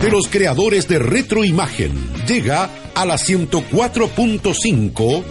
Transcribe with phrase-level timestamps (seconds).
[0.00, 1.92] De los creadores de Retroimagen,
[2.26, 5.22] llega a la 104.5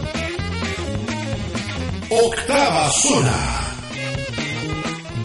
[2.12, 3.62] Octava Zona.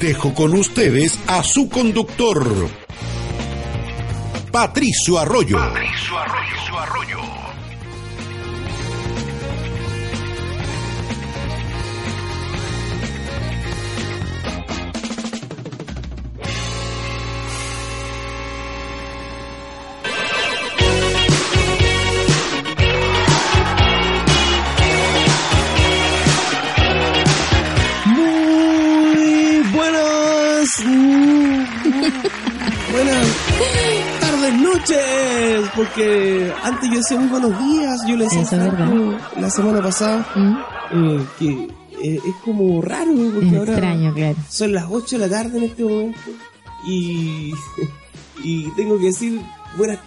[0.01, 2.71] Dejo con ustedes a su conductor,
[4.51, 5.59] Patricio Arroyo.
[5.59, 7.44] Patricio Arroyo.
[35.77, 38.01] Porque antes yo decía muy buenos días.
[38.07, 38.43] Yo le decía
[39.39, 41.49] la semana pasada Mm, eh, que
[42.03, 43.13] eh, es como raro.
[43.33, 44.37] Porque Es ahora extraño, claro.
[44.51, 46.19] son las 8 de la tarde en este momento.
[46.87, 47.53] Y,
[48.45, 49.41] y tengo que decir
[49.77, 49.99] buenas,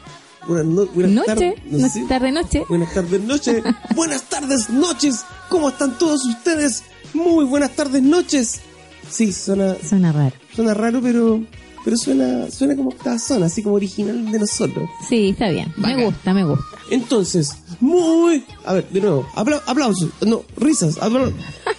[0.47, 1.71] buenas, no- buenas Noche, tardes.
[1.71, 2.05] no sé.
[2.07, 2.63] tarde noche.
[2.69, 3.63] Buenas tardes, noches.
[3.95, 5.25] buenas tardes, noches.
[5.49, 6.83] ¿Cómo están todos ustedes?
[7.13, 8.61] Muy buenas tardes, noches.
[9.09, 10.35] Sí, suena, Suena raro.
[10.53, 11.41] suena raro, pero
[11.87, 14.89] pero suena suena como octava zona, así como original de nosotros.
[15.07, 15.71] Sí, está bien.
[15.77, 15.95] Bacán.
[15.95, 16.65] Me gusta, me gusta.
[16.89, 18.43] Entonces, muy...
[18.65, 20.09] A ver, de nuevo, apla- aplausos.
[20.25, 21.31] No, risas, apla-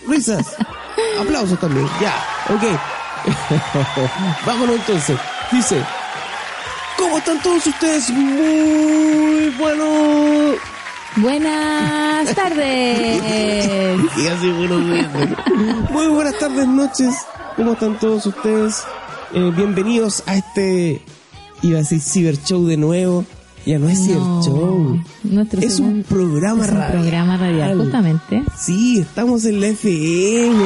[0.08, 0.46] risas.
[1.20, 2.14] Aplausos también, ya,
[2.48, 2.62] ok.
[4.46, 5.18] Vámonos entonces.
[5.52, 5.76] Dice,
[6.96, 8.08] ¿cómo están todos ustedes?
[8.08, 10.54] Muy bueno.
[11.16, 13.20] Buenas tardes.
[14.32, 14.80] Así buenos.
[15.90, 17.14] Muy buenas tardes, noches.
[17.56, 18.82] ¿Cómo están todos ustedes?
[19.34, 21.02] Eh, bienvenidos a este,
[21.62, 23.24] iba a decir Ciber Show de nuevo.
[23.66, 25.02] Ya no es Ciber No, Show.
[25.24, 26.92] nuestro Es un programa es un radial.
[27.00, 28.42] programa radial, justamente.
[28.56, 30.64] Sí, estamos en la FM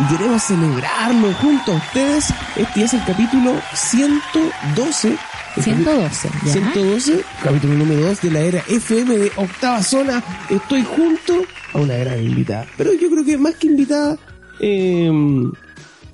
[0.00, 2.32] y queremos celebrarlo junto a ustedes.
[2.56, 5.18] Este es el capítulo 112.
[5.56, 6.52] El 112, capi- ¿ya?
[6.52, 10.22] 112, capítulo número 2 de la era FM de Octava Zona.
[10.48, 11.34] Estoy junto
[11.74, 12.66] a una gran invitada.
[12.78, 14.16] Pero yo creo que más que invitada,
[14.60, 15.10] eh,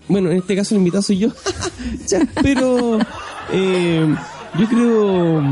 [0.08, 1.28] bueno, en este caso el invitado soy yo.
[2.08, 2.98] Ya, pero
[3.52, 4.14] eh,
[4.58, 5.42] yo creo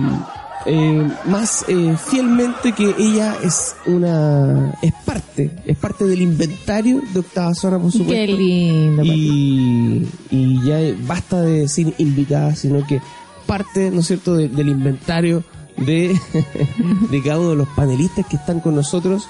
[0.66, 7.20] eh, más eh, fielmente que ella es una es parte es parte del inventario de
[7.20, 9.02] octava zona por supuesto Qué lindo.
[9.04, 13.00] Y, y ya basta de decir invitada sino que
[13.46, 15.42] parte no es cierto de- del inventario
[15.76, 16.18] de
[17.10, 19.26] de cada uno de los panelistas que están con nosotros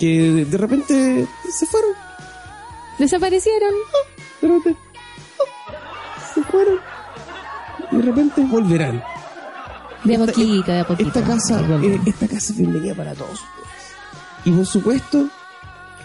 [0.00, 1.26] que de, de repente
[1.58, 1.90] se fueron
[2.98, 3.72] Desaparecieron.
[4.50, 4.62] Oh,
[6.34, 6.78] se fueron
[7.90, 9.02] y de repente volverán
[10.04, 11.08] De a Esta- poquito, de poquito.
[11.08, 13.94] esta casa, eh, esta casa es bienvenida para todos ustedes.
[14.44, 15.28] Y por supuesto,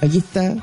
[0.01, 0.53] aquí está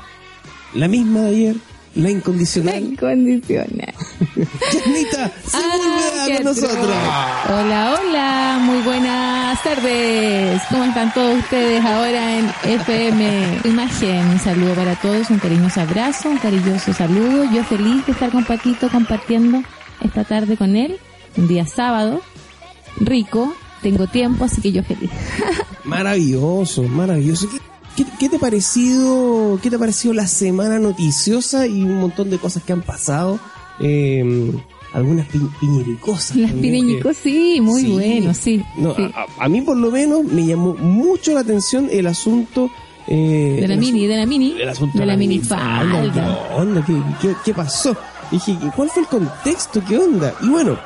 [0.73, 1.55] la misma de ayer,
[1.95, 2.83] la incondicional.
[2.83, 3.93] Incondicional.
[4.83, 6.97] Janita se Ah, con nosotros.
[7.49, 10.61] Hola, hola, muy buenas tardes.
[10.69, 14.27] ¿Cómo están todos ustedes ahora en FM Imagen?
[14.27, 17.45] Un saludo para todos, un cariñoso abrazo, un cariñoso saludo.
[17.53, 19.61] Yo feliz de estar con Paquito compartiendo
[20.01, 20.97] esta tarde con él,
[21.37, 22.21] un día sábado,
[22.99, 25.09] rico, tengo tiempo, así que yo feliz.
[25.85, 27.47] Maravilloso, maravilloso.
[27.95, 29.59] ¿Qué, qué, te ha parecido?
[29.61, 33.39] ¿Qué te ha parecido la semana noticiosa y un montón de cosas que han pasado?
[33.79, 34.51] Eh,
[34.93, 36.35] algunas pi- piñericosas.
[36.37, 37.91] Las pireñicos, sí, muy Sí.
[37.91, 38.63] bueno, sí.
[38.77, 39.03] No, sí.
[39.13, 42.69] a, a mí por lo menos me llamó mucho la atención el asunto
[43.07, 46.13] eh, De la mini, de la mini, el asunto de la mini minifalda, falda.
[46.49, 46.85] ¿Qué onda?
[46.85, 47.95] ¿Qué, qué, qué pasó?
[48.31, 49.81] Dije, ¿cuál fue el contexto?
[49.87, 50.33] ¿Qué onda?
[50.41, 50.77] Y bueno,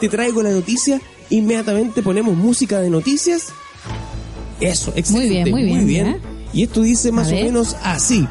[0.00, 3.48] te traigo la noticia, inmediatamente ponemos música de noticias.
[4.60, 5.50] Eso, excelente.
[5.50, 6.20] bien, muy bien.
[6.52, 8.26] Y esto dice más o menos así.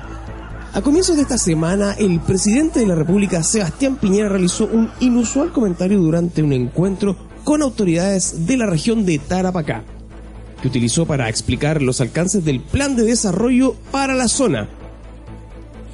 [0.74, 5.52] A comienzos de esta semana, el presidente de la República, Sebastián Piñera, realizó un inusual
[5.52, 9.84] comentario durante un encuentro con autoridades de la región de Tarapacá,
[10.62, 14.68] que utilizó para explicar los alcances del plan de desarrollo para la zona.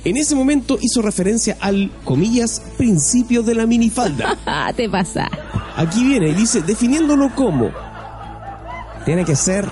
[0.06, 4.38] En ese momento hizo referencia al, comillas, principio de la minifalda.
[4.46, 5.30] Ah, te pasa.
[5.76, 7.70] Aquí viene y dice, definiéndolo como,
[9.04, 9.68] tiene que ser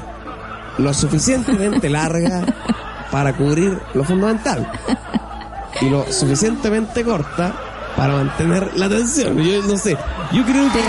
[0.78, 2.44] lo suficientemente larga
[3.12, 4.70] para cubrir lo fundamental
[5.82, 7.54] y lo suficientemente corta
[7.96, 9.38] para mantener la tensión.
[9.42, 9.98] Yo no sé,
[10.32, 10.80] yo creo que...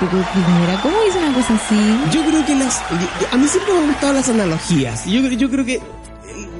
[0.00, 0.80] Piñera.
[0.82, 1.98] ¿Cómo dice una cosa así.
[2.12, 2.80] Yo creo que las.
[2.90, 5.04] yo- a mí siempre me han gustado las analogías.
[5.06, 5.80] Yo, yo creo que.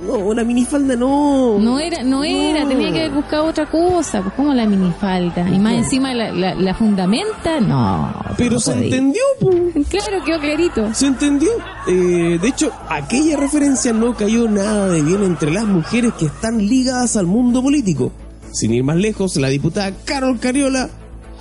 [0.06, 1.58] No, una minifalda no.
[1.58, 5.48] No era, no era, tenía que haber buscado otra cosa, pues como la minifalda.
[5.48, 8.12] Y más encima la, la, la fundamenta, no.
[8.36, 8.84] Pero no se podía.
[8.86, 9.50] entendió, po.
[9.88, 10.94] Claro, quedó clarito.
[10.94, 11.50] Se entendió.
[11.88, 16.58] Eh, de hecho, aquella referencia no cayó nada de bien entre las mujeres que están
[16.58, 18.12] ligadas al mundo político.
[18.52, 20.88] Sin ir más lejos, la diputada Carol Cariola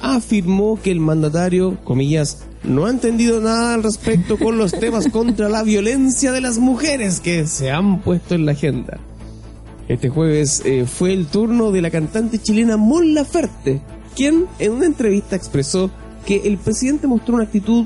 [0.04, 5.48] afirmó que el mandatario, comillas, no ha entendido nada al respecto con los temas contra
[5.48, 9.00] la violencia de las mujeres que se han puesto en la agenda.
[9.88, 13.82] Este jueves eh, fue el turno de la cantante chilena Mon Laferte,
[14.14, 15.90] quien en una entrevista expresó
[16.26, 17.86] que el presidente mostró una actitud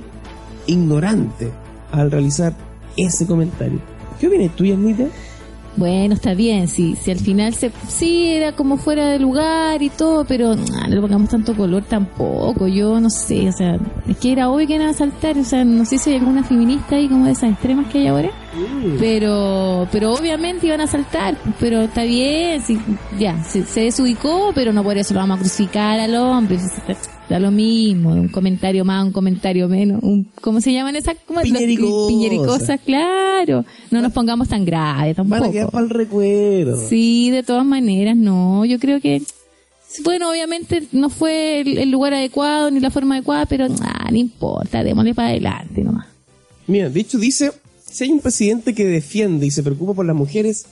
[0.65, 1.51] ignorante
[1.91, 2.55] al realizar
[2.97, 3.79] ese comentario.
[4.19, 5.05] ¿Qué opinas tú, Yanita?
[5.77, 9.89] Bueno, está bien, sí, si al final se, sí era como fuera de lugar y
[9.89, 13.77] todo, pero no le pongamos tanto color tampoco, yo no sé, o sea,
[14.07, 16.43] es que era obvio que iban a saltar, o sea, no sé si hay alguna
[16.43, 18.31] feminista ahí como de esas extremas que hay ahora,
[18.99, 22.61] pero, pero obviamente iban a saltar, pero está bien,
[23.19, 26.57] ya, se, se desubicó, pero no por eso lo vamos a crucificar al hombre,
[27.29, 31.17] da lo mismo, un comentario más, un comentario menos, un, ¿cómo se llaman esas?
[31.43, 32.07] Piñericosas.
[32.07, 35.41] Piñericosas, claro, no nos pongamos tan graves tampoco.
[35.41, 36.87] Van a quedar para el recuerdo.
[36.87, 38.65] Sí, de todas maneras, no.
[38.65, 39.21] Yo creo que,
[40.03, 44.17] bueno, obviamente no fue el, el lugar adecuado ni la forma adecuada, pero ah, no
[44.17, 46.07] importa, démosle para adelante nomás.
[46.67, 47.51] Mira, de hecho dice,
[47.89, 50.65] si hay un presidente que defiende y se preocupa por las mujeres,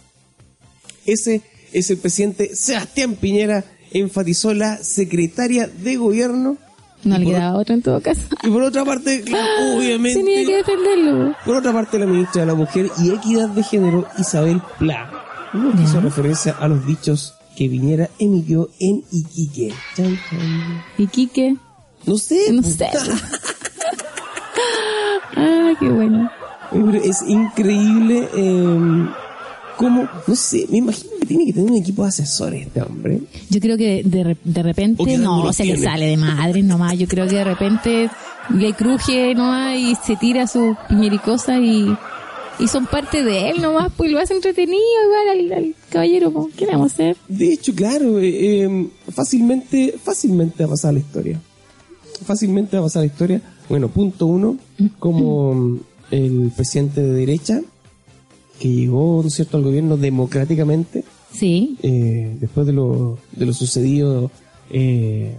[1.05, 1.41] ese
[1.71, 6.57] es el presidente Sebastián Piñera, enfatizó la secretaria de gobierno.
[7.03, 8.21] No le quedaba otro en todo caso.
[8.43, 10.19] Y por otra parte, claro, obviamente...
[10.19, 11.35] Tenía que defenderlo.
[11.45, 15.11] Por otra parte, la ministra de la Mujer y Equidad de Género, Isabel Pla,
[15.53, 19.73] no hizo referencia a los dichos que Piñera emitió en Iquique.
[19.95, 20.83] Chan, chan.
[20.97, 21.55] ¿Y Quique?
[22.05, 22.51] No sé.
[22.51, 22.85] No sé.
[25.35, 26.29] ah, qué bueno.
[27.03, 29.05] Es increíble eh,
[29.77, 33.21] cómo, no sé, me imagino que tiene que tener un equipo de asesores este hombre.
[33.49, 35.87] Yo creo que de, de ¿O repente no, se le tiene?
[35.89, 36.97] sale de madre nomás.
[36.97, 38.09] Yo creo que de repente
[38.49, 41.95] le cruje nomás y se tira su piñericosa y,
[42.59, 46.31] y son parte de él nomás, pues lo hace entretenido igual al, al caballero.
[46.31, 47.17] pues, ¿Qué le vamos a hacer?
[47.27, 51.41] De hecho, claro, eh, eh, fácilmente, fácilmente va a pasar la historia.
[52.25, 53.41] Fácilmente va a pasar la historia.
[53.67, 54.57] Bueno, punto uno,
[54.99, 55.79] como
[56.15, 57.61] el presidente de derecha,
[58.59, 61.03] que llegó, ¿no es cierto?, al gobierno democráticamente,
[61.35, 64.31] Sí, eh, después de lo, de lo sucedido
[64.69, 65.35] eh,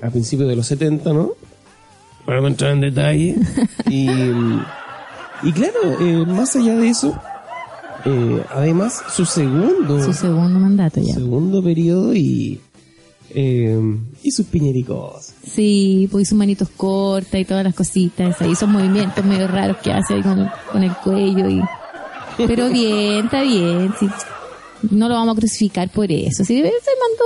[0.00, 1.32] a principios de los 70, ¿no?
[2.24, 3.36] Para no entrar en detalle.
[3.90, 4.08] y,
[5.42, 7.18] y claro, eh, más allá de eso,
[8.54, 11.14] además, su segundo, su segundo mandato ya.
[11.14, 12.60] segundo periodo y,
[13.34, 13.78] eh,
[14.22, 15.32] y sus piñericos.
[15.46, 19.92] Sí, pues sus manitos cortas y todas las cositas, ahí esos movimientos medio raros que
[19.92, 21.60] hace ahí con, con el cuello y...
[22.46, 24.08] Pero bien, está bien, sí.
[24.90, 26.42] No lo vamos a crucificar por eso.
[26.44, 27.24] Sí, se mandó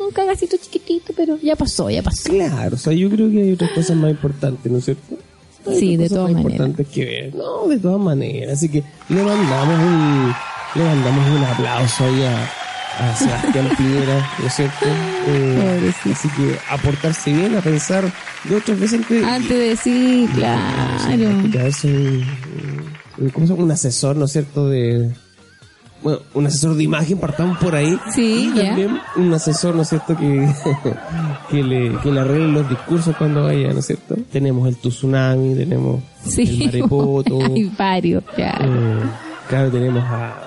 [0.00, 2.30] un, un cagacito chiquitito, pero ya pasó, ya pasó.
[2.30, 5.16] Claro, o sea, yo creo que hay otras cosas más importantes, ¿no es cierto?
[5.66, 6.70] Hay Sí, de todas maneras.
[6.90, 7.34] que ver.
[7.34, 8.54] No, de todas maneras.
[8.54, 10.32] Así que le mandamos un,
[10.76, 12.50] le mandamos un aplauso ahí a,
[12.98, 14.86] a Sebastián Piñera, ¿no es cierto?
[15.26, 18.04] Eh, así que a portarse bien, a pensar
[18.44, 19.24] de otras veces antes.
[19.24, 20.62] Antes de decir, claro.
[21.50, 23.64] Que ¿cómo se llama?
[23.64, 24.68] un asesor, ¿no es cierto?
[24.68, 25.10] De,
[26.02, 27.98] bueno, un asesor de imagen, partamos por ahí.
[28.14, 30.16] Sí, y también un asesor, ¿no es cierto?
[30.16, 30.48] Que,
[31.50, 34.16] que, le, que le arregle los discursos cuando vaya, ¿no es cierto?
[34.32, 38.64] Tenemos el tsunami, tenemos el Sí, marepoto, hay varios, claro.
[38.64, 39.00] eh,
[39.48, 40.44] claro, tenemos a...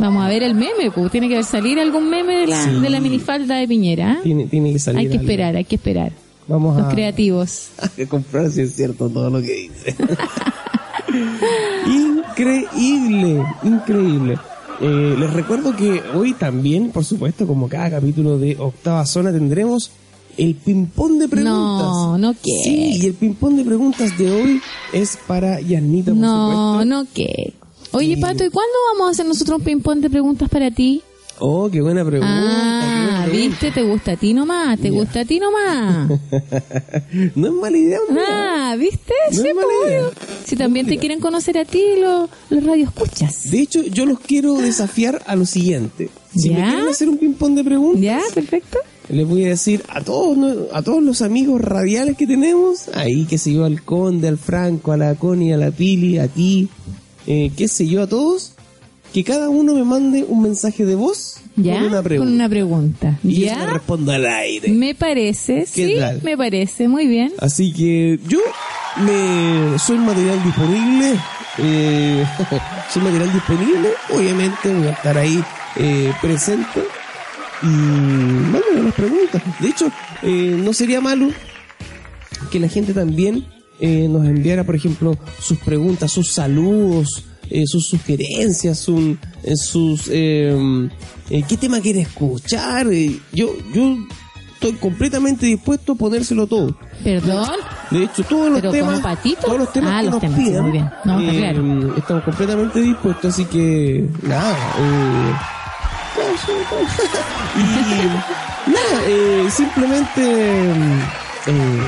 [0.00, 2.70] Vamos a ver el meme, pues tiene que salir algún meme de la, Sí.
[2.80, 4.12] de la minifalda de Piñera.
[4.12, 4.20] ¿ah?
[4.22, 5.22] Tiene, tiene que salir Hay que algo.
[5.22, 6.12] esperar, hay que esperar.
[6.48, 7.68] Vamos Los a, creativos.
[7.78, 9.94] a comprar si es cierto todo lo que dice.
[11.86, 14.38] increíble, increíble.
[14.80, 19.90] Eh, les recuerdo que hoy también, por supuesto, como cada capítulo de Octava Zona, tendremos
[20.38, 21.52] el ping-pong de preguntas.
[21.86, 22.50] No, no que.
[22.64, 24.60] Sí, y el ping-pong de preguntas de hoy
[24.92, 26.84] es para Yanita, por No, supuesto.
[26.86, 27.52] no que.
[27.92, 28.16] Oye.
[28.18, 31.02] Pato, ¿y cuándo vamos a hacer nosotros un ping-pong de preguntas para ti?
[31.42, 32.28] Oh, qué buena pregunta.
[32.30, 33.48] ah, qué buena pregunta.
[33.48, 33.70] ¿viste?
[33.70, 34.78] ¿Te gusta a ti nomás?
[34.78, 36.08] ¿Te gusta a ti nomás?
[37.34, 38.22] no es mala idea, hombre.
[38.28, 39.14] ah, ¿viste?
[39.32, 40.10] No Sí, es mala idea.
[40.44, 43.50] Si también te quieren conocer a ti, los, los radioescuchas.
[43.50, 46.10] De hecho, yo los quiero desafiar a lo siguiente.
[46.36, 48.20] Si me quieren hacer un ping-pong de preguntas, ¿Ya?
[48.34, 48.78] Perfecto.
[49.08, 50.54] les voy a decir a todos ¿no?
[50.72, 54.92] a todos los amigos radiales que tenemos, ahí que sé yo, al Conde, al Franco,
[54.92, 56.68] a la Connie, a la Pili, a ti,
[57.32, 58.54] eh, qué sé yo, a todos,
[59.12, 61.74] que cada uno me mande un mensaje de voz ¿Ya?
[61.74, 62.26] con una pregunta.
[62.26, 63.18] Con una pregunta.
[63.22, 63.58] Y yo ¿Ya?
[63.58, 64.68] le respondo al aire.
[64.70, 66.20] Me parece, ¿Qué sí, tal?
[66.24, 67.32] me parece, muy bien.
[67.38, 68.40] Así que yo
[68.96, 71.14] me, soy material disponible.
[71.58, 72.26] Eh,
[72.92, 73.90] soy material disponible.
[74.12, 75.44] Obviamente voy a estar ahí
[75.76, 76.82] eh, presente.
[77.62, 79.40] Y mándenme las preguntas.
[79.60, 81.28] De hecho, eh, no sería malo
[82.50, 83.46] que la gente también
[83.80, 90.08] eh, nos enviara, por ejemplo, sus preguntas, sus saludos, eh, sus sugerencias, un, eh, sus
[90.08, 90.88] eh,
[91.30, 92.86] eh, qué tema quiere escuchar.
[93.32, 93.96] Yo, yo
[94.54, 96.76] estoy completamente dispuesto a ponérselo todo.
[97.02, 97.48] Perdón.
[97.90, 99.00] De hecho, todos los ¿Pero temas,
[99.40, 100.90] todos los temas Ah, que los nos temas, pidan, muy bien.
[101.04, 101.96] No, eh, claro.
[101.96, 104.56] estamos completamente dispuestos, así que nada.
[104.78, 105.32] Eh,
[107.56, 110.22] y nada, eh, simplemente
[111.46, 111.82] eh,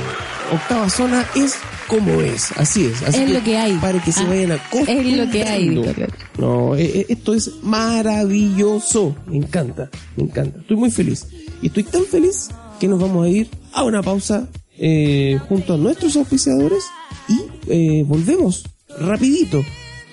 [0.52, 1.56] octava zona es
[1.88, 3.02] como es, así es.
[3.02, 3.74] Así Es lo que hay.
[3.74, 5.68] Para que se Ah, vayan a es lo que hay.
[6.38, 9.16] No, eh, eh, esto es maravilloso.
[9.26, 10.60] Me encanta, me encanta.
[10.60, 11.26] Estoy muy feliz.
[11.60, 12.48] Y estoy tan feliz
[12.80, 14.48] que nos vamos a ir a una pausa
[14.78, 16.84] eh, junto a nuestros auspiciadores
[17.28, 18.64] y eh, volvemos
[18.98, 19.62] rapidito.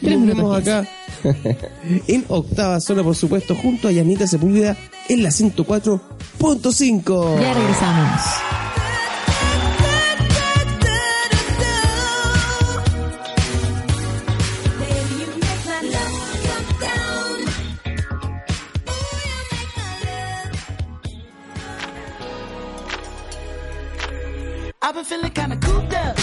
[0.01, 0.88] Tres Nos minutos vemos acá
[2.07, 4.77] en octava zona, por supuesto, junto a Yanita Sepúlveda
[5.09, 7.41] en la 104.5.
[7.41, 8.48] Ya regresamos.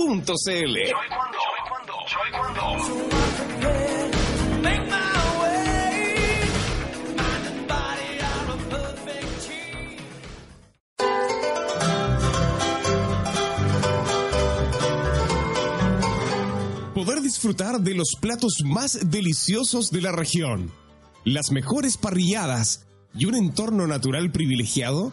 [0.00, 0.78] www.ckd.cl.
[16.94, 20.70] Poder disfrutar de los platos más deliciosos de la región,
[21.24, 25.12] las mejores parrilladas y un entorno natural privilegiado?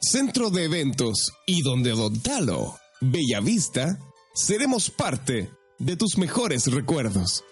[0.00, 4.00] Centro de Eventos y donde Don Talo, Bellavista,
[4.35, 7.45] seremos parte de tus mejores recuerdos.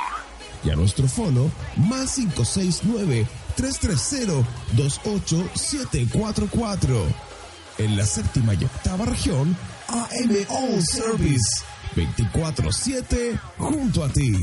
[0.66, 3.26] y a nuestro fono más 569
[3.56, 7.06] 330 28744.
[7.78, 9.56] En la séptima y octava región,
[9.88, 11.64] AM All Service
[11.96, 14.34] 24-7 junto a ti.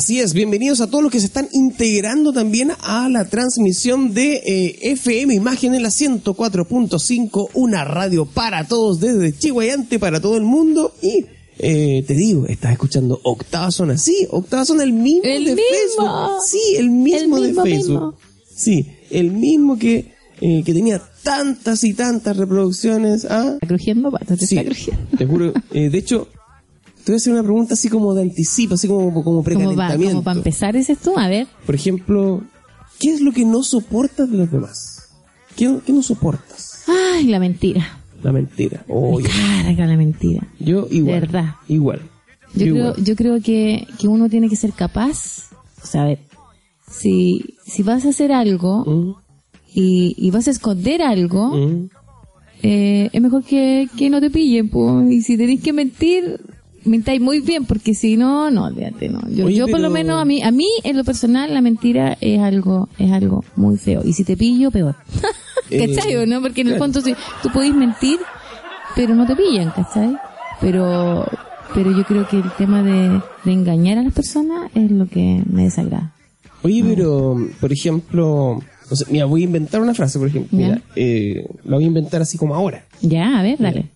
[0.00, 4.36] Así es, bienvenidos a todos los que se están integrando también a la transmisión de
[4.46, 10.44] eh, FM Imagen en la 104.5, una radio para todos desde Chihuayante para todo el
[10.44, 11.26] mundo y
[11.58, 15.68] eh, te digo, estás escuchando Octava Zona, sí, Octava Zona el mismo El de mismo.
[15.68, 18.14] Facebook, sí, el mismo, El mismo, de Facebook, mismo.
[18.56, 23.50] sí, el mismo que eh, que tenía tantas y tantas reproducciones, ¿ah?
[23.52, 25.18] Está crujiendo, pato, te Sí, está crujiendo.
[25.18, 25.52] te juro.
[25.74, 26.26] Eh, de hecho,
[27.04, 30.12] te voy a hacer una pregunta así como de anticipo, así como, como precalentamiento.
[30.14, 31.46] como para empezar, dices tú, a ver.
[31.66, 32.42] Por ejemplo,
[32.98, 35.08] ¿qué es lo que no soportas de los demás?
[35.56, 36.84] ¿Qué, no- qué no soportas?
[36.86, 37.98] Ay, la mentira.
[38.22, 38.84] La mentira.
[38.88, 39.22] Me
[39.64, 40.46] carga la mentira.
[40.58, 41.20] yo igual.
[41.20, 41.54] verdad.
[41.68, 42.00] Igual.
[42.54, 45.50] Yo creo, yo creo que, que uno tiene que ser capaz,
[45.82, 46.18] o sea, a ver,
[46.90, 49.14] si, si vas a hacer algo Mm,
[49.72, 51.90] y, y vas a esconder algo, mm.
[52.64, 55.10] eh, es mejor que, que no te pillen, pues.
[55.12, 56.40] Y si tenéis que mentir,
[56.84, 59.20] mintáis muy bien, porque si no, no, olvídate, no.
[59.28, 62.16] Yo, Oye, yo por lo menos, a mí, a mí, en lo personal, la mentira
[62.20, 64.02] es algo, es algo muy feo.
[64.04, 64.96] Y si te pillo, peor.
[65.70, 66.40] Eh, ¿Cachai o no?
[66.40, 66.92] Porque en el claro.
[66.92, 68.18] fondo, si, tú podés mentir,
[68.94, 70.16] pero no te pillan, ¿cachai?
[70.60, 71.26] Pero,
[71.74, 75.42] pero yo creo que el tema de, de engañar a las personas es lo que
[75.50, 76.14] me desagrada.
[76.62, 80.58] Oye, pero, por ejemplo, o sea, mira, voy a inventar una frase, por ejemplo.
[80.58, 82.84] Mira, eh, la voy a inventar así como ahora.
[83.00, 83.86] Ya, a ver, dale.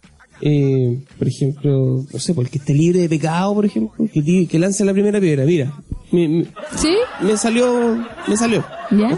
[0.46, 4.84] Eh, por ejemplo, no sé, porque esté libre de pecado, por ejemplo, que, que lance
[4.84, 5.44] la primera piedra.
[5.46, 5.72] Mira,
[6.12, 6.44] me, me-
[6.76, 6.94] ¿Sí?
[7.22, 8.62] me salió, me salió.
[8.90, 9.16] ¿Ya?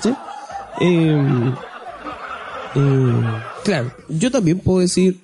[0.80, 1.52] Eh,
[2.76, 3.12] eh,
[3.64, 5.18] claro, yo también puedo decir,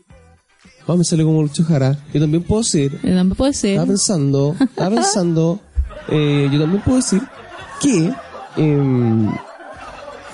[0.86, 1.96] oh, me salió como Lucho Jara.
[2.12, 3.70] Yo también puedo decir, No puede ser.
[3.72, 5.60] estaba pensando, estaba pensando,
[6.08, 7.22] eh, yo también puedo decir
[7.80, 8.12] que
[8.56, 9.28] eh,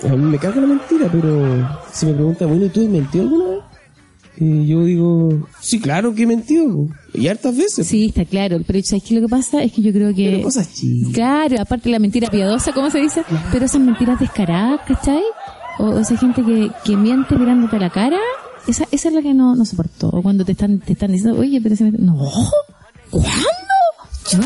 [0.05, 3.25] a mí me carga la mentira, pero si me preguntan, bueno, ¿y tú has mentido
[3.25, 3.59] alguna vez?
[4.41, 7.87] Eh, yo digo, sí, claro que he mentido, y hartas veces.
[7.87, 8.59] Sí, está claro.
[8.67, 9.15] Pero ¿sabes qué?
[9.15, 10.31] Lo que pasa es que yo creo que...
[10.31, 11.13] Pero cosas chicas.
[11.13, 13.25] Claro, aparte la mentira piadosa, ¿cómo se dice?
[13.51, 15.23] Pero esas mentiras descaradas, ¿cachai?
[15.79, 18.19] O, o esa gente que, que miente mirándote a la cara,
[18.67, 20.09] esa, esa es la que no, no soportó.
[20.09, 21.93] O cuando te están, te están diciendo, oye, pero se me...
[21.93, 22.17] No,
[23.11, 23.33] ¿cuándo?
[24.31, 24.41] ¿Yo?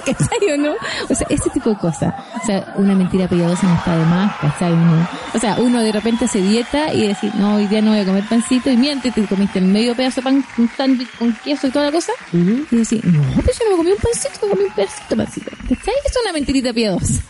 [0.06, 0.72] ¿Cachai o no?
[1.08, 2.14] O sea, ese tipo de cosas.
[2.42, 4.72] O sea, una mentira piadosa no está de más, ¿cachai?
[4.72, 8.00] Uno- o sea, uno de repente hace dieta y decir, no, hoy día no voy
[8.00, 11.66] a comer pancito y miente, te comiste medio pedazo de pan con sándwich con queso
[11.66, 12.12] y toda la cosa.
[12.32, 12.66] Ujú.
[12.70, 15.16] Y decir, no, pero yo no me comí un pancito, me comí un pedacito de
[15.16, 15.50] pancito.
[15.50, 15.94] ¿Cachai?
[16.06, 17.22] Es una mentirita piadosa.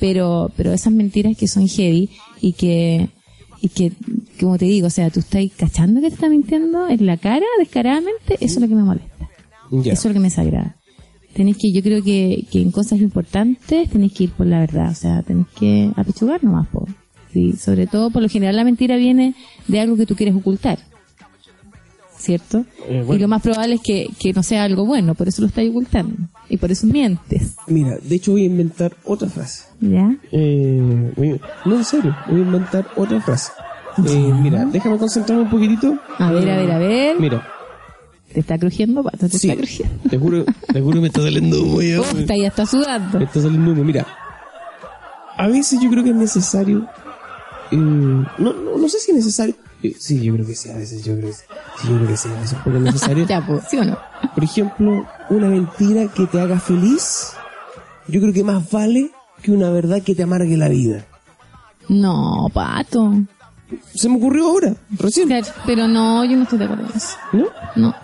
[0.00, 2.10] Pero, pero esas mentiras que son heavy
[2.40, 3.08] y que,
[3.60, 3.92] y que,
[4.40, 7.46] como te digo, o sea, tú estás cachando que te está mintiendo en la cara,
[7.58, 9.30] descaradamente, eso es lo que me molesta.
[9.70, 9.92] Ya.
[9.94, 10.76] Eso es lo que me desagrada.
[11.34, 14.90] Tenéis que, yo creo que, que en cosas importantes tenéis que ir por la verdad,
[14.90, 16.86] o sea, tenéis que apechugar nomás, po.
[17.32, 19.34] Sí, sobre todo, por lo general, la mentira viene
[19.66, 20.78] de algo que tú quieres ocultar.
[22.16, 22.64] ¿Cierto?
[22.88, 23.14] Eh, bueno.
[23.14, 25.68] Y lo más probable es que, que no sea algo bueno, por eso lo estás
[25.68, 26.14] ocultando.
[26.48, 27.56] Y por eso mientes.
[27.66, 29.64] Mira, de hecho voy a inventar otra frase.
[29.80, 30.16] ¿Ya?
[30.30, 33.50] Eh, voy no, en serio, voy a inventar otra frase.
[33.98, 35.98] Eh, mira, déjame concentrarme un poquitito.
[36.18, 37.20] A ver, a ver, a ver.
[37.20, 37.46] Mira,
[38.34, 39.28] ¿Te está crujiendo, pato?
[39.28, 40.10] ¿Te sí, está crujiendo?
[40.10, 43.18] te juro, te juro que me está saliendo humo ya, Uf, está, ya está sudando.
[43.18, 43.84] Me está saliendo humo.
[43.84, 44.06] Mira,
[45.36, 46.86] a veces yo creo que es necesario.
[47.70, 49.54] eh, no, no, no sé si es necesario.
[49.82, 51.42] eh, sí, yo creo que sí, a veces yo creo que sí.
[51.80, 53.26] Sí, yo creo que sí, a veces poco es necesario.
[53.28, 53.96] Ya, pues, ¿sí o no?
[54.34, 57.32] Por ejemplo, una mentira que te haga feliz,
[58.08, 59.10] yo creo que más vale
[59.42, 61.04] que una verdad que te amargue la vida.
[61.88, 63.12] No, pato.
[63.94, 65.28] Se me ocurrió ahora, recién.
[65.28, 67.16] Claro, pero no, yo no estoy de acuerdo con eso.
[67.32, 67.46] ¿No?
[67.76, 67.94] No.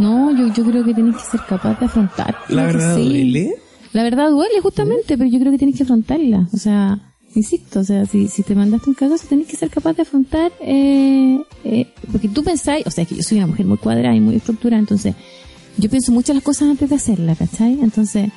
[0.00, 2.34] No, yo, yo creo que tienes que ser capaz de afrontar.
[2.48, 3.04] La verdad sí.
[3.04, 3.54] duele.
[3.92, 6.48] La verdad duele, justamente, pero yo creo que tienes que afrontarla.
[6.52, 6.98] O sea,
[7.34, 10.50] Insisto, o sea, si, si te mandaste un cagazo, tenés que ser capaz de afrontar,
[10.60, 14.20] eh, eh, porque tú pensáis, o sea, que yo soy una mujer muy cuadrada y
[14.20, 15.14] muy estructurada, entonces
[15.76, 17.78] yo pienso mucho las cosas antes de hacerlas, ¿cachai?
[17.80, 18.30] Entonces,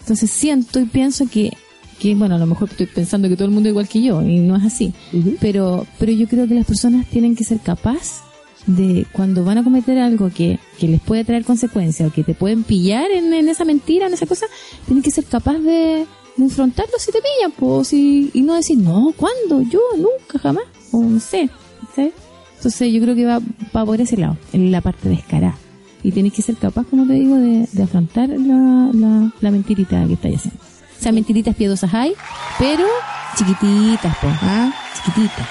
[0.00, 1.52] entonces siento y pienso que,
[2.00, 4.20] que, bueno, a lo mejor estoy pensando que todo el mundo es igual que yo,
[4.22, 4.92] y no es así,
[5.40, 8.22] pero, pero yo creo que las personas tienen que ser capaces
[8.66, 12.34] de cuando van a cometer algo que, que les puede traer consecuencias o que te
[12.34, 14.46] pueden pillar en, en esa mentira, en esa cosa,
[14.86, 18.78] tienen que ser capaz de, de enfrentarlo si te pillan, pues, y, y no decir,
[18.78, 19.62] no, ¿cuándo?
[19.62, 21.50] Yo, nunca, jamás, o no sé.
[21.96, 23.40] Entonces yo creo que va,
[23.76, 25.56] va por ese lado, en la parte descarada.
[26.04, 30.06] Y tienes que ser capaz, como te digo, de, de afrontar la, la, la mentirita
[30.06, 30.60] que estáis haciendo.
[30.60, 32.14] O sea, mentiritas piadosas hay,
[32.60, 32.86] pero
[33.36, 34.72] chiquititas, pues, ¿ah?
[35.04, 35.48] Chiquititas.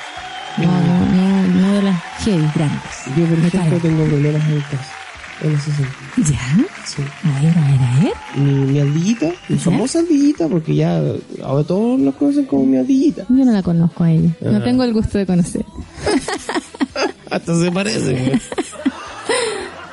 [0.57, 1.20] No, no, no,
[1.71, 2.81] no de las heavy, grandes.
[3.17, 4.91] Yo, por ejemplo, tengo problemas en casa.
[5.43, 5.91] En ese sentido.
[6.17, 6.65] ¿Ya?
[6.85, 7.01] Sí.
[7.23, 8.13] A ver, a ver, a ver.
[8.35, 9.61] Mi, mi ardillita, mi ¿Ya?
[9.63, 11.01] famosa ardillita, porque ya
[11.43, 13.25] ahora todos la conocen como mi ardillita.
[13.27, 14.29] Yo no la conozco a ella.
[14.41, 14.63] No Ah.
[14.63, 15.65] tengo el gusto de conocer.
[17.31, 18.39] Hasta se parece.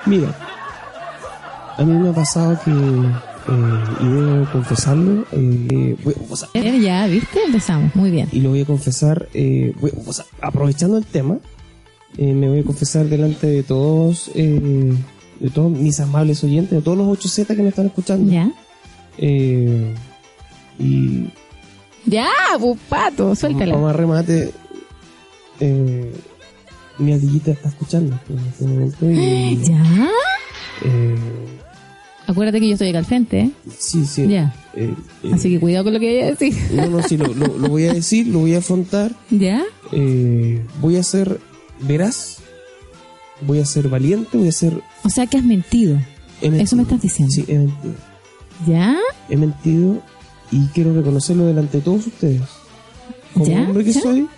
[0.06, 0.34] Mira,
[1.78, 6.58] a mí me ha pasado que, eh, y debo confesarlo, eh, voy- o sea, A
[6.58, 7.42] ya, ¿viste?
[7.46, 7.94] Empezamos.
[7.94, 8.28] Muy bien.
[8.32, 11.38] y lo voy a confesar, eh, voy- o sea, aprovechando el tema,
[12.16, 14.92] eh, me voy a confesar delante de todos, eh,
[15.40, 18.32] de todos mis amables oyentes, de todos los 8Z que me están escuchando.
[18.32, 18.50] ¿Ya?
[19.18, 19.94] Eh,
[20.78, 21.26] y
[22.06, 23.74] Ya, bupato, suéltala.
[23.74, 24.52] Como remate,
[25.60, 26.12] eh,
[26.98, 30.08] mi ardillita está escuchando en este momento y, ¿Ya?
[30.84, 31.16] eh,
[32.26, 33.50] Acuérdate que yo estoy acá al frente, ¿eh?
[33.78, 34.26] sí, sí.
[34.28, 34.54] Ya.
[34.74, 34.92] eh,
[35.24, 36.54] eh, Así que cuidado con lo que voy a decir.
[36.74, 39.12] No, no, sí, lo, lo- lo voy a decir, lo voy a afrontar.
[39.30, 39.62] ¿Ya?
[39.92, 41.40] eh, voy a ser
[41.80, 42.38] veraz,
[43.42, 44.80] voy a ser valiente, voy a ser...
[45.04, 45.98] O sea que has mentido.
[46.40, 47.34] Eso me estás diciendo.
[47.34, 47.94] Sí, he mentido.
[48.66, 48.96] ¿Ya?
[49.28, 50.02] He mentido
[50.50, 52.42] y quiero reconocerlo delante de todos ustedes.
[53.34, 53.60] Como ¿Ya?
[53.62, 54.00] hombre que ¿Ya?
[54.00, 54.28] soy,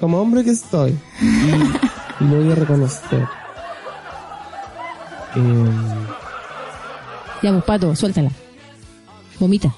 [0.00, 0.94] como hombre que estoy.
[1.20, 3.26] Y, y lo voy a reconocer.
[5.36, 5.70] Eh,
[7.42, 8.30] Ya, bupato, suéltala.
[9.38, 9.72] Vomita.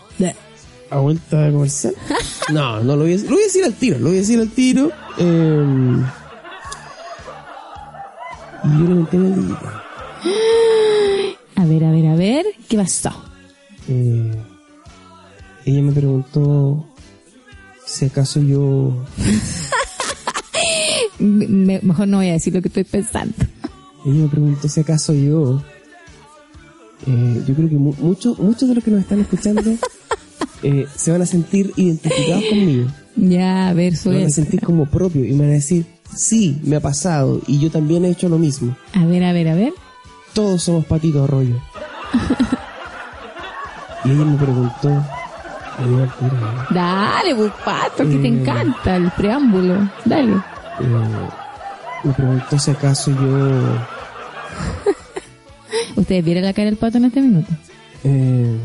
[0.91, 1.95] a vuelta de comercial.
[2.53, 3.31] No, no lo voy a decir.
[3.31, 3.99] Lo voy a decir al tiro.
[4.01, 4.91] Lo voy a decir al tiro.
[5.19, 6.03] Eh,
[8.65, 9.59] y yo le el dedito.
[11.57, 12.47] A ver, a ver, a ver.
[12.69, 13.11] ¿Qué pasó?
[13.89, 14.33] Eh,
[15.67, 16.85] ella me preguntó
[17.87, 19.05] si acaso yo.
[21.19, 23.35] Me- me- mejor no voy a decir lo que estoy pensando.
[24.07, 25.63] Ella me preguntó si acaso yo.
[27.07, 29.63] eh, yo creo que mu- muchos muchos de los que nos están escuchando
[30.63, 32.89] eh, se van a sentir identificados conmigo.
[33.17, 35.85] Ya, a ver, Se van a sentir como propio y me van a decir,
[36.17, 38.77] sí, me ha pasado y yo también he hecho lo mismo.
[38.95, 39.73] A ver, a ver, a ver.
[40.33, 41.57] Todos somos patitos arroyo.
[44.05, 45.05] y ella me preguntó.
[46.71, 48.41] Dale, bupato, que te Eh.
[48.41, 49.89] encanta el preámbulo.
[50.05, 50.33] Dale.
[50.35, 51.29] Eh,
[52.05, 53.79] me preguntó si acaso yo
[55.97, 57.53] Ustedes vieron la cara del pato en este minuto.
[58.05, 58.57] eh,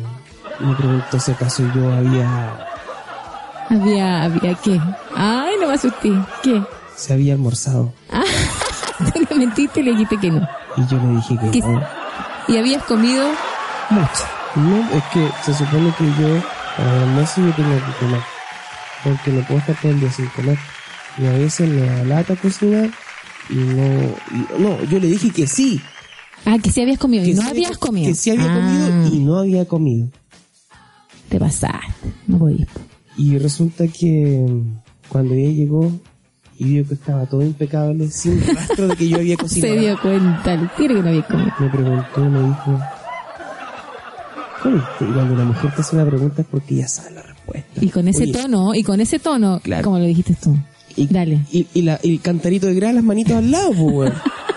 [0.59, 2.65] me preguntó si acaso yo había
[3.69, 4.79] Había, había qué.
[5.15, 6.11] Ay, no me asusté.
[6.43, 6.61] ¿Qué?
[6.95, 7.91] se había almorzado
[9.13, 10.47] Tú le mentiste y le dijiste que no.
[10.77, 11.59] y yo le dije que ¿Qué?
[11.59, 11.83] no
[12.47, 13.27] Y habías comido
[13.89, 14.23] mucho.
[14.55, 16.41] no es que se supone que yo
[16.77, 18.21] a las meses yo tengo que comer
[19.03, 20.57] porque no puedo estar todo el día sin comer
[21.17, 22.89] y a veces me da lata cocinar
[23.49, 23.83] y no
[24.31, 25.81] y- no yo le dije que sí
[26.45, 28.07] Ah, que sí habías comido y no sí habías comido.
[28.07, 30.07] que sí había Ah, comido y no había comido
[31.27, 31.87] Te pasaste.
[32.27, 32.69] No podías.
[33.17, 34.45] Y resulta que
[35.09, 35.91] cuando ella llegó
[36.57, 40.01] y vio que estaba todo impecable, sin rastro de que yo había cocinado, Se dio
[40.01, 41.51] cuenta el tiro que no habías comido.
[41.59, 42.79] me preguntó, me dijo.
[44.99, 47.69] Y cuando una mujer te hace una pregunta es porque ya sabe la respuesta.
[47.85, 49.83] Y con ese Oye, tono, y con ese tono, Claro.
[49.83, 50.57] como lo dijiste tú.
[50.95, 51.41] Y, Dale.
[51.51, 54.11] Y, y la- y el cantarito de grasa, las manitos al lado, pues.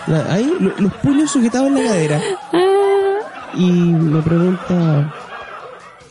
[0.07, 2.21] La- Ahí, lo- los puños sujetados en la cadera.
[2.53, 5.13] Ah, Y me pregunta,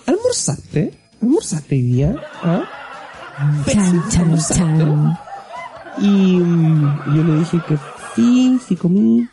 [0.06, 0.92] ¿almorzaste?
[1.22, 2.16] ¿Almorzaste hoy día?
[2.42, 2.62] ¿Ah?
[3.66, 5.18] chan, chan, chan.
[5.98, 7.78] Y mm, yo le dije que
[8.14, 9.28] sí, sí comí.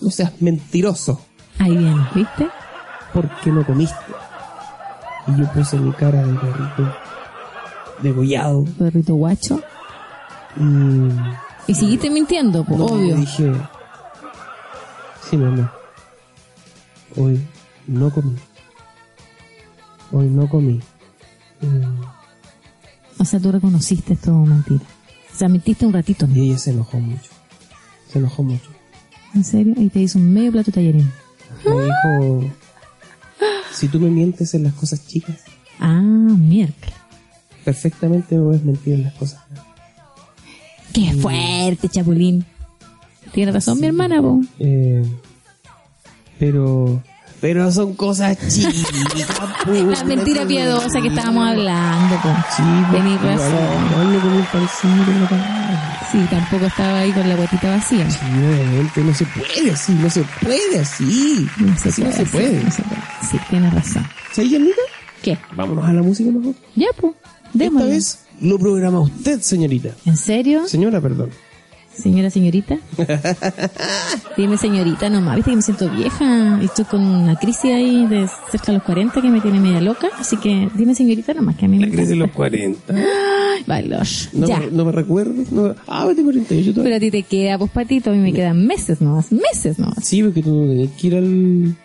[0.00, 1.20] No seas mentiroso,
[1.58, 2.48] Ahí viene, ¿viste?
[3.12, 3.96] porque no comiste.
[5.26, 6.94] Y yo puse mi cara de perrito
[8.02, 8.64] degollado.
[8.78, 9.60] Perrito guacho.
[10.56, 13.14] Y Y seguiste mintiendo, pues, no, obvio.
[13.14, 13.52] le dije,
[15.28, 15.70] sí, mi amor,
[17.16, 17.44] hoy
[17.88, 18.36] no comí.
[20.12, 20.80] Hoy no comí.
[21.60, 22.02] Mm,
[23.20, 24.80] O sea, tú reconociste todo mentira.
[25.34, 26.34] O sea, mentiste un ratito, ¿no?
[26.36, 27.30] Y ella se enojó mucho.
[28.12, 28.70] Se enojó mucho.
[29.34, 29.74] ¿En serio?
[29.76, 31.12] Y te hizo un medio plato de tallarín.
[31.64, 32.54] Me dijo,
[33.72, 35.36] si tú me mientes en las cosas chicas,
[35.80, 36.94] Ah, miércoles.
[37.64, 39.40] perfectamente me puedes mentir en las cosas.
[40.92, 42.44] Qué fuerte, Chapulín.
[43.32, 44.40] Tiene razón mi hermana, po.
[44.58, 45.04] Eh,
[46.38, 47.02] pero,
[47.40, 48.74] pero son cosas chicas.
[49.64, 49.72] po.
[49.72, 52.28] La mentira piadosa que estábamos hablando, po.
[52.56, 55.98] Sí, pues, un pancito, no pagaba.
[56.10, 58.10] Sí, tampoco estaba ahí con la botita vacía.
[58.10, 61.46] Sí, obviamente, no se puede así, no se puede así.
[61.58, 62.12] No se Así puede.
[62.12, 62.64] no se puede.
[62.64, 63.00] no se puede.
[63.30, 64.06] Sí, tienes razón.
[64.32, 64.80] ¿Sabes, Yanita?
[65.22, 65.36] ¿Qué?
[65.54, 66.54] Vámonos a la música mejor.
[66.76, 67.12] Ya, pues.
[67.44, 67.90] Esta Démosle.
[67.90, 69.90] vez lo programa usted, señorita.
[70.06, 70.66] ¿En serio?
[70.68, 71.30] Señora, perdón.
[71.98, 72.78] Señora, señorita.
[74.36, 78.28] Dime señorita nomás, viste que me siento vieja y estoy con una crisis ahí de
[78.52, 81.64] cerca de los 40 que me tiene media loca, así que dime señorita nomás que
[81.64, 82.94] a mí me La crisis de los 40.
[82.94, 84.28] Ay, Bailos.
[84.32, 84.60] No, ya.
[84.60, 85.34] me, no me recuerdo.
[85.50, 86.84] No, ah, tengo 48 todavía.
[86.84, 90.04] Pero a ti te queda, pues patito, a mí me quedan meses nomás, meses nomás.
[90.04, 91.76] Sí, porque tú no tenías que ir al...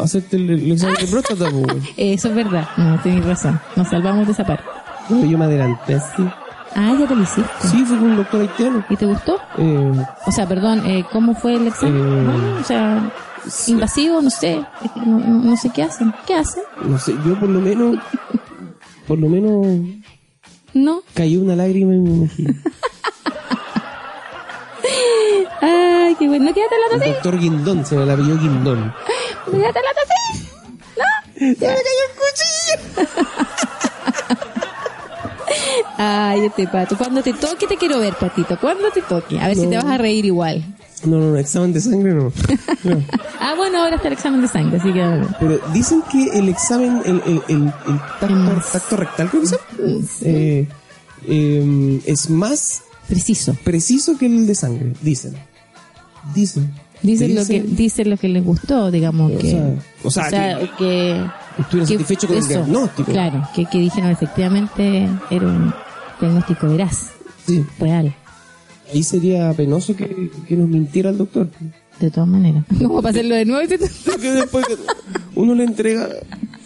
[0.00, 1.66] a hacerte el, el examen de próstata, po.
[1.98, 4.64] Eso es verdad, no, tenés razón, nos salvamos de esa parte.
[5.10, 6.22] Pero yo me adelanté, sí.
[6.80, 7.50] Ah, ya te lo hiciste.
[7.68, 8.84] Sí, fue con un doctor haitiano.
[8.88, 9.36] ¿Y te gustó?
[9.56, 9.92] Eh,
[10.26, 11.96] O sea, perdón, eh, ¿cómo fue el examen?
[11.96, 13.10] Eh, Bueno, o sea,
[13.66, 14.64] invasivo, no sé,
[14.94, 16.14] no, no- no sé qué hacen.
[16.24, 16.62] ¿Qué hacen?
[16.84, 17.96] no sé, yo por lo menos...
[19.08, 19.66] Por lo menos
[20.72, 21.02] No.
[21.14, 22.54] cayó una lágrima en mi mejilla.
[25.60, 26.44] Ay, qué bueno.
[26.46, 28.94] ¿No quédate la El tos doctor Guindón, se me la pilló Guindón.
[29.46, 30.08] ¿No quédate la tos
[30.96, 31.04] ¿No?
[31.58, 33.08] ¡Ya me cayó el cuchillo!
[35.96, 36.96] Ay, este pato.
[36.96, 38.58] Cuando te toque te quiero ver, patito.
[38.60, 39.38] Cuando te toque.
[39.40, 40.64] A ver si te vas a reír igual.
[41.04, 42.32] No, no, no, examen de sangre no.
[42.84, 43.02] No.
[43.40, 45.22] Ah, bueno, ahora está el examen de sangre, así que...
[45.38, 49.56] Pero dicen que el examen, el, el, el, el tacto, tacto rectal, creo que se
[49.56, 50.68] llama, eh,
[51.28, 53.56] eh, es más Preciso.
[53.64, 55.34] preciso que el de sangre, dicen.
[56.34, 56.74] Dicen.
[57.00, 59.50] Dicen lo que dicen lo que les gustó, digamos O que...
[59.50, 61.24] sea, o sea, que...
[61.70, 63.12] que satisfechos con el diagnóstico.
[63.12, 65.72] Claro, que, que dijeron efectivamente era un
[66.20, 67.10] diagnóstico veraz,
[67.46, 67.64] Sí.
[67.78, 68.14] real,
[68.92, 71.48] Ahí sería penoso que, que nos mintiera el doctor.
[72.00, 72.64] de todas maneras.
[72.78, 73.62] ¿Cómo para hacerlo de nuevo?
[73.62, 74.76] Y te- Que después que
[75.34, 76.08] uno le entrega...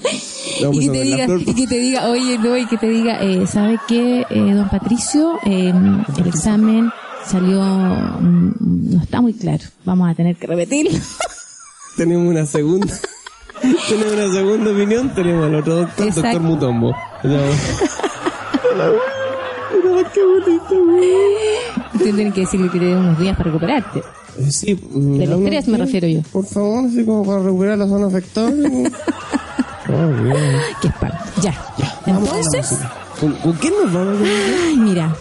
[0.05, 3.21] Y pues, que te diga, y que te diga, oye, no, y que te diga,
[3.23, 5.39] eh, ¿sabe qué, eh, don Patricio?
[5.45, 5.73] Eh,
[6.19, 6.91] el examen
[7.27, 8.53] salió, mm,
[8.95, 10.99] no está muy claro, vamos a tener que repetirlo.
[11.97, 12.93] tenemos una segunda
[13.89, 16.29] tenemos una segunda opinión tenemos al otro doctor Exacto.
[16.29, 16.97] doctor Mutombo
[20.13, 22.33] qué bonito, güey.
[22.33, 24.01] Que decirle que te dé unos días para recuperarte.
[24.39, 26.23] Eh, sí da unos estrés me refiero yo.
[26.33, 28.49] por favor así como para recuperar la zona afectada
[29.89, 30.13] oh.
[30.81, 31.19] Qué espanto.
[31.43, 31.55] Ya.
[32.07, 32.79] Vamos a la Entonces.
[33.21, 34.25] ¿Con, con quién nos vamos a
[34.69, 35.15] ay, mira,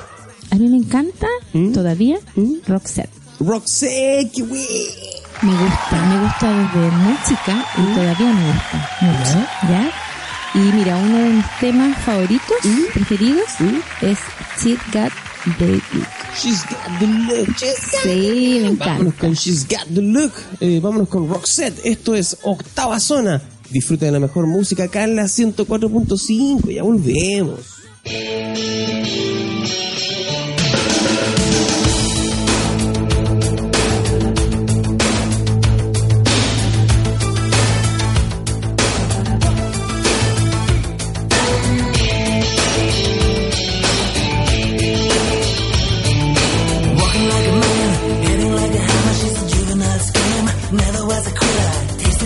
[0.49, 1.73] a mí me encanta ¿Mm?
[1.73, 2.53] todavía ¿Mm?
[2.67, 3.09] Roxette.
[3.39, 4.65] Roxette qué güey
[5.41, 9.91] Me gusta, me gusta desde muy chica y todavía me gusta mucho, ¿ya?
[10.53, 12.57] Y mira, uno de mis temas favoritos,
[12.93, 13.45] preferidos,
[14.01, 14.17] es
[14.61, 15.11] She's Got
[15.57, 16.07] the Look.
[16.39, 19.11] She's got the look Sí, me Vámonos encanta.
[19.19, 20.31] con She's Got the Look.
[20.59, 21.81] Eh, vámonos con Roxette.
[21.85, 23.41] Esto es Octava Zona.
[23.69, 26.69] Disfruta de la mejor música acá en la 104.5.
[26.71, 27.59] Ya volvemos.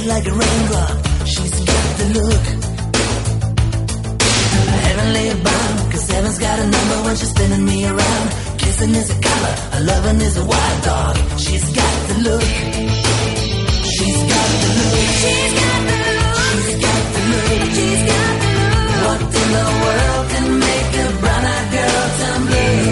[0.07, 0.97] Like a raindrop.
[1.25, 2.45] She's got the look.
[4.85, 8.27] Heavenly bound, cause heaven's got a number when she's spinning me around.
[8.57, 11.15] Kissing is a color, a loving is a wild dog.
[11.39, 12.49] She's got the look.
[13.95, 14.99] She's got the look.
[15.21, 16.29] She's got the look.
[16.45, 17.49] She's got the look.
[17.75, 18.75] She's got the look.
[19.05, 22.85] What in the world can make a brown-eyed girl turn blue?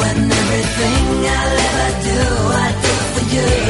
[0.00, 1.04] When everything
[1.38, 2.20] I'll ever do,
[2.64, 3.65] I do for you.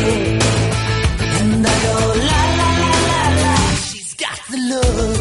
[4.68, 5.15] Got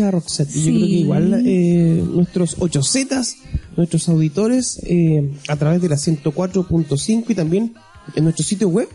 [0.00, 0.50] escuchaba Roxette.
[0.56, 0.70] Y yo Sí.
[0.76, 3.36] creo que igual eh, nuestros 8 Zetas,
[3.76, 7.74] nuestros auditores, eh, a través de la 104.5 y también
[8.14, 8.88] en nuestro sitio web,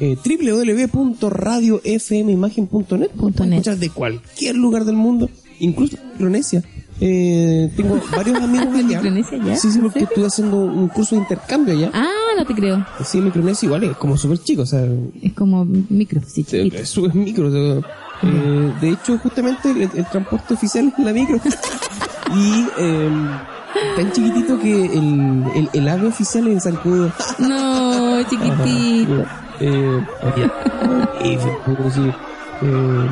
[0.00, 3.10] eh, www.radiofmimagen.net.
[3.10, 3.58] Punto net.
[3.58, 5.28] Escuchar de cualquier lugar del mundo,
[5.60, 6.62] incluso en Micronesia.
[7.00, 8.82] Eh, tengo varios amigos allá.
[9.02, 9.56] Micronesia ya?
[9.56, 10.08] Sí, sí, ¿En porque serio?
[10.10, 11.90] estuve haciendo un curso de intercambio allá.
[11.92, 12.06] Ah,
[12.38, 12.86] no te creo.
[13.04, 14.86] Sí, Micronesia igual es como súper chico, o sea,
[15.22, 16.76] Es como micro, sí, chiquito.
[16.76, 17.48] es, es micro.
[17.48, 17.80] o sea,
[18.22, 21.36] eh, de hecho, justamente el, el transporte oficial es la micro.
[22.34, 23.10] y eh,
[23.96, 27.12] tan chiquitito que el, el, el ave oficial es el zancudo.
[27.38, 29.24] No, chiquitito.
[29.60, 30.00] Eh,
[32.62, 33.08] eh,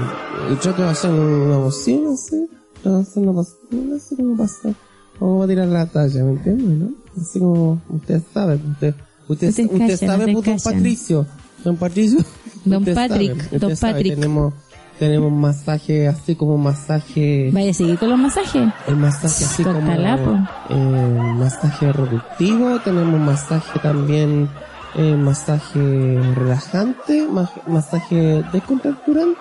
[0.50, 2.48] yo trato de hacer una moción, no sé,
[2.82, 4.74] trato de hacer una moción, no sé cómo pasa.
[5.20, 6.78] Vamos a tirar la talla, ¿me entiendes?
[6.78, 6.90] ¿no?
[7.20, 8.94] Así como usted sabe, usted,
[9.28, 10.42] usted, te usted calles, sabe, don.
[10.42, 11.26] Patricio,
[11.64, 12.18] don Patricio.
[12.64, 14.14] Don usted Patrick, sabe, usted don sabe, Patrick.
[14.14, 14.54] Tenemos,
[15.02, 18.68] tenemos masaje, así como masaje, Vaya a seguir con los masajes.
[18.86, 24.48] el masaje así como eh, masaje reductivo, tenemos masaje también
[24.94, 29.40] eh, masaje relajante, ma- masaje descontracturante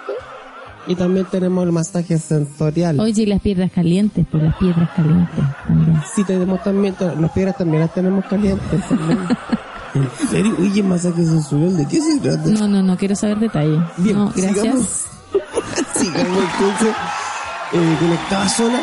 [0.88, 3.00] y también tenemos el masaje sensorial.
[3.00, 6.02] Oye, y las piedras calientes, pues las piedras calientes también.
[6.16, 8.82] Sí tenemos también, las piedras también las tenemos calientes.
[8.90, 9.20] también.
[9.94, 10.56] ¿En serio?
[10.60, 12.50] Oye, masaje sensorial, ¿de qué se trata?
[12.50, 13.80] No, no, no quiero saber detalles.
[13.98, 14.56] Bien, no, gracias.
[14.58, 15.06] sigamos.
[15.96, 16.96] Sigamos entonces
[17.74, 18.82] eh, con octava zona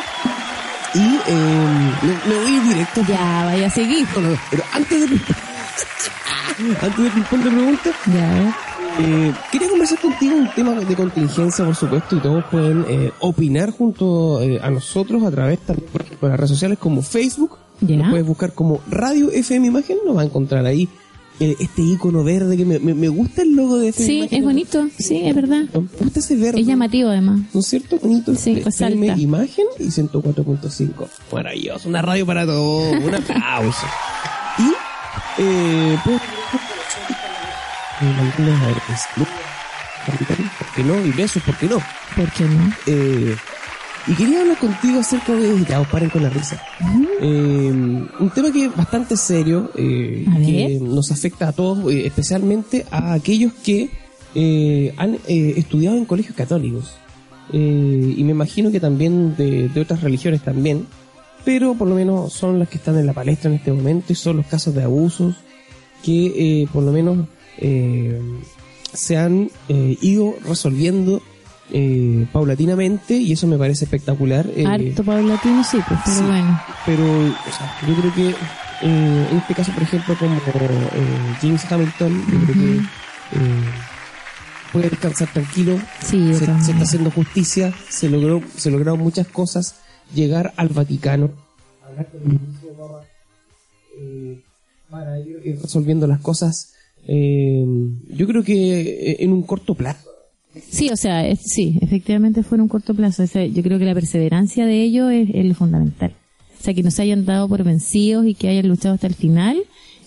[0.95, 4.07] y eh, me, me voy a ir directo Ya, vaya a seguir.
[4.15, 5.17] No, no, no, pero antes de
[6.83, 8.57] antes de responder preguntas, Ya,
[9.01, 13.71] eh, quería conversar contigo un tema de contingencia, por supuesto, y todos pueden eh, opinar
[13.71, 15.77] junto eh, a nosotros a través de
[16.21, 17.59] las redes sociales como Facebook.
[17.81, 20.89] Nos puedes buscar como Radio FM Imagen, nos va a encontrar ahí
[21.41, 24.39] este icono verde que me, me, me gusta el logo de Sí, Imagen.
[24.39, 24.89] es bonito.
[24.99, 25.65] Sí, es verdad.
[25.73, 26.61] Me gusta ese verde.
[26.61, 27.41] Es llamativo además.
[27.55, 27.99] ¿No es cierto?
[27.99, 28.35] Bonito.
[28.35, 28.63] Sí.
[28.65, 31.09] FM Imagen y 104.5.
[31.33, 31.89] Maravilloso.
[31.89, 32.93] Una radio para todos.
[33.05, 33.87] Un aplauso.
[34.59, 36.21] Y, eh, pues,
[38.01, 38.33] eh,
[40.59, 41.05] ¿por qué no?
[41.05, 41.79] Y besos, ¿por qué no?
[42.17, 42.73] ¿Por qué no?
[42.87, 43.37] Eh,
[44.07, 45.65] y quería hablar contigo acerca de...
[45.69, 46.63] Ya, paren con la risa.
[47.21, 52.87] Eh, un tema que es bastante serio, eh, que nos afecta a todos, eh, especialmente
[52.91, 53.91] a aquellos que
[54.35, 56.95] eh, han eh, estudiado en colegios católicos.
[57.51, 60.87] Y me imagino que también de, de otras religiones también,
[61.47, 64.17] pero por lo menos son las que están en la palestra en este momento y
[64.17, 65.37] son los casos de abusos
[66.03, 68.21] que eh, por lo menos eh,
[68.93, 71.23] se han eh, ido resolviendo
[71.73, 74.47] eh, paulatinamente y eso me parece espectacular.
[74.55, 76.23] eh, Harto paulatino, sí, pues, pero sí.
[76.25, 76.61] bueno.
[76.87, 81.73] pero o sea, yo creo que eh, en este caso, por ejemplo, como eh, James
[81.73, 83.65] Hamilton, yo creo que eh,
[84.73, 85.79] puede descansar tranquilo.
[86.01, 89.77] Sí, se, se está haciendo justicia, se logró, se lograron muchas cosas,
[90.15, 91.31] llegar al Vaticano,
[91.85, 93.01] hablar con el Roma,
[93.99, 94.41] eh,
[94.91, 96.75] para ir resolviendo las cosas.
[97.07, 97.65] eh,
[98.11, 100.08] yo creo que en un corto plazo.
[100.69, 103.25] Sí, o sea, sí, efectivamente fue en un corto plazo.
[103.25, 106.13] Yo creo que la perseverancia de ellos es, es lo fundamental.
[106.59, 109.15] O sea, que no se hayan dado por vencidos y que hayan luchado hasta el
[109.15, 109.59] final,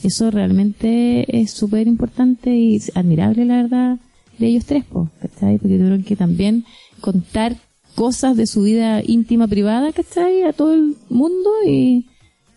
[0.04, 4.00] eso realmente es súper importante y admirable, la verdad,
[4.38, 5.58] de ellos tres, po, ¿cachai?
[5.58, 6.66] Porque tuvieron que también
[7.00, 7.56] contar
[7.96, 10.44] cosas de su vida íntima, privada, ¿cachai?
[10.44, 12.08] A todo el mundo y,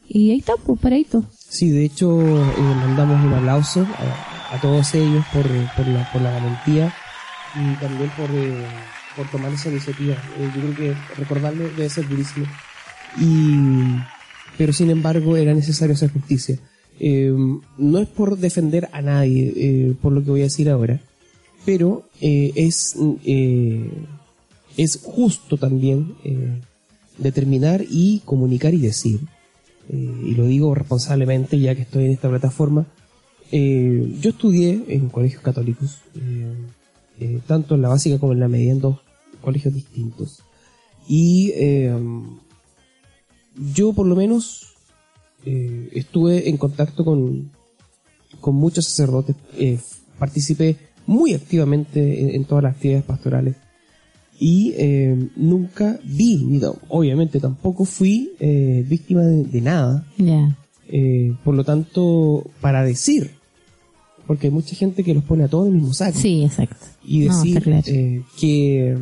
[0.08, 1.24] y ahí está, pues, paradito.
[1.38, 6.22] Sí, de hecho, eh, mandamos un aplauso a, a todos ellos por, por, la, por
[6.22, 6.92] la valentía
[7.56, 8.66] y también por, eh,
[9.16, 10.14] por tomar esa iniciativa.
[10.14, 12.46] Eh, yo creo que recordarlo debe ser durísimo.
[13.20, 13.96] Y,
[14.58, 16.58] pero sin embargo, era necesario hacer justicia.
[17.00, 17.34] Eh,
[17.78, 21.00] no es por defender a nadie, eh, por lo que voy a decir ahora,
[21.64, 22.94] pero eh, es,
[23.24, 23.90] eh,
[24.76, 26.14] es justo también
[27.18, 29.20] determinar y comunicar y decir
[29.88, 32.86] y lo digo responsablemente ya que estoy en esta plataforma,
[33.52, 35.98] yo estudié en colegios católicos,
[37.20, 38.98] eh, tanto en la básica como en la media, en dos
[39.40, 40.42] colegios distintos.
[41.06, 41.94] Y eh,
[43.74, 44.74] yo por lo menos
[45.44, 47.50] eh, estuve en contacto con,
[48.40, 49.78] con muchos sacerdotes, eh,
[50.18, 53.56] participé muy activamente en, en todas las actividades pastorales
[54.40, 58.32] y eh, nunca vi, ni obviamente tampoco fui
[58.88, 60.06] víctima de, de nada.
[61.44, 63.32] Por lo tanto, para decir,
[64.26, 66.76] porque hay mucha gente que los pone a todos en el mismo saco Sí, exacto.
[67.04, 67.82] y decir claro.
[67.86, 68.96] eh, que,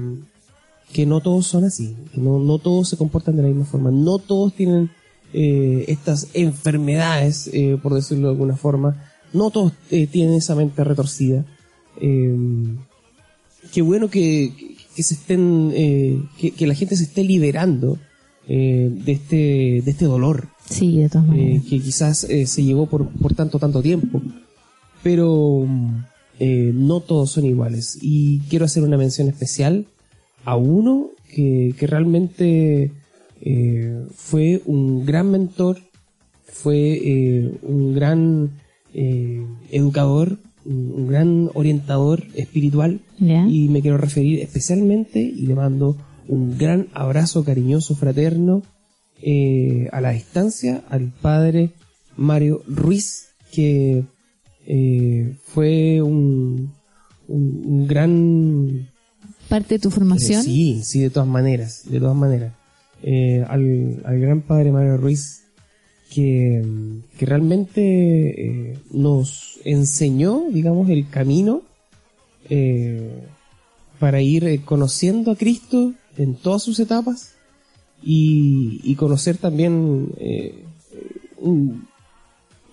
[0.92, 3.90] que no todos son así, que no, no todos se comportan de la misma forma,
[3.90, 4.90] no todos tienen
[5.32, 9.02] eh, estas enfermedades, eh, por decirlo de alguna forma,
[9.32, 11.44] no todos eh, tienen esa mente retorcida.
[13.72, 14.52] Qué bueno que,
[14.96, 15.72] que- se estén,
[16.38, 17.98] que, que la gente se esté liberando
[18.46, 19.36] de este,
[19.82, 21.62] de este dolor Sí, de todas maneras.
[21.64, 24.20] que quizás eh, se llevó por, por tanto, tanto tiempo.
[25.02, 26.04] Pero mm,
[26.38, 27.98] eh, no todos son iguales.
[28.00, 29.86] Y quiero hacer una mención especial
[30.44, 32.92] a uno que, que realmente
[33.40, 35.78] eh, fue un gran mentor,
[36.44, 38.50] fue eh, un gran
[38.94, 43.00] educador, un, gran orientador espiritual.
[43.18, 45.96] Y me quiero referir especialmente y le mando
[46.28, 48.62] un gran abrazo cariñoso, fraterno,
[49.24, 51.70] eh, a la distancia al padre
[52.16, 54.04] Mario Ruiz, que
[54.66, 56.72] eh, fue un,
[57.28, 58.88] un, un gran...
[59.48, 60.42] Parte de tu formación.
[60.42, 62.54] sí, sí, de todas maneras, de todas maneras.
[63.02, 65.42] Eh, al, al gran padre Mario Ruiz,
[66.14, 66.62] que,
[67.18, 71.62] que realmente eh, nos enseñó, digamos, el camino
[73.98, 77.32] para ir conociendo a Cristo en todas sus etapas
[78.02, 80.64] y, y conocer también eh,
[81.38, 81.86] un-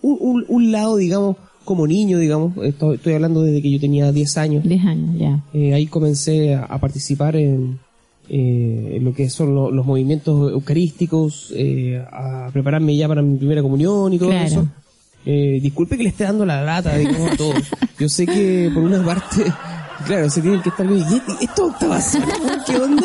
[0.01, 4.63] un lado, digamos, como niño, digamos, estoy, estoy hablando desde que yo tenía 10 años.
[4.63, 5.43] 10 años, ya.
[5.53, 7.79] Eh, ahí comencé a, a participar en,
[8.29, 13.37] eh, en lo que son lo- los movimientos eucarísticos, eh, a prepararme ya para mi
[13.37, 14.45] primera comunión y todo Claro.
[14.45, 14.67] eso.
[15.25, 17.63] Eh, disculpe que le esté dando la lata, digamos, a todos.
[17.99, 19.43] Yo sé que por una parte,
[20.07, 21.03] claro, se tienen que estar bien.
[21.39, 21.99] ¿Y esto octava?
[22.65, 23.03] ¿Qué onda?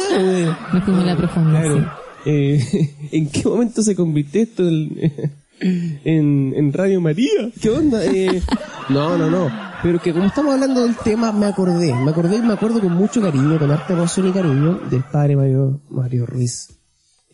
[0.84, 1.78] fuimos a la profunda, Claro.
[1.78, 1.84] sí.
[2.26, 4.96] Eh, ¿En qué momento se convirtió esto en,
[5.60, 7.50] en, en Radio María?
[7.60, 8.04] ¿Qué onda?
[8.04, 8.42] Eh,
[8.88, 9.50] no, no, no.
[9.82, 11.94] Pero que como estamos hablando del tema, me acordé.
[11.94, 15.36] Me acordé y me acuerdo con mucho cariño, con harta emoción y cariño, del padre
[15.36, 16.68] Mario, Mario Ruiz.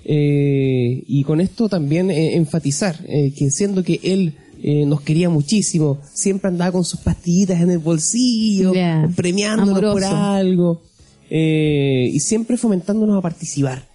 [0.04, 5.30] Eh, y con esto también eh, enfatizar eh, que siendo que él eh, nos quería
[5.30, 8.72] muchísimo, siempre andaba con sus pastillitas en el bolsillo,
[9.16, 10.82] premiándonos por algo,
[11.30, 13.89] eh, y siempre fomentándonos a participar.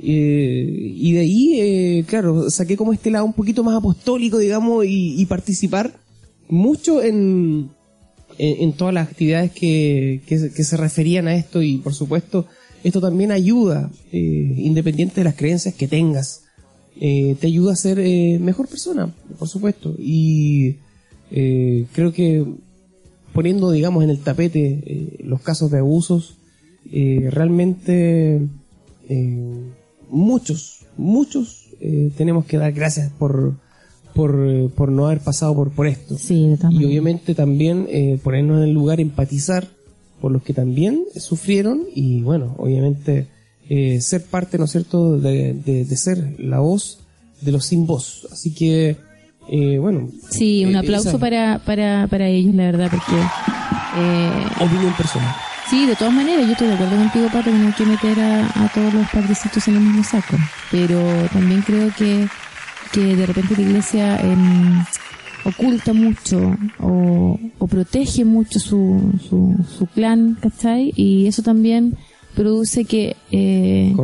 [0.00, 4.84] Eh, y de ahí, eh, claro, saqué como este lado un poquito más apostólico, digamos,
[4.86, 5.94] y, participar
[6.48, 7.70] mucho en,
[8.38, 12.46] en, todas las actividades que, que, se- referían a esto y por supuesto
[12.82, 16.42] esto también ayuda, eh, independiente de las creencias que tengas,
[17.00, 17.98] te ayuda a ser
[18.40, 19.94] mejor persona, por supuesto.
[19.98, 20.76] Y
[21.30, 22.44] creo que
[23.32, 26.36] poniendo, digamos, en el tapete los casos de abusos,
[26.92, 28.42] realmente
[30.10, 33.54] muchos, muchos eh, tenemos que dar gracias por,
[34.14, 36.16] por, eh, por no haber pasado por, por esto.
[36.18, 39.66] Sí, Y obviamente también eh, ponernos en el lugar, empatizar
[40.20, 43.26] por los que también sufrieron y bueno, obviamente
[43.68, 47.00] eh, ser parte, ¿no es cierto?, de, de- de ser la voz
[47.40, 48.26] de los sin voz.
[48.32, 48.96] Así que,
[49.50, 50.08] eh, bueno.
[50.30, 53.20] Sí, un aplauso esa para, para, para ellos, la verdad, porque...
[53.96, 55.34] Eh, Opinión personal.
[55.70, 58.20] Sí, de todas maneras, yo estoy de acuerdo contigo, Pato, que no hay que meter
[58.20, 60.36] a, a todos los padrecitos en el mismo saco.
[60.70, 61.00] Pero
[61.32, 62.28] también creo que,
[62.92, 64.84] que de repente la iglesia em,
[65.44, 70.92] oculta mucho o, o protege mucho su, su, su clan, ¿cachai?
[70.96, 71.96] Y eso también
[72.34, 73.94] produce que, eh,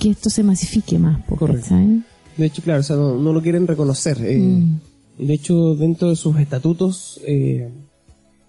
[0.00, 1.62] que esto se masifique más, Correcto.
[1.62, 2.02] ¿cachai?
[2.36, 4.18] De hecho, claro, o sea, no, no lo quieren reconocer.
[4.20, 4.80] eh, Mm.
[5.16, 7.20] De hecho, dentro de sus estatutos,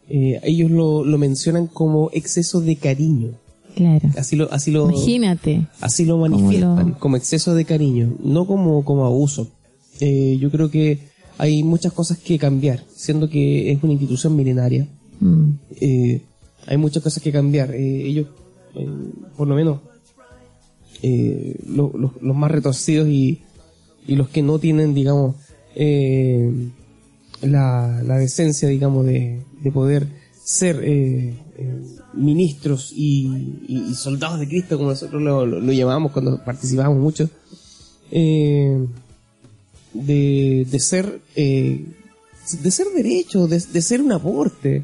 [0.10, 3.32] eh, ellos lo, lo mencionan como exceso de cariño.
[3.76, 4.08] Claro.
[4.18, 5.68] Así lo, así lo, Imagínate.
[5.82, 9.49] así lo Como manifiestan, lo- como exceso de cariño, no como, como abuso.
[9.99, 10.99] Eh, yo creo que
[11.38, 14.88] hay muchas cosas que cambiar, siendo que es una institución milenaria.
[15.20, 15.49] Mm.
[15.82, 16.22] Eh,
[16.68, 17.74] hay muchas cosas que cambiar.
[17.76, 18.28] Eh, ellos,
[19.38, 19.80] por lo menos,
[21.68, 23.41] lo- lo- los más retorcidos y,
[24.08, 25.36] y los que no tienen, digamos,
[25.76, 26.51] eh,
[27.41, 30.07] la, la decencia, digamos, de, de poder
[30.43, 31.82] ser eh, eh,
[32.13, 33.26] ministros y,
[33.68, 37.28] y- y soldados de Cristo, como nosotros lo, lo- lo llamamos cuando participábamos mucho,
[38.11, 38.86] eh,
[39.93, 41.84] de, de ser eh,
[42.61, 44.84] de ser derecho, de, de ser un aporte,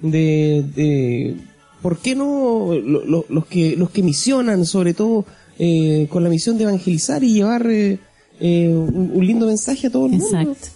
[0.00, 1.36] de, de
[1.82, 5.26] ¿por qué no lo- lo- los que los que misionan, sobre todo
[5.58, 10.12] eh, con la misión de evangelizar y llevar un, un lindo mensaje a todo el
[10.12, 10.26] mundo?
[10.26, 10.68] Exacto.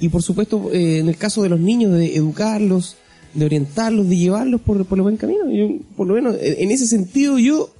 [0.00, 2.96] Y por supuesto, eh, en el caso de los niños, de educarlos,
[3.34, 5.50] de orientarlos, de llevarlos por, por el buen camino.
[5.50, 7.70] Yo, por lo menos, en ese sentido, yo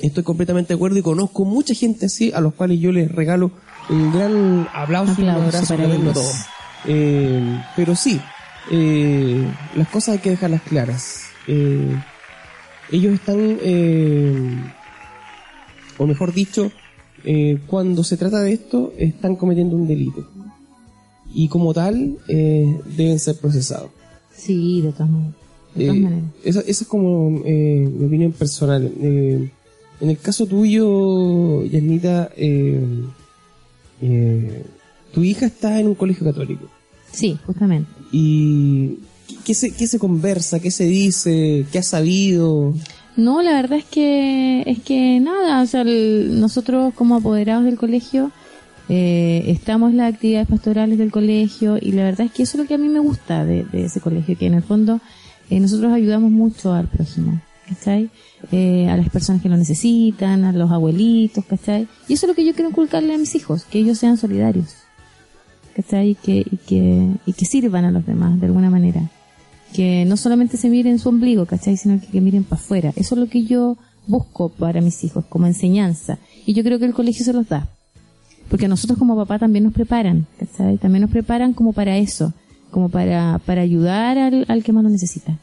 [0.00, 3.50] estoy completamente de acuerdo y conozco mucha gente así a los cuales yo les regalo
[3.88, 6.14] un gran aplauso, y un abrazo para ellos.
[6.14, 6.30] todo.
[6.86, 8.20] Eh, pero sí,
[8.70, 11.22] eh, las cosas hay que dejarlas claras.
[11.46, 11.96] Eh,
[12.90, 14.56] ellos están, eh,
[15.98, 16.70] o mejor dicho,
[17.24, 20.28] eh, cuando se trata de esto, están cometiendo un delito.
[21.34, 23.90] Y como tal, eh, deben ser procesados.
[24.36, 25.34] Sí, de todas maneras.
[25.74, 26.24] De todas Eh, maneras.
[26.44, 28.92] esa, esa es como eh, mi opinión personal.
[29.00, 29.50] Eh,
[30.00, 32.80] en el caso tuyo, Yanita, eh,
[34.00, 34.64] eh,
[35.12, 36.66] tu hija está en un colegio católico.
[37.12, 37.88] Sí, justamente.
[38.10, 38.98] ¿Y
[39.44, 40.60] qué- se, qué se conversa?
[40.60, 41.66] ¿Qué se dice?
[41.70, 42.74] ¿Qué has sabido?
[43.16, 47.76] No, la verdad es que es que nada, o sea, el- nosotros como apoderados del
[47.76, 48.30] colegio
[48.94, 52.62] eh, estamos en las actividades pastorales del colegio y la verdad es que eso es
[52.62, 55.00] lo que a mí me gusta de, ese colegio, que en el fondo
[55.48, 58.10] eh, nosotros ayudamos mucho al prójimo, ¿cachai?
[58.50, 61.88] Eh, a las personas que lo necesitan, a los abuelitos, ¿cachai?
[62.06, 64.74] Y eso es lo que yo quiero inculcarle a mis hijos, que ellos sean solidarios,
[65.74, 66.10] ¿cachai?
[66.10, 69.08] Y que, y que, y que sirvan a los demás de alguna manera
[69.72, 71.78] que no solamente se miren su ombligo, ¿cachai?
[71.78, 72.92] Sino que, que miren para afuera.
[72.94, 76.18] Eso es lo que yo busco para mis hijos, como enseñanza.
[76.44, 77.70] Y yo creo que el colegio se los da.
[78.52, 80.76] Porque nosotros como papá también nos preparan, ¿cachai?
[80.76, 82.34] También nos preparan como para eso,
[82.70, 85.38] como para, para ayudar al, al que más lo necesita.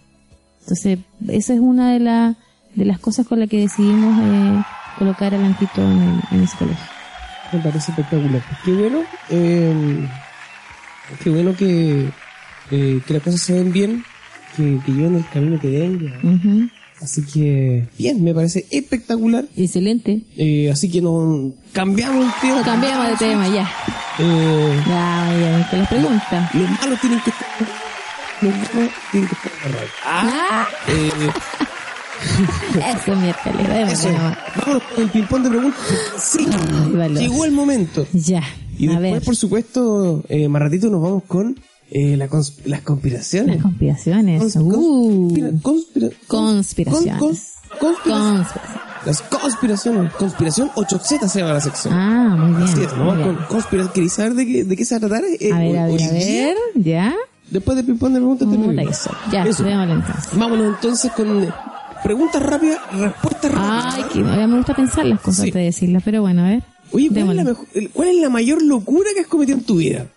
[0.62, 2.36] Entonces, esa es una de, la,
[2.76, 4.64] de las cosas con las que decidimos eh,
[5.00, 6.86] colocar al Antito en, el, en ese colegio.
[7.52, 8.44] Me parece espectacular.
[8.64, 9.00] Qué bueno,
[9.32, 10.08] eh,
[11.24, 12.12] qué bueno que,
[12.70, 14.04] eh, que las cosas se ven bien,
[14.56, 16.24] que, que lleven el camino que llevar.
[16.24, 16.70] Ujú.
[17.02, 19.46] Así que, bien, me parece espectacular.
[19.56, 20.22] Excelente.
[20.38, 22.62] Eh, así que no cambiamos el tema.
[22.64, 23.70] Cambiamos de tema, ya.
[24.20, 26.56] Eh, Ya, ya, te las preguntas.
[26.56, 27.48] los malos tienen que estar.
[28.42, 29.90] Los malos tienen que estar en la radio.
[30.06, 31.12] Ah, Eh,
[33.00, 33.94] eso es miércoles.
[33.94, 34.10] eso.
[34.58, 35.80] Vámonos con el ping-pong de preguntas.
[36.22, 36.48] Sí,
[37.02, 38.06] Ay, llegó el momento.
[38.14, 38.44] Ya.
[38.78, 41.58] Y a después, ver, por supuesto, eh, más ratito nos vamos con
[41.92, 43.56] eh, la cons- las conspiraciones.
[43.56, 44.42] las conspiraciones.
[44.56, 47.20] Cons- Uh, conspira- conspira- conspiraciones.
[47.20, 47.30] con-
[47.80, 48.48] con- conspira- conspiraciones.
[49.06, 50.14] las conspiraciones.
[50.14, 51.94] Conspiración 8Z se llama la sección.
[51.94, 52.64] Ah, muy bien.
[52.64, 53.16] Así es, ¿no?
[53.16, 53.36] bien.
[53.36, 53.94] Con conspiración.
[53.94, 55.24] ¿Queréis saber de qué, de qué se va a tratar?
[55.40, 56.56] Eh, A ver, a ver, a ver.
[56.76, 57.14] ¿Ya?
[57.50, 58.56] Después de ping-pong de preguntas, te.
[59.32, 59.64] Ya, Eso.
[59.64, 60.30] entonces.
[60.34, 61.50] Vámonos entonces con eh,
[62.04, 63.96] preguntas rápidas, respuestas rápidas.
[63.96, 65.42] Ay, que me gusta pensar las cosas Sí.
[65.48, 66.64] antes de decirlas, pero bueno, a ver.
[66.92, 67.44] Oye, ¿cuál es, Démosle.
[67.44, 70.08] la mejo- el- ¿cuál es la mayor locura que has cometido en tu vida?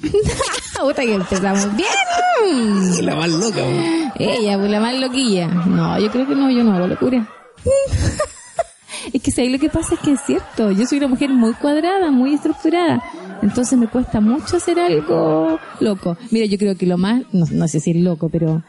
[0.80, 3.04] Puta que empezamos bien.
[3.04, 4.10] La más loca, güey.
[4.18, 5.48] Ella, pues la más loquilla.
[5.48, 7.26] No, yo creo que no, yo no hago locura.
[9.12, 9.50] es que ¿sabes?
[9.50, 10.70] lo que pasa es que es cierto.
[10.70, 13.02] Yo soy una mujer muy cuadrada, muy estructurada.
[13.42, 16.16] Entonces me cuesta mucho hacer algo loco.
[16.30, 18.62] Mira, yo creo que lo más, no, no sé si es loco, pero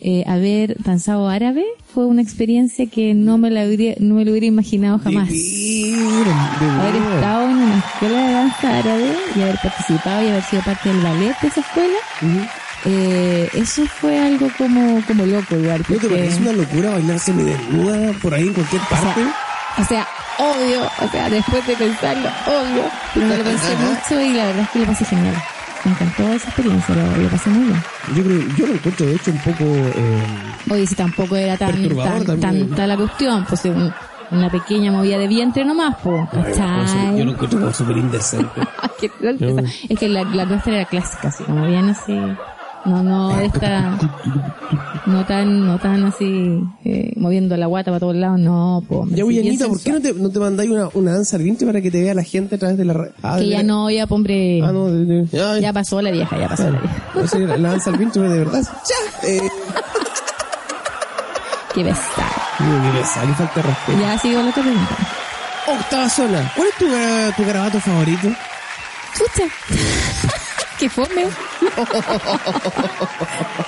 [0.00, 4.30] eh, haber danzado árabe fue una experiencia que no me la hubiera, no me lo
[4.30, 5.28] hubiera imaginado jamás.
[5.28, 10.42] Veras, de Haber estado en una escuela de danza árabe y haber participado y haber
[10.44, 11.98] sido parte del ballet de esa escuela,
[12.86, 15.80] eh, eso fue algo como, como loco igual.
[15.80, 19.20] ¿No te porque- parece una locura bailar semidesnuda por ahí en cualquier parte?
[19.78, 20.06] o sea,
[20.38, 22.84] obvio, o sea, después de pensarlo, obvio,
[23.14, 25.34] pero me lo pensé mucho y la verdad es que lo pasé genial.
[25.90, 27.82] Me encantó esa experiencia, lo, lo pasé muy bien.
[28.14, 30.22] Yo creo, yo lo encuentro de hecho un poco eh,
[30.70, 33.92] Oye, si tampoco era tan, tan tanta la cuestión, pues un-
[34.30, 37.18] una pequeña movida de vientre nomás, pues, ¿cachai?
[37.18, 38.60] yo lo encuentro como súper indecente.
[39.88, 42.12] Es que la, la nuestra era clásica, así como bien así.
[42.84, 43.98] No, no esta.
[45.06, 49.06] No tan, no tan así, eh, moviendo la guata para todos lados, no, po.
[49.08, 51.36] Ya, así oye, bien Anita, ¿por qué no te, no te mandáis una, una danza
[51.36, 53.10] al vientre para que te vea la gente a través de la red?
[53.22, 54.60] Ah, Que de- ya no, ya, po, hombre.
[54.62, 56.96] Ah, no, de, de- ya, Ya pasó la vieja, ya pasó la vieja.
[57.14, 58.62] No sé, la, danza al vientre de verdad.
[58.62, 59.28] Ya.
[59.28, 59.40] Eh,
[61.74, 61.84] Qué
[62.64, 64.00] digo, que pesa, le falta respeto.
[64.00, 64.96] Ya sigo la pregunta.
[65.68, 66.52] Octava zona.
[66.56, 68.28] ¿Cuál es tu, gra- tu garabato favorito?
[69.16, 69.44] Chucha.
[70.80, 71.26] Qué fome.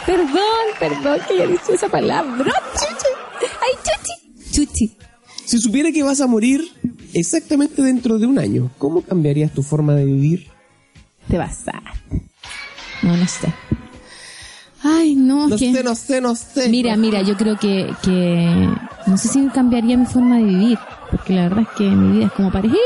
[0.06, 2.50] perdón, perdón que haya dicho esa palabra.
[2.74, 3.10] Chuchi.
[3.60, 4.14] Ay, chuchi.
[4.50, 4.96] Chuchi.
[5.44, 6.64] Si supiera que vas a morir
[7.12, 10.46] exactamente dentro de un año, ¿cómo cambiarías tu forma de vivir?
[11.28, 11.82] Te vas a...
[13.02, 13.52] No, no sé.
[14.82, 15.72] Ay, no, No que...
[15.72, 16.68] sé, no sé, no sé.
[16.70, 18.68] Mira, mira, yo creo que, que
[19.06, 20.78] no sé si cambiaría mi forma de vivir,
[21.10, 22.78] porque la verdad es que mi vida es como parejita,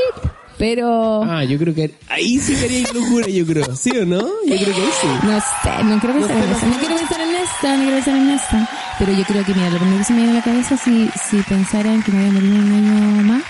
[0.58, 3.76] pero Ah, yo creo que ahí sí que haría locura, yo creo.
[3.76, 4.20] ¿Sí o no?
[4.20, 5.06] Yo creo que ahí sí.
[5.22, 7.94] no sé, no quiero pensar No en esa, no quiero pensar en esta, no quiero
[7.96, 10.36] pensar en esta, pero yo creo que mira, lo primero que se me viene a
[10.36, 13.42] la cabeza si, si pensara en que me voy a morir un año más,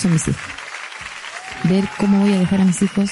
[0.00, 0.40] son mis hijos.
[1.64, 3.10] Ver cómo voy a dejar a mis hijos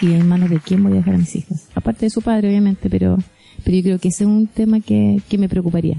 [0.00, 1.58] y en manos de quién voy a dejar a mis hijos.
[1.74, 3.18] Aparte de su padre, obviamente, pero
[3.64, 5.96] Pero yo creo que ese es un tema que, que me preocuparía.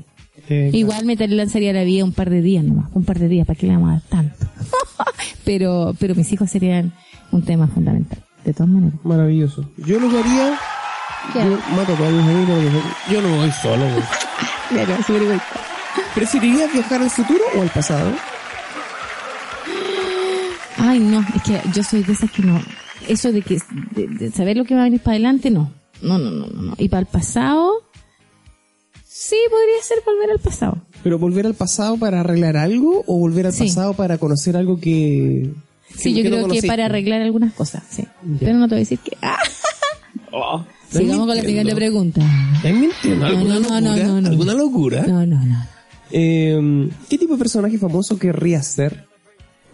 [0.49, 3.47] Eh, Igual me lanzaría la vida un par de días nomás, un par de días,
[3.47, 4.45] ¿para qué le vamos a dar tanto?
[5.45, 6.93] pero, pero mis hijos serían
[7.31, 8.99] un tema fundamental, de todas maneras.
[9.03, 9.69] Maravilloso.
[9.77, 10.59] Yo lo que haría,
[11.31, 13.85] ¿Qué yo mato a todos mis amigos, porque yo no voy solo.
[14.69, 15.39] Claro, súper.
[16.15, 18.11] ¿Preferirías viajar al futuro o al pasado?
[20.77, 22.59] Ay, no, es que yo soy de esas que no.
[23.07, 23.59] Eso de que
[23.91, 25.51] de, de saber lo que va a venir para adelante.
[25.51, 25.71] No,
[26.01, 26.47] no, no, no.
[26.47, 26.73] no.
[26.77, 27.82] Y para el pasado,
[29.29, 30.77] sí, podría ser volver al pasado.
[31.03, 33.65] ¿Pero volver al pasado para arreglar algo o volver al Sí.
[33.67, 35.49] pasado para conocer algo que...
[35.95, 38.03] Sí, yo no creo que para arreglar algunas cosas, sí.
[38.39, 39.15] Pero no te voy a decir que.
[39.21, 39.37] ¡Ah!
[40.31, 42.21] Oh, Sigamos con la siguiente pregunta.
[42.55, 43.25] ¿Estás mintiendo?
[43.25, 44.07] ¿Alguna No, no, no, locura?
[44.07, 44.27] no, no.
[44.29, 45.05] ¿Alguna locura?
[45.07, 45.65] No, no, no.
[46.11, 49.05] Eh, ¿Qué tipo de personaje famoso querrías ser?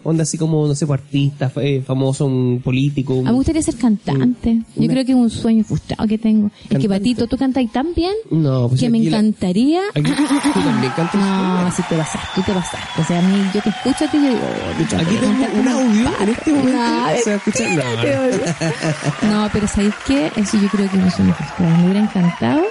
[0.02, 3.14] Onda así como, no sé, pues, artista, eh, famoso, un político.
[3.14, 4.60] un- A mí me gustaría ser cantante.
[4.76, 6.46] Yo Una- creo que es un sueño frustrado que tengo.
[6.46, 6.88] Es que ¿Cantante?
[6.88, 9.80] Patito, tú cantas tan bien No, pues que me la- encantaría.
[9.94, 11.14] aquí- tú también cantas.
[11.16, 13.00] No, si te pasaste, tú te pasaste.
[13.00, 15.14] O sea, a mí, yo te escucho a ti y yo digo, oh, yo Aquí
[15.16, 16.78] tengo un audio en este momento.
[16.78, 17.70] No, se va a escuchar.
[17.76, 19.42] No, no.
[19.44, 20.32] No, pero ¿sabéis qué?
[20.36, 21.26] Eso yo creo que es un.
[21.26, 22.62] Me hubiera encantado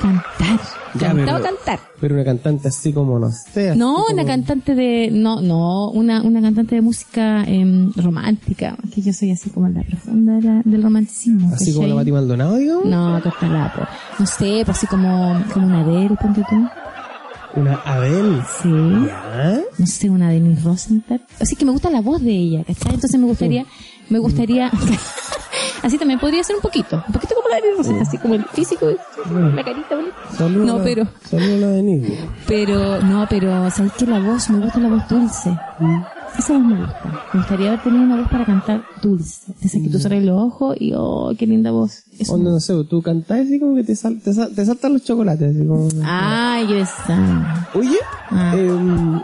[0.00, 0.60] cantar.
[0.98, 1.80] Ya, Encantado pero- cantar.
[2.00, 3.76] Pero una cantante así como, no sé.
[3.76, 9.02] No, como- una cantante de, no, no, una, una cantante de música em, romántica, que
[9.02, 11.52] yo soy así como la profunda de la- del romanticismo.
[11.54, 11.94] Así como la.
[11.96, 12.86] Pati Maldonado, digamos.
[12.86, 13.82] No, cortalapo.
[14.18, 16.68] No sé, pues así como, como una Adele, ponte tú.
[17.60, 18.42] Una Adele.
[18.62, 18.68] Sí.
[18.68, 19.60] ¿Ya?
[19.78, 21.20] No sé, una Denise Rosenthal.
[21.40, 22.94] Así que me gusta la voz de ella, ¿cachai?
[22.94, 23.66] Entonces me gustaría,
[24.10, 24.70] me gustaría,
[25.88, 28.44] así también podría ser un poquito, un poquito como la Denise Rosenthal, así como el
[28.44, 28.86] físico,
[29.54, 29.96] la carita.
[30.36, 32.18] Saludos No, la- pero, a la Denise.
[32.46, 35.58] pero, no, pero, ¿sabes que La voz, me gusta la voz dulce.
[36.38, 37.00] Esa voz me gusta.
[37.32, 39.52] Me gustaría haber tenido una voz para cantar dulce.
[39.62, 42.04] Esa que tú cerras los ojos y, oh, qué linda voz.
[42.18, 44.64] Eso Onda, me no sé, tú cantás así como que te, sal- te, sal- te
[44.64, 45.56] saltan los chocolates.
[45.56, 45.88] Así como...
[46.68, 47.68] Besada.
[47.74, 47.96] Oye,
[48.30, 48.52] Ah.
[48.56, 49.20] em,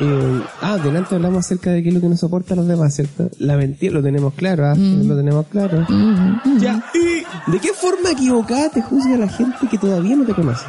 [0.00, 2.94] eh, ah, delante hablamos acerca de qué es lo que nos soporta a los demás,
[2.94, 3.30] ¿cierto?
[3.38, 4.74] La mentira, lo tenemos claro, ¿ah?
[4.76, 5.86] Lo tenemos claro.
[5.88, 6.58] Mm, mm.
[6.58, 10.64] Ya, y ¿de qué forma equivocada te juzga la gente que todavía no te conoce?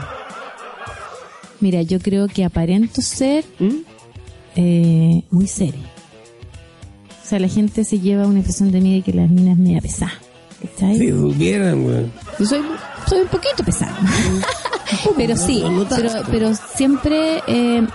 [1.59, 3.75] Mira, yo creo que aparento ser ¿Mm?
[4.55, 5.91] eh, muy seria.
[7.23, 9.81] O sea, la gente se lleva una impresión de mí de que las minas media
[9.81, 10.13] pesadas.
[10.61, 10.97] ¿Cachai?
[10.97, 12.05] Si supieran, güey.
[12.39, 12.61] Yo soy,
[13.07, 13.97] soy un poquito pesada.
[15.17, 17.85] pero sí, pero, pero siempre eh,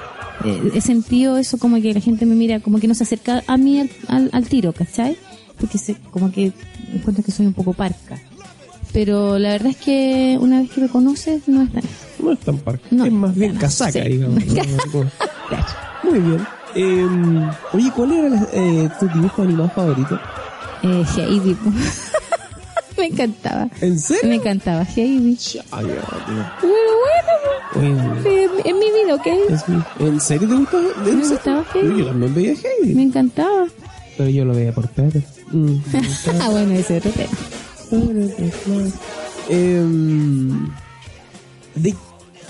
[0.75, 3.57] he sentido eso como que la gente me mira, como que no se acerca a
[3.57, 5.17] mí al, al, al tiro, ¿cachai?
[5.61, 6.53] Porque se, como que
[6.93, 8.19] encuentro que soy un poco parca.
[8.93, 11.83] Pero la verdad es que una vez que me conoces, no es tan
[12.19, 14.01] No es tan parca, No, es más bien no, casaca, sí.
[14.09, 14.43] digamos.
[16.05, 16.47] Muy bien.
[16.75, 20.19] Em, oye, ¿cuál era eh, tu dibujo animado favorito?
[20.83, 21.57] Eh, Heidi.
[22.99, 23.69] me encantaba.
[23.81, 24.29] ¿En serio?
[24.29, 25.39] Me encantaba Heidi.
[25.71, 25.85] Ay.
[25.87, 26.03] Bueno,
[27.75, 29.27] bueno, eh, en mi vida, ¿ok?
[29.51, 30.85] es mi- ¿En serio te gustaba?
[31.07, 31.99] ¿En Me gustaba Heidi.
[31.99, 32.95] Yo también veía Heidi.
[32.95, 33.67] Me encantaba.
[34.17, 35.21] Pero yo lo veía por Pedro.
[35.53, 35.77] Mm.
[36.41, 37.29] ah, bueno, ese otro tema.
[39.49, 40.69] Em,
[41.75, 41.95] ¿de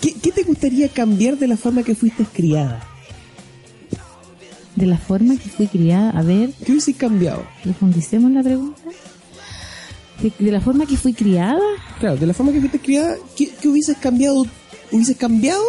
[0.01, 2.81] qué, qué te gustaría cambiar de la forma que fuiste criada?
[4.77, 7.45] De la forma que fui criada, a ver, ¿Qué hubieses cambiado?
[7.63, 8.81] profundicemos la pregunta.
[10.23, 11.61] De, de la forma que fui criada,
[11.99, 14.45] Claro, de la forma que fuiste criada, ¿qué, qué hubieses cambiado?
[14.91, 15.63] ¿Hubieses cambiado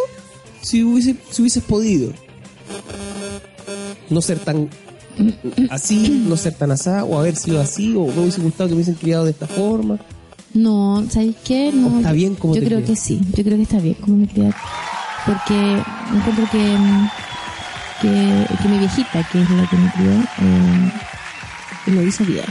[0.62, 2.12] si, hubiese, si hubieses podido?
[4.10, 4.68] No ser tan
[5.70, 8.82] así, no ser tan asá, o haber sido así, o me hubiese gustado que me
[8.82, 9.98] hubiesen criado de esta forma.
[10.52, 11.70] no, ¿sabes qué?
[11.72, 13.94] No, ¿O está bien como Yo te creo que sí, yo creo que está bien
[13.94, 14.54] como me criaron.
[15.24, 15.82] Porque
[16.12, 17.08] encuentro que, mm,
[18.02, 20.92] que, que mi viejita, que es la que me crió, eh,
[21.86, 22.44] lo hizo bien.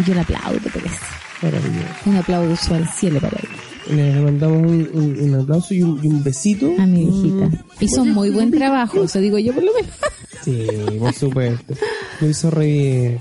[0.00, 0.96] Y yo le aplaudo por eso.
[1.42, 1.86] Maravilloso.
[2.06, 3.94] Un aplauso al cielo para ella.
[3.96, 6.72] Le mandamos un, un- un aplauso y un, y un besito.
[6.78, 7.46] A mi viejita.
[7.46, 7.58] Mm.
[7.80, 9.90] Hizo muy buen trabajo, eso digo yo por lo menos.
[10.42, 10.66] Sí,
[10.98, 11.74] por supuesto.
[12.20, 13.18] Lo hizo re bien.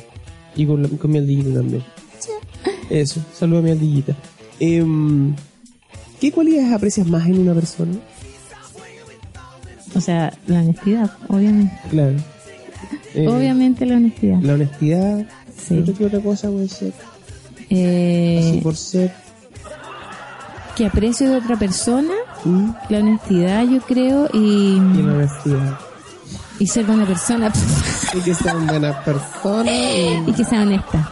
[0.55, 1.83] Y con, la- con mi aldillita también.
[2.89, 4.15] Eso, saludo a mi aldillita.
[4.59, 5.35] Em,
[6.21, 7.91] ¿Qué cualidades aprecias más en una persona?
[9.95, 11.73] O sea, la honestidad, obviamente.
[11.89, 12.15] Claro.
[13.15, 14.39] Eh, obviamente la honestidad.
[14.41, 15.25] La honestidad.
[15.69, 15.93] Sí.
[15.97, 16.93] ¿Qué otra cosa puede ser?
[17.69, 19.13] Eh, Así por ser.
[20.75, 22.13] que aprecio de otra persona,
[22.45, 22.69] ¿Mm?
[22.89, 24.37] la honestidad yo creo y,
[24.77, 25.79] Y la honestidad.
[26.57, 27.51] y ser buena persona
[28.15, 29.67] Y que sean buenas personas.
[29.73, 31.11] y- y que sea honesta.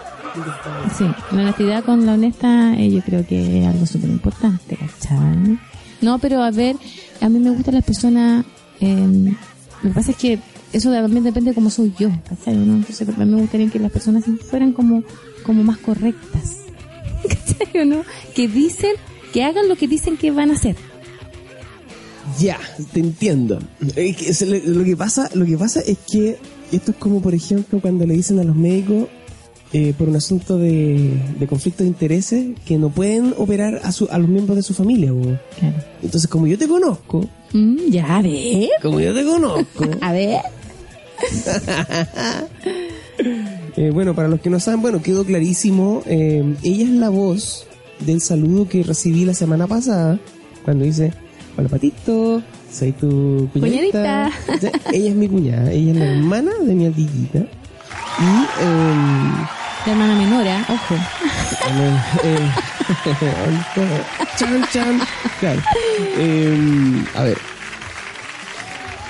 [0.97, 5.59] Sí, la honestidad con la honesta eh, yo creo que es algo súper importante, ¿cachai?
[6.01, 6.75] No, pero a ver,
[7.21, 8.45] a mí me gustan las personas,
[8.79, 9.35] eh,
[9.81, 10.39] lo que pasa es que
[10.73, 12.55] eso también depende de cómo soy yo, ¿cachai?
[12.55, 12.75] ¿no?
[12.75, 15.03] Entonces a mí me gustaría que las personas fueran como,
[15.43, 16.57] como más correctas.
[17.27, 17.57] ¿cachai?
[17.67, 18.03] ¿Cachai o no?
[18.35, 18.91] Que dicen,
[19.33, 20.75] que hagan lo que dicen que van a hacer.
[22.39, 22.59] Ya,
[22.93, 23.59] te entiendo.
[23.79, 26.37] Lo, que pasa, lo que pasa es que
[26.71, 29.07] esto es como, por ejemplo, cuando le dicen a los médicos
[29.73, 34.07] eh, por un asunto de, de conflicto de intereses que no pueden operar a, su,
[34.11, 35.11] a los miembros de su familia.
[35.59, 35.75] Claro.
[36.03, 38.69] Entonces, como yo te conozco, Mm, ya, a ver.
[38.81, 40.41] como yo te conozco, A ver.
[43.77, 46.03] eh, bueno, para los que no saben, bueno, quedó clarísimo.
[46.05, 47.67] eh, ella es la voz
[47.99, 50.19] del saludo que recibí la semana pasada
[50.63, 51.13] cuando dice:
[51.57, 52.41] Hola, Patito,
[52.71, 54.31] soy tu cuñadita.
[54.93, 57.39] ella es mi cuñada, ella es la hermana de mi ardillita.
[57.39, 58.63] Y.
[58.63, 59.31] em,
[59.85, 60.95] La hermana menora, ojo.
[62.23, 62.39] Eh,
[64.37, 64.97] chan, chan.
[65.41, 65.61] Claro.
[66.17, 67.37] Eh, a ver.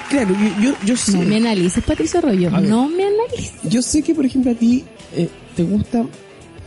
[0.10, 1.18] Claro, yo, yo, yo sé.
[1.18, 2.50] No me analices, Patricio Rollo.
[2.62, 3.54] No me analices.
[3.64, 4.84] Yo sé que, por ejemplo, a ti
[5.16, 6.06] eh, te gusta.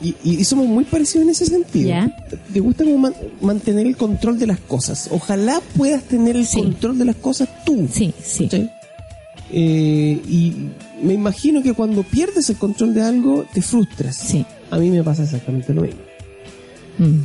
[0.02, 1.88] Y, y somos muy parecidos en ese sentido.
[1.90, 2.16] Ya.
[2.52, 5.08] Te gusta como man- mantener el control de las cosas.
[5.10, 6.58] Ojalá puedas tener el Sí.
[6.62, 7.86] control de las cosas tú.
[7.92, 8.48] Sí, sí.
[8.50, 8.68] ¿sí?
[9.52, 10.54] Eh, y
[11.02, 14.16] me imagino que cuando pierdes el control de algo, te frustras.
[14.16, 14.44] Sí.
[14.70, 16.00] A mí me pasa exactamente lo mismo.
[16.98, 17.24] Mm,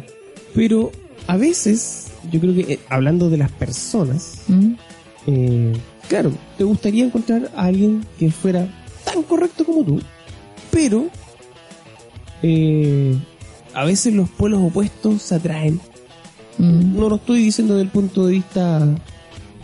[0.54, 0.92] Pero
[1.28, 4.72] a veces, yo creo que eh, hablando de las personas, mm.
[5.28, 5.74] eh,
[6.08, 8.68] claro, te gustaría encontrar a alguien que fuera
[9.04, 10.02] tan correcto como tú,
[10.72, 11.08] pero
[12.44, 13.16] eh,
[13.74, 15.80] a veces los pueblos opuestos se atraen.
[16.58, 16.96] Mm.
[16.98, 18.88] No lo estoy diciendo desde el punto de vista...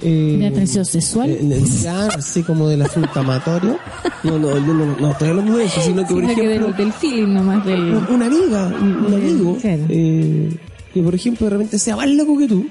[0.04, 1.38] Eh, ¿De atracción sexual?
[1.80, 3.78] claro, así como de la frutamatoria.
[4.24, 6.68] No, no, yo no, no estoy hablando de eso, sino que, por Sino que ejemplo,
[6.70, 7.80] del, del feeling nomás del...
[7.80, 9.84] un- una amiga, un, un amigo, Claro.
[9.89, 10.50] eh,
[10.92, 12.66] que por ejemplo de repente sea más loco que tú,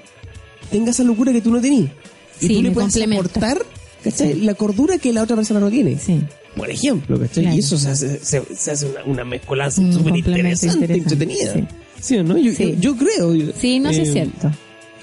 [0.73, 1.93] tenga esa locura que tú no tenías.
[2.41, 3.59] Y Sí, tú le puedes aportar
[4.05, 4.35] ¿cachai?
[4.41, 5.99] la cordura que la otra persona no tiene.
[5.99, 6.21] Sí.
[6.57, 7.45] Por ejemplo, ¿cachai?
[7.45, 7.57] Claro.
[7.57, 11.15] Y eso se hace, se, se hace una, una mezcolanza Un súper complemento interesante, interesante,
[11.15, 11.53] entretenida.
[11.55, 11.77] sí.
[12.01, 12.17] Sí.
[12.17, 12.39] o no?
[12.39, 13.35] Yo, yo, yo creo.
[13.35, 14.51] yo- Sí, no sé eh, si es cierto.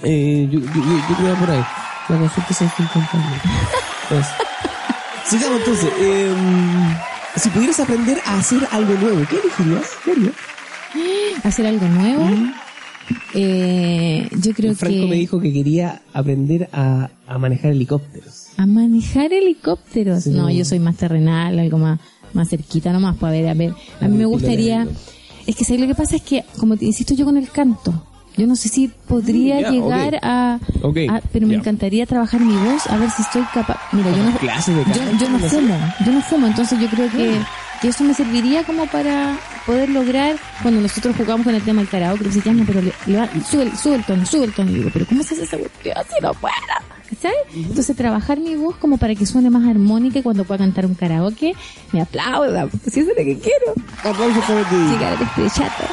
[0.03, 1.63] eh, yo, creo por ahí.
[2.09, 2.85] La consulta se fue
[4.09, 4.25] Pues,
[5.29, 5.89] Sigamos entonces.
[5.99, 6.33] eh,
[7.35, 9.89] si pudieras aprender a hacer algo nuevo, ¿qué elegirías?
[10.93, 11.47] ¿Qué?
[11.47, 12.27] Hacer algo nuevo.
[13.33, 15.07] Eh, yo creo Franco que...
[15.07, 18.47] me dijo que quería aprender a, a manejar helicópteros.
[18.57, 20.23] A manejar helicópteros.
[20.23, 20.31] Sí.
[20.31, 21.99] No, yo soy más terrenal, algo más,
[22.33, 23.15] más cerquita nomás.
[23.17, 23.73] Para ver, a ver.
[24.01, 24.87] A mí me gustaría.
[25.45, 25.81] Es que ¿sabes?
[25.81, 27.93] lo que pasa es que, como te insisto yo con el canto,
[28.35, 30.59] yo no sé si podría Mm, llegar a,
[31.31, 33.79] Pero me encantaría trabajar mi voz, a ver si estoy capaz.
[33.93, 34.39] Mira, yo no, de
[34.93, 37.39] yo, yo fumo, yo no fumo, entonces yo creo que,
[37.81, 41.89] que eso me serviría como para poder lograr, cuando nosotros jugamos con el tema del
[41.89, 44.53] karaoke, que decían, no, pero le, le va- sube, el- sube el tono, sube el
[44.53, 46.53] tono, y digo, pero ¿cómo se hace esa cuestión si no puedo?
[47.21, 47.37] ¿Sabes?
[47.55, 50.93] Entonces trabajar mi voz como para que suene más armónica y cuando pueda cantar un
[50.95, 51.53] karaoke,
[51.91, 53.73] me aplauda, porque si eso es lo que quiero,
[54.03, 54.75] Aplausos para ti.
[54.75, 55.83] llegar al estrellato.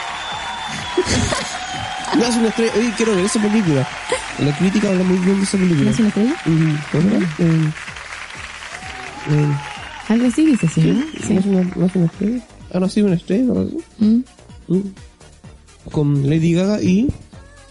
[2.16, 2.72] No es una estrella.
[2.76, 3.88] Oye, quiero ver esa película.
[4.38, 5.84] La crítica habla muy bien de esa película.
[5.84, 6.34] ¿No es una estrella?
[6.44, 7.74] Mm, ¿cómo se llama?
[10.08, 10.80] Algo así dice, ¿sí?
[10.82, 10.94] ¿no?
[10.94, 12.42] ¿No es una, no es una estrella?
[12.72, 13.44] Ah, no, sí, una estrella.
[13.44, 13.66] ¿no?
[13.98, 14.22] Mm.
[14.68, 14.80] Mm.
[15.90, 17.08] Con Lady Gaga y.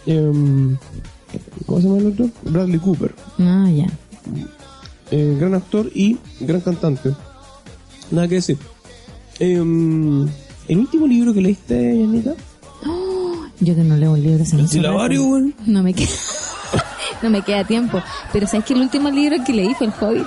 [0.06, 0.76] em,
[1.66, 2.30] ¿Cómo se llama el otro?
[2.42, 3.14] Bradley Cooper.
[3.38, 3.86] Ah, ya.
[5.10, 7.12] Eh, gran actor y gran cantante.
[8.10, 8.58] Nada que decir.
[9.38, 10.26] Em,
[10.68, 12.34] el último libro que leíste, Yanita.
[13.60, 15.54] Yo que no leo un libro se me El silabario, weón.
[15.66, 16.10] No me queda,
[17.22, 18.02] no me queda tiempo.
[18.32, 20.26] Pero sabes que el último libro que leí fue El Hobbit.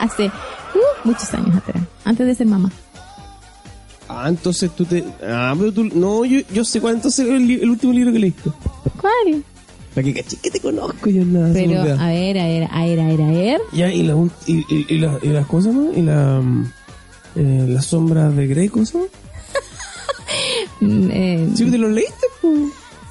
[0.00, 0.30] Hace
[0.74, 1.82] uh, muchos años atrás.
[2.04, 2.70] Antes de ser mamá.
[4.08, 5.04] Ah, entonces tú te.
[5.22, 5.84] Ah, pero tú.
[5.84, 8.50] No, yo, yo sé cuál entonces es el, último libro que leíste.
[9.00, 9.42] ¿Cuál?
[9.94, 11.52] Para que caché que te conozco yo nada.
[11.52, 13.60] Pero, a ver, a ver, a ver, a ver, a ver.
[13.72, 14.14] Ya, y la.
[14.46, 15.92] Y, y, y la, y las cosas, ¿no?
[15.92, 16.40] Y la.
[16.40, 16.72] mm,
[17.36, 18.98] Eh, la sombra de Grey, ¿cosa?
[20.80, 22.26] Mm, eh, Sí, ¿te lo leíste?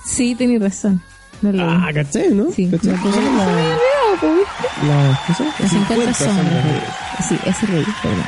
[0.06, 1.02] sí, tenés razón.
[1.42, 1.64] No.
[1.64, 2.52] Ah, caché, ¿no?
[2.52, 2.92] sí, ¿Caché?
[2.92, 3.10] ¿viste?
[4.88, 5.44] La, ¿cosa?
[5.60, 6.66] Las 50 sombras.
[7.28, 8.24] Sí, ese leí, perdón.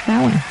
[0.00, 0.42] Está bueno.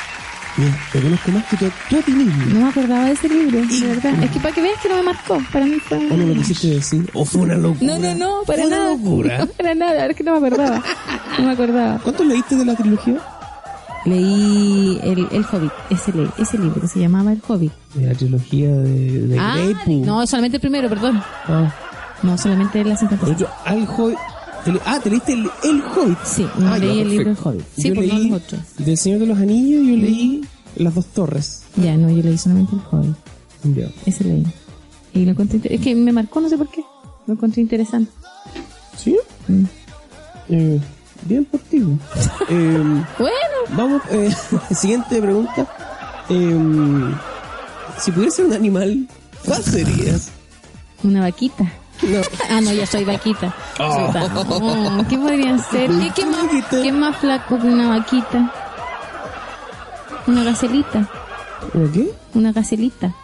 [0.56, 2.44] Bien, te conozco más que tú, tú a ti mismo.
[2.46, 4.24] No me acordaba de ese libro, de verdad.
[4.24, 5.38] Es que para que veas que no me marcó.
[5.52, 5.98] Para mí fue...
[5.98, 7.10] ¿O no lo quisiste decir?
[7.12, 7.92] ¿O fue una locura?
[7.92, 9.38] No, no, no, para ¿Fue una locura?
[9.38, 10.82] No, para nada, es que no me acordaba.
[11.38, 11.98] No me acordaba.
[11.98, 13.16] ¿Cuántos leíste de la trilogía?
[14.06, 17.72] Leí el, el Hobbit, ese, ese libro que se llamaba El Hobbit.
[17.94, 21.20] De la trilogía de, de Ah, Grey, no, solamente el primero, perdón.
[21.46, 21.74] Ah,
[22.22, 23.24] No, solamente la 50.
[23.26, 24.16] pero yo, al Hobbit.
[24.64, 26.18] te ah, te leíste el, el Hobbit.
[26.24, 27.30] Sí, no Ah, leí ya, el libro.
[27.32, 27.64] El Hobbit.
[27.76, 28.34] Sí, yo no leí
[28.78, 30.40] del Señor de los Anillos yo leí
[30.76, 31.64] Las Dos Torres.
[31.76, 33.16] Ya, no, yo leí solamente el Hobbit.
[33.76, 33.88] Ya.
[34.06, 34.46] Ese leí.
[35.14, 36.84] Y lo encontré Es que me marcó, no sé por qué.
[37.26, 38.10] Lo encontré interesante.
[38.96, 39.16] ¿Sí?
[39.48, 39.64] Mm.
[40.50, 40.80] Eh,
[41.26, 41.82] bien por ti.
[42.48, 44.34] eh, Bueno, vamos, eh,
[44.74, 45.66] siguiente pregunta.
[46.28, 47.14] Eh,
[47.98, 49.06] si pudiera ser un animal,
[49.44, 50.28] ¿Cuál serías?
[51.04, 51.62] Una vaquita.
[52.02, 52.18] No.
[52.50, 53.54] Ah, no, ya soy vaquita.
[53.76, 55.88] Chuta, no, ¿Qué podría ser?
[55.90, 58.52] ¿Qué, qué más, qué más flaco que una vaquita?
[60.26, 61.08] Una gacelita.
[61.74, 62.10] ¿Una qué?
[62.34, 63.14] Una gacelita.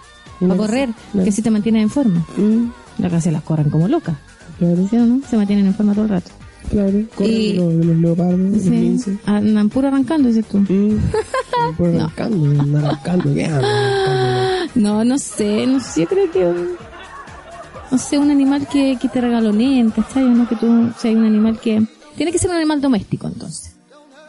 [0.40, 0.88] Para correr,
[1.24, 2.20] que si te mantienen en forma.
[2.36, 4.16] Mm, Las gacelas corren como locas.
[4.58, 5.20] claro, ¿Sí o no?
[5.28, 6.30] Se mantienen en forma todo el rato.
[6.70, 6.92] Claro.
[7.14, 8.70] Corre Y- de los, de los leopardos, los Sí.
[8.70, 9.18] linces.
[9.26, 10.58] Andan puro arrancando, dices tú.
[10.58, 10.98] Mm.
[11.78, 14.72] Arrancando, andan arrancando, ¿qué andan arrancando?
[14.74, 16.68] No, no sé, no sé, yo creo que un-
[17.90, 20.24] no sé, un animal que, que te regaloneen, ¿cachai?
[20.24, 21.82] O no que tú seas un animal que
[22.16, 23.74] tiene que ser un animal doméstico entonces.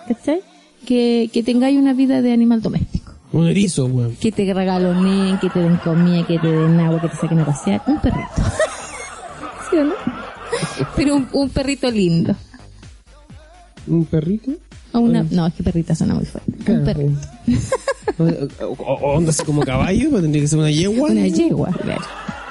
[0.07, 0.41] ¿Cachai?
[0.85, 3.13] Que, que tengáis una vida de animal doméstico.
[3.31, 4.15] Un erizo, weón.
[4.17, 7.45] Que te regaloneen, que te den comida, que te den agua, que te saquen a
[7.45, 7.81] pasear.
[7.87, 8.27] Un perrito.
[9.71, 9.93] ¿Sí o no?
[10.95, 12.35] Pero un, un perrito lindo.
[13.87, 14.51] ¿Un perrito?
[14.93, 16.51] O una, no, es que perrita suena muy fuerte.
[16.57, 16.83] Un Claro.
[16.85, 17.19] perrito.
[18.19, 18.25] O,
[18.65, 21.09] o- o onda así como caballo, pero tendría que ser una yegua.
[21.09, 22.01] Una yegua, claro.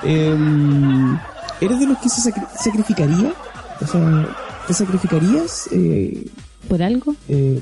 [0.03, 1.17] Em,
[1.61, 3.33] ¿Eres de los que se sacri- sacrificaría?
[3.81, 4.29] O sea,
[4.67, 5.69] ¿te sacrificarías?
[5.71, 6.27] Eh,
[6.69, 7.15] ¿Por algo?
[7.29, 7.61] eh,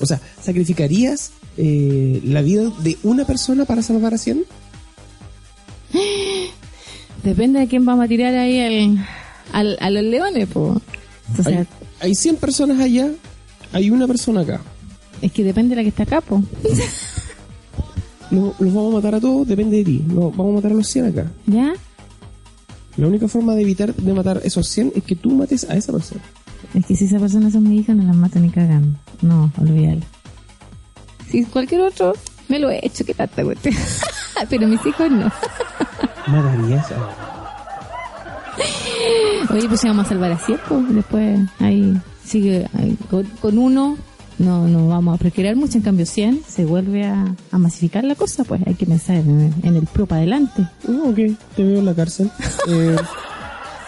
[0.00, 4.44] o sea, ¿sacrificarías eh, la vida de una persona para salvar a 100?
[7.22, 9.06] Depende de quién vamos a tirar ahí al,
[9.52, 10.78] al- a los leones, pues.
[11.38, 11.66] O sea, Hay,
[12.00, 13.10] hay 100 personas allá,
[13.72, 14.60] hay una persona acá.
[15.22, 16.42] es que depende de la que está acá, po.
[18.30, 20.04] No, los vamos a matar a todos, depende de ti.
[20.06, 21.30] No, vamos a matar a los 100 acá.
[21.46, 21.72] ¿Ya?
[22.96, 25.92] La única forma de evitar de matar esos 100 es que tú mates a esa
[25.92, 26.22] persona.
[26.74, 28.98] Es que si esa persona son mi hija, no las mato ni cagando.
[29.22, 30.00] No, olvídalo.
[31.30, 32.14] Si cualquier otro,
[32.48, 33.74] me lo he hecho, qué tanta cuestión.
[34.50, 35.30] Pero mis hijos no.
[36.26, 37.35] ¿Matarías a...
[39.50, 43.58] Oye, pues si vamos a salvar a cien, pues después ahí sigue ahí, con, con
[43.58, 43.96] uno.
[44.38, 48.14] No, no vamos a procrear mucho, en cambio 100 se vuelve a, a masificar la
[48.14, 50.66] cosa, pues hay que pensar en, en el pro para adelante.
[50.86, 51.16] No, ok,
[51.56, 52.30] te veo en la cárcel.
[52.68, 52.96] Eh,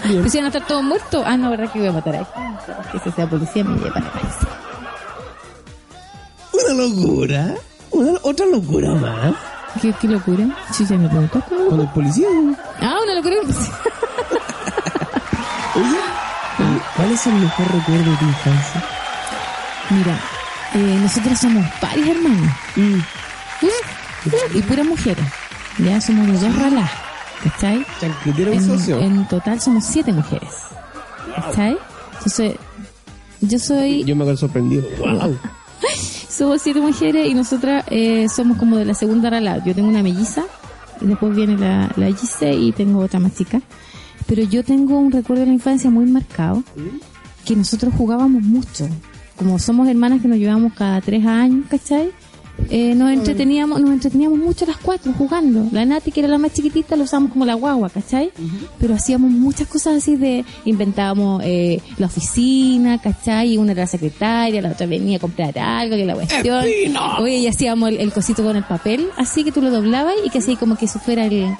[0.04, 0.20] bien.
[0.20, 2.20] Pues si van a estar todos muertos, ah, no, ¿verdad que voy a matar a
[2.22, 2.40] este?
[2.92, 4.48] Que se sea policía me lleva a la cárcel.
[6.54, 7.54] Una locura.
[7.90, 9.34] Una, otra locura más.
[9.82, 10.48] ¿Qué, qué locura?
[10.72, 11.54] Sí, ya me preguntaste.
[11.54, 11.66] ¿no?
[11.68, 12.26] Con el policía.
[12.80, 13.36] Ah, una locura.
[15.78, 18.84] Oye, ¿cuál es el mejor recuerdo de tu infancia?
[19.90, 20.18] Mira,
[20.74, 22.56] eh, nosotros somos varias hermanas.
[22.76, 22.98] Mm,
[24.54, 25.24] Y puras mujeres.
[25.78, 26.90] Ya somos de dos ralas.
[27.44, 27.86] ¿Cachai?
[28.02, 28.98] En, socio.
[28.98, 30.50] en total somos siete mujeres.
[31.36, 31.78] ¿Cachai?
[32.14, 32.56] Entonces,
[33.40, 34.82] yo soy, Yo me quedo sorprendido.
[34.98, 35.38] Wow.
[36.28, 39.62] somos siete mujeres y nosotras eh, somos como de la segunda rala.
[39.64, 40.42] Yo tengo una melliza,
[41.00, 43.60] y después viene la, la Gise y tengo otra más chica.
[44.28, 46.62] Pero yo tengo un recuerdo de la infancia muy marcado,
[47.46, 48.86] que nosotros jugábamos mucho.
[49.36, 52.12] Como somos hermanas que nos llevamos cada tres años, ¿cachai?
[52.70, 55.66] Eh, nos entreteníamos, nos entreteníamos mucho las cuatro jugando.
[55.72, 58.30] La Nati, que era la más chiquitita, lo usábamos como la guagua, ¿cachai?
[58.78, 63.56] Pero hacíamos muchas cosas así de, inventábamos eh, la oficina, ¿cachai?
[63.56, 66.64] Una era la secretaria, la otra venía a comprar algo, que la cuestión.
[67.20, 70.28] Oye, y hacíamos el, el cosito con el papel, así que tú lo doblabas y
[70.28, 71.56] que así como que eso fuera el,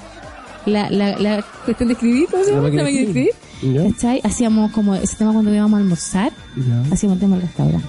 [0.65, 2.67] la, la, la cuestión de escribir, ¿cómo se La llama?
[2.69, 3.93] La máquina de escribir.
[3.93, 4.21] ¿Cachai?
[4.23, 6.93] Hacíamos como ese tema cuando íbamos a almorzar, Ya.
[6.93, 7.87] hacíamos el tema del restaurante.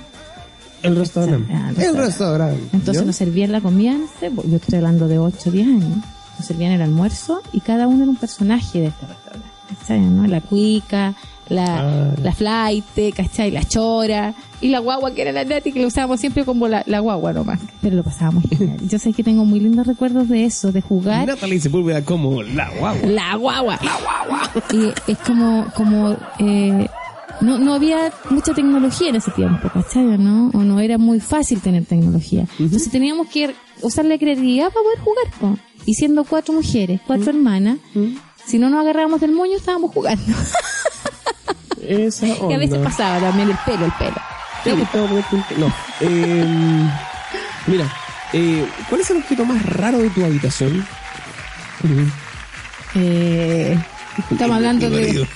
[0.83, 1.53] El restaurante.
[1.55, 2.63] Ah, el El restaurante.
[2.73, 3.07] Entonces ¿Ya?
[3.07, 3.97] nos servían la comida,
[4.35, 5.99] pues, yo estoy hablando de 8 o 10 años,
[6.39, 9.49] nos servían el almuerzo y cada uno era un personaje de este restaurante.
[9.81, 10.01] ¿Cachai?
[10.01, 10.27] ¿no?
[10.27, 11.15] La cuica,
[11.51, 12.85] la, Ah, la flight,
[13.15, 13.51] ¿cachai?
[13.51, 16.83] La chora y la guagua que era la Nati que lo usábamos siempre como la,
[16.87, 17.61] la guagua nomás.
[17.83, 18.79] Pero lo pasábamos genial.
[18.89, 21.27] Yo sé que tengo muy lindos recuerdos de eso, de jugar.
[21.27, 23.09] Natalie Sepúlveda como la guagua.
[23.09, 23.79] La guagua.
[23.83, 24.51] La guagua.
[24.73, 26.89] Y es como, como, eh,
[27.41, 30.05] no, no había mucha tecnología en ese tiempo, ¿cachai?
[30.07, 30.51] o ¿No?
[30.55, 32.47] O no era muy fácil tener tecnología.
[32.59, 35.59] Entonces teníamos que usar la creatividad para poder jugar, po.
[35.87, 37.79] Y siendo cuatro mujeres, cuatro hermanas,
[38.45, 40.23] si no nos agarrábamos del moño, estábamos jugando.
[41.83, 42.55] Esa onda.
[42.55, 44.21] a veces pasaba también el pelo, el pelo.
[44.65, 44.71] Sí.
[45.57, 45.73] No.
[46.01, 46.91] Eh,
[47.67, 47.91] mira,
[48.33, 50.87] eh, ¿cuál es el objeto más raro de tu habitación?
[52.95, 53.79] Eh,
[54.31, 55.27] estamos hablando de,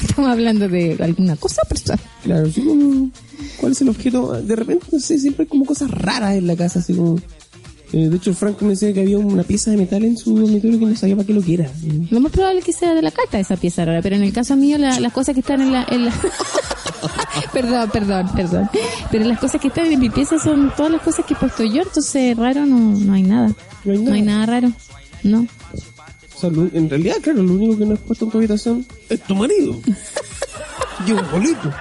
[0.00, 2.00] estamos hablando de alguna cosa personal.
[2.24, 3.10] Claro, sí, como,
[3.58, 4.32] ¿cuál es el objeto?
[4.42, 7.20] De repente, no sé, siempre hay como cosas raras en la casa, así como...
[7.92, 10.78] eh, de hecho, Franco me decía que había una pieza de metal en su dormitorio
[10.78, 11.70] que no sabía para qué lo que era.
[12.10, 14.32] Lo más probable es que sea de la cata esa pieza rara, pero en el
[14.32, 15.84] caso mío la- las cosas que están en la...
[15.90, 16.12] en la-
[17.52, 18.70] perdón, perdón, perdón.
[19.10, 21.64] Pero las cosas que están en mi pieza son todas las cosas que he puesto
[21.64, 23.52] yo, entonces raro no, no hay nada.
[23.84, 24.08] No hay nada.
[24.10, 24.72] No hay nada raro.
[25.22, 25.46] No.
[26.36, 28.86] O sea, lo- en realidad, claro, lo único que no has puesto en tu habitación
[29.08, 29.80] es tu marido.
[31.06, 31.72] y un bolito.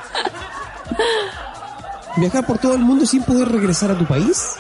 [2.18, 4.54] ¿Viajar por todo el mundo sin poder regresar a tu país?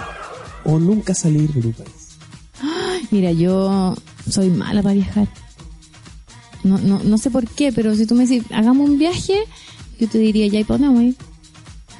[0.67, 1.89] ¿O nunca salir de tu país?
[3.09, 3.95] Mira, yo
[4.29, 5.27] soy mala para viajar.
[6.63, 9.35] No, no, no sé por qué, pero si tú me decís, hagamos un viaje,
[9.99, 11.13] yo te diría, ya, ¿y para dónde?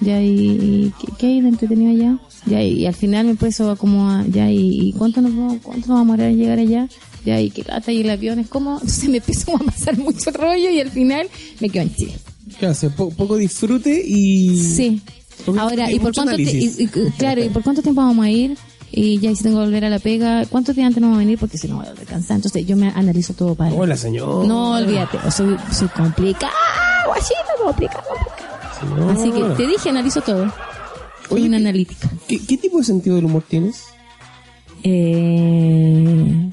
[0.01, 2.19] Ya, ¿y, qué, qué hay de entretenido allá?
[2.45, 5.97] Ya, y, al final me puedo como, a- ya, ¿y, cuánto nos vamos, cuánto nos
[5.99, 6.87] vamos a llegar allá?
[7.25, 7.91] Ya, ¿y qué lata?
[7.91, 8.73] ¿Y el avión es como?
[8.81, 11.27] Entonces me empezó a pasar mucho rollo y al final
[11.61, 12.13] me quedo en Chile.
[12.59, 14.57] Claro, sea, po- poco disfrute y...
[14.57, 15.01] Sí.
[15.57, 16.79] Ahora, ¿y por cuánto te- análisis.
[16.79, 16.87] y- y-
[17.17, 18.57] claro, ¿y por cuánto tiempo vamos a ir?
[18.91, 21.25] Y ya, si tengo que volver a la pega, ¿cuántos días antes no vamos a
[21.25, 21.37] venir?
[21.37, 22.37] Porque si no voy a descansar.
[22.37, 24.45] Entonces yo me analizo todo para Hola, señor.
[24.45, 26.53] No, olvídate, soy, soy complicada,
[27.05, 29.11] guachita, complicada, complicada.
[29.13, 30.45] Así que te dije, analizo todo.
[31.27, 32.09] Soy Oye, una ¿qué- analítica.
[32.27, 33.83] ¿Qué, qué tipo de sentido del humor tienes?
[34.83, 36.49] Eh,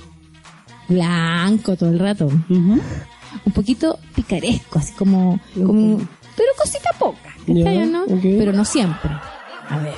[0.88, 2.26] blanco todo el rato.
[2.49, 6.01] Un poquito picaresco, así como, como
[6.37, 8.05] pero cosita poca, ¿cachai, Ya, no?
[8.22, 9.11] Pero no siempre.
[9.70, 9.95] A ver,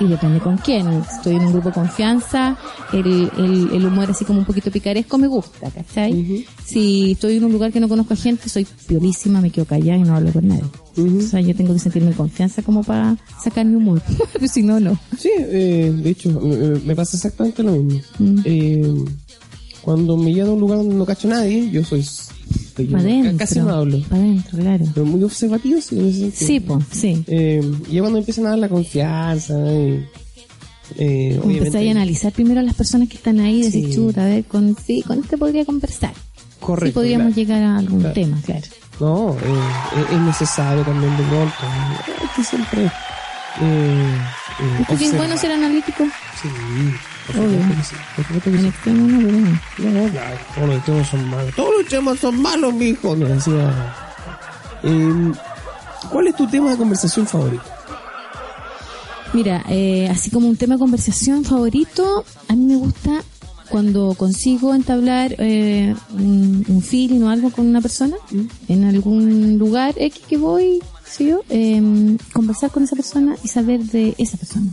[0.00, 0.88] y depende con quién.
[0.88, 2.56] Estoy en un grupo de confianza,
[2.92, 6.44] el, el, el humor así como un poquito picaresco me gusta, ¿cachai?
[6.64, 9.96] Si estoy en un lugar que no conozco a gente, soy piolísima, me quedo callada
[9.98, 10.64] y no hablo con nadie.
[10.96, 14.02] O sea, yo tengo que sentirme en confianza como para sacar mi humor.
[14.50, 14.98] Si no, no.
[15.16, 18.00] Sí, eh, de hecho, me, me- me pasa exactamente lo mismo.
[18.18, 18.38] Mm.
[18.44, 18.94] Eh,
[19.80, 22.04] cuando me llevo a un lugar donde no cacho a nadie, yo soy...
[22.90, 24.00] Para casi no hablo.
[24.08, 24.84] Para adentro, claro.
[24.94, 26.46] Pero muy observativo, sí, en ese sentido.
[26.46, 27.24] Sí, pues, sí.
[27.28, 30.04] Eh, y cuando empiezan a dar la confianza y...
[30.98, 33.94] Eh, empezar a analizar primero a las personas que están ahí y decir, Sí.
[33.94, 36.12] chuta, a ver, con, sí, con este podría conversar.
[36.60, 37.36] Correcto, Sí podríamos claro.
[37.36, 38.14] llegar a algún Claro.
[38.14, 38.66] tema, claro.
[39.00, 41.54] No, eh, es- es necesario también de pronto.
[42.20, 42.84] Hay que siempre...
[42.84, 44.16] Eh,
[44.60, 46.04] eh, ¿Es que es bueno ser analítico?
[46.42, 46.48] Sí,
[47.26, 47.58] por Obvio.
[47.60, 47.94] supuesto que sí.
[48.16, 48.68] Por supuesto que En sí.
[48.68, 49.18] extremo no,
[49.76, 50.02] pero no.
[50.04, 51.54] No, claro, todos los temas son malos.
[51.54, 53.16] Todos los temas son malos, mijo.
[53.16, 53.94] Me decía.
[54.82, 55.32] Eh,
[56.10, 57.62] ¿Cuál es tu tema de conversación favorito?
[59.32, 63.22] Mira, eh, así como un tema de conversación favorito, a mí me gusta
[63.68, 68.16] cuando consigo entablar eh, un, un feeling o algo con una persona
[68.68, 71.40] en algún lugar X que voy, ¿sí yo?
[71.48, 71.82] Eh,
[72.32, 74.70] conversar con esa persona y saber de esa persona,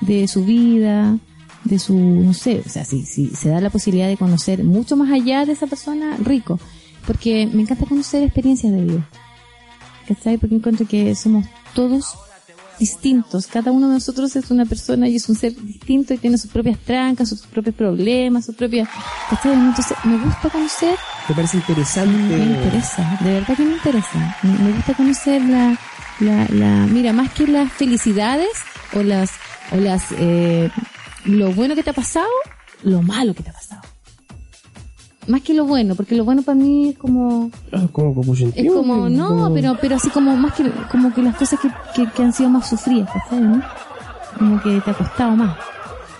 [0.00, 1.16] de su vida,
[1.64, 4.96] de su, no sé, o sea, si, si se da la posibilidad de conocer mucho
[4.96, 6.58] más allá de esa persona, rico,
[7.06, 9.08] porque me encanta conocer experiencias de vida.
[10.08, 10.38] ¿Cachai?
[10.38, 12.16] Porque encuentro que somos todos
[12.78, 13.46] distintos.
[13.46, 16.50] Cada uno de nosotros es una persona y es un ser distinto y tiene sus
[16.50, 18.88] propias trancas, sus propios problemas, sus propias...
[19.30, 19.52] ¿Cachai?
[19.52, 20.96] Entonces, me gusta conocer,
[21.28, 22.36] ¿Te parece interesante?
[22.36, 24.36] me interesa, de verdad que me interesa.
[24.42, 25.78] Me, me gusta conocer la,
[26.18, 26.86] la, la...
[26.86, 28.50] Mira, más que las felicidades
[28.94, 29.30] o las...
[29.70, 30.70] O las eh,
[31.24, 32.26] lo bueno que te ha pasado,
[32.82, 33.82] lo malo que te ha pasado.
[35.28, 37.48] Más que lo bueno, porque lo bueno para mí es como...
[37.72, 41.36] Ah, como Capucho Es como, no, pero, pero así como más que, como que las
[41.36, 43.40] cosas que, que, que han sido más sufridas, ¿cachai?
[43.40, 43.62] ¿no?
[44.36, 45.56] Como que te ha costado más.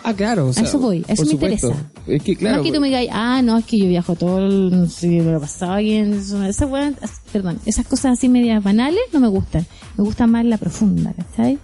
[0.04, 0.48] Ah, claro.
[0.48, 1.68] O sea, a eso voy, a eso me supuesto.
[1.68, 1.90] interesa.
[2.06, 2.56] Es que, claro.
[2.56, 4.86] no es que tú me digas, ah, no, es que yo viajo todo el, no
[4.86, 6.94] sé, me lo he pasado bien, esas weas-
[7.32, 9.66] perdón, esas cosas así medias banales no me gustan.
[9.96, 11.58] Me gusta más la profunda, ¿cachai?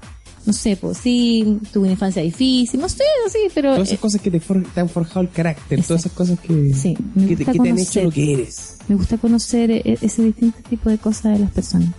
[0.48, 3.72] No sé, pues sí, tuve una infancia difícil, no sé, sí, pero...
[3.74, 6.40] Todas esas eh, cosas que te, for- te han forjado el carácter, todas esas cosas
[6.40, 7.82] que, Sí, me que, que te han conocer.
[7.86, 8.78] hecho lo que eres.
[8.88, 11.90] Me gusta conocer e- ese distinto tipo de cosas de las personas.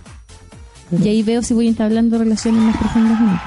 [1.00, 3.40] Y ahí veo si voy entablando relaciones más profundas o no.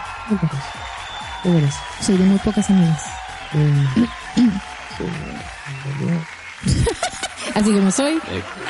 [1.44, 1.78] Me parece.
[2.02, 3.02] Soy de muy pocas amigas.
[3.56, 4.08] Eh,
[7.56, 8.20] Así como soy.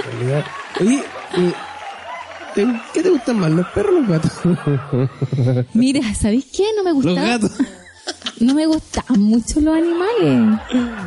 [0.03, 0.45] realidad.
[0.81, 1.03] Oye,
[1.37, 1.53] eh,
[2.55, 4.31] ¿te- ¿qué te gustan más, los perros o los gatos?
[5.73, 6.63] Mira, ¿sabéis qué?
[6.77, 7.09] No me gusta.
[7.11, 7.51] los gatos.
[8.39, 10.59] No me gustan mucho los animales.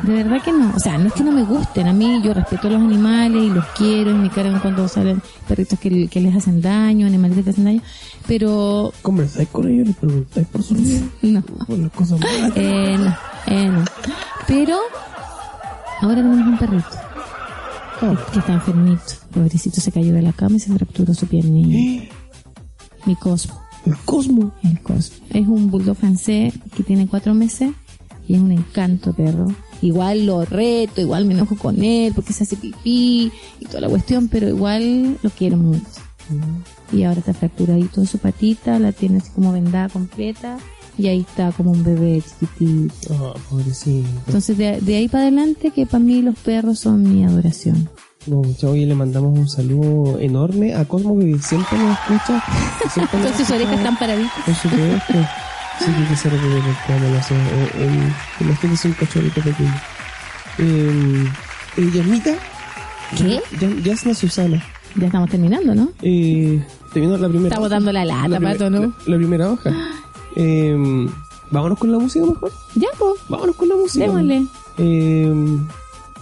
[0.03, 0.73] De verdad que no.
[0.75, 1.87] O sea, no es que no me gusten.
[1.87, 5.21] A mí yo respeto a los animales y los quiero y me cargan cuando salen
[5.47, 7.81] perritos que, que les hacen daño, animalitos que hacen daño.
[8.27, 11.41] Pero Conversáis con ellos, les preguntáis por su vida, no.
[11.43, 12.51] por las cosas malas.
[12.55, 13.15] Eh, no,
[13.53, 13.83] eh, no.
[14.47, 14.77] Pero
[16.01, 16.87] ahora tenemos un perrito
[17.99, 19.01] que está enfermito.
[19.33, 22.07] Pobrecito se cayó de la cama y se fracturó su piernilla.
[23.05, 23.59] Mi Cosmo.
[23.85, 24.51] El cosmo.
[24.63, 25.25] El Cosmo.
[25.29, 27.71] Es un bulldog francés que tiene cuatro meses
[28.27, 29.47] y es un encanto perro.
[29.81, 33.89] Igual lo reto, igual me enojo con él porque se hace pipí y toda la
[33.89, 36.01] cuestión, pero igual lo quiero mucho.
[36.91, 40.57] Y ahora está fracturadito su patita, la tiene así como vendada completa
[40.97, 43.33] y ahí está como un bebé chiquitito.
[43.35, 44.07] Ah, pobrecito.
[44.27, 47.89] Entonces de, de ahí para adelante que para mí los perros son mi adoración.
[48.25, 52.43] No, muchachos, hoy le mandamos un saludo enorme a Cosmo que siempre nos escucha.
[52.83, 54.43] que siempre nos Entonces sus orejas están paraditas.
[54.45, 55.13] Por supuesto.
[55.79, 59.73] Sí, que se eh, imagínese un cachorrito pequeño.
[60.57, 61.25] Eh,
[61.77, 62.33] eh, Yasmita,
[63.15, 63.41] ¿Qué?
[63.59, 64.63] Ya- Yasna Susana.
[64.95, 65.89] Ya estamos terminando, ¿no?
[66.01, 66.59] Eh,
[66.93, 68.79] te vino la primera Estamos dando la lata, primer- Pato, ¿no?
[68.81, 69.71] La, la primera hoja.
[70.39, 71.07] Eh,
[71.49, 72.51] vámonos con la música mejor.
[72.75, 73.13] Ya, pues.
[73.27, 74.05] Vámonos con la música.
[74.05, 74.45] Démosle.
[74.77, 75.57] Eh,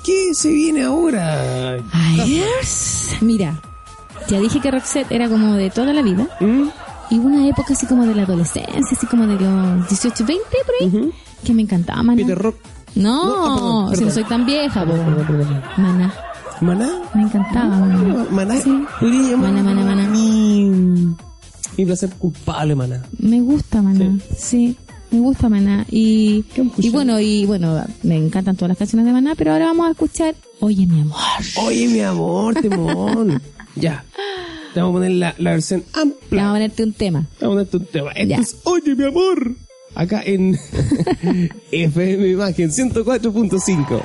[0.04, 1.74] ¿Qué se viene ahora?
[1.92, 2.46] A ver,
[3.22, 3.60] mira,
[4.30, 6.28] ya dije que Roxette era como de toda la vida.
[6.40, 6.70] ¿Mm?
[7.10, 10.76] Y una época así como de la adolescencia, así como de los 18, 20 por
[10.82, 11.12] ahí,
[11.44, 12.22] que me encantaba Maná.
[12.22, 12.56] Peter Rock.
[12.96, 14.86] No, No, ah, perdón, si no soy tan vieja.
[14.86, 15.62] Perdón, perdón.
[15.78, 16.14] Maná,
[16.62, 16.90] ¿Maná?
[17.14, 17.78] me encantaba.
[17.78, 18.26] Maná.
[18.32, 18.56] ¿Maná?
[18.62, 18.70] Sí.
[19.38, 20.08] Maná, maná, maná.
[20.08, 21.16] Mi,
[21.78, 23.04] mi placer culpable, Maná.
[23.20, 24.76] Me gusta Maná, sí.
[25.12, 28.78] Me gusta Maná y, ¿Qué vamos a y bueno y bueno me encantan todas las
[28.78, 31.16] canciones de Maná pero ahora vamos a escuchar Oye mi amor
[31.64, 33.42] Oye, mi amor, temón.
[33.76, 34.04] ya.
[34.74, 36.50] Te vamos a poner la, la versión Te vamos a amplia.
[36.50, 38.12] ponerte un tema Te vamos a poner un tema.
[38.12, 38.38] Esto Ya.
[38.38, 39.56] es Oye, mi amor.
[39.94, 40.58] Acá en
[41.72, 44.02] FM Imagen 104.5.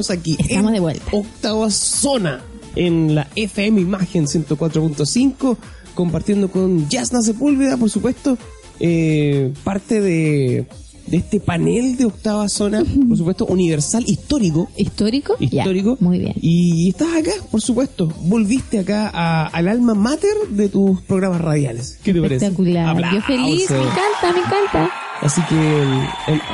[0.00, 0.36] Estamos aquí.
[0.38, 1.04] Estamos en de vuelta.
[1.12, 2.42] Octava zona
[2.74, 5.56] en la FM Imagen 104.5,
[5.94, 8.36] compartiendo con Jasna Sepúlveda, por supuesto,
[8.78, 10.66] eh, parte de,
[11.06, 14.68] de este panel de octava zona, por supuesto, universal, histórico.
[14.76, 15.36] ¿Histórico?
[15.40, 15.96] Ya, Histórico.
[16.00, 16.34] muy bien.
[16.42, 18.12] Y estás acá, por supuesto.
[18.24, 21.98] Volviste acá a- al alma mater de tus programas radiales.
[22.04, 22.44] ¿Qué te parece?
[22.46, 23.14] Espectacular.
[23.14, 23.92] Yo feliz, me Aplausos.
[24.20, 24.90] encanta, me encanta.
[25.22, 25.54] Así que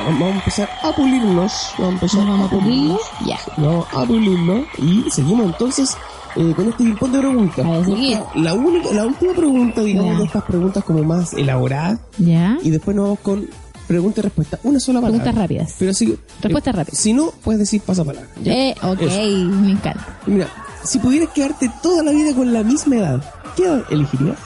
[0.07, 1.51] vamos a empezar a pulirnos.
[1.77, 2.91] Vamos a empezar Nos vamos a pulir.
[3.27, 3.32] Ya.
[3.57, 4.65] Vamos a pulirnos.
[4.77, 5.95] Y seguimos entonces
[6.35, 7.65] eh, con este ping-pong de preguntas.
[8.35, 10.19] La, única, la última pregunta, digamos, Ya.
[10.19, 11.99] de estas preguntas como más elaboradas.
[12.17, 12.57] Ya.
[12.63, 13.47] Y después nos vamos con
[13.87, 14.59] pregunta y respuesta.
[14.63, 15.19] Una sola palabra.
[15.23, 15.75] Preguntas rápidas.
[15.77, 16.17] Pero sí.
[16.41, 16.99] Respuestas eh, rápidas.
[16.99, 18.29] Si no, puedes decir pasapalabra.
[18.45, 19.21] Eh, ok, Eso.
[19.21, 20.19] me encanta.
[20.25, 20.47] Mira,
[20.83, 24.37] si pudieras quedarte toda la vida con la misma edad, ¿qué edad elegirías?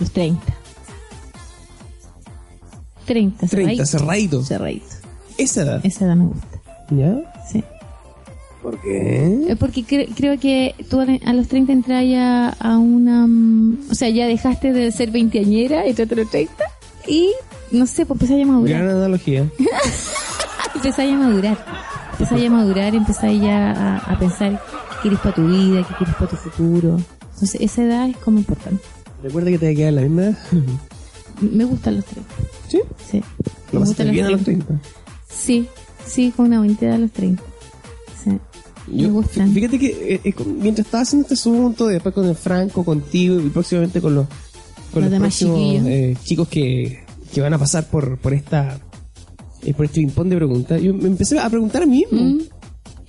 [0.00, 0.42] Los 30.
[3.06, 4.42] 30, 30, cerradito.
[4.42, 4.86] cerradito.
[5.38, 5.80] Esa edad.
[5.84, 6.46] Esa edad me gusta.
[6.90, 7.16] ¿Ya?
[7.50, 7.64] Sí.
[8.62, 9.46] ¿Por qué?
[9.50, 13.26] Eh, Porque cre- creo que tú a los 30 entras ya a una...
[13.26, 16.52] mm, O sea, ya dejaste de ser veinteañera, entraste a los 30
[17.06, 17.30] y,
[17.72, 18.82] no sé, pues empezás a madurar.
[18.82, 19.46] Gran analogía.
[20.74, 21.58] Empezás a madurar.
[22.12, 26.14] Empezás a madurar, empezás ya a, a pensar qué quieres para tu vida, qué quieres
[26.16, 27.00] para tu futuro.
[27.32, 28.82] Entonces, esa edad es como importante.
[29.22, 30.38] Recuerda que te va a quedar la misma edad.
[31.40, 32.30] Me gustan los 30.
[32.68, 32.80] ¿Sí?
[33.10, 33.18] Sí.
[33.72, 34.74] Lo Me pasaste gustan bien a los 30.
[35.36, 35.66] Sí,
[36.06, 37.42] sí, con una bonita a los 30.
[38.22, 38.30] Sí.
[38.92, 39.52] me gustan.
[39.52, 43.48] Fíjate que eh, eh, mientras estaba haciendo este asunto, después con el Franco, contigo y
[43.50, 44.26] próximamente con los,
[44.92, 45.86] con Los los, demás próximos, chiquillos.
[45.86, 48.78] eh, chicos que, que van a pasar por, por esta
[49.62, 52.20] eh, por este ping-pong de preguntas, yo me empecé a preguntar a mí mismo.
[52.20, 52.40] Mm.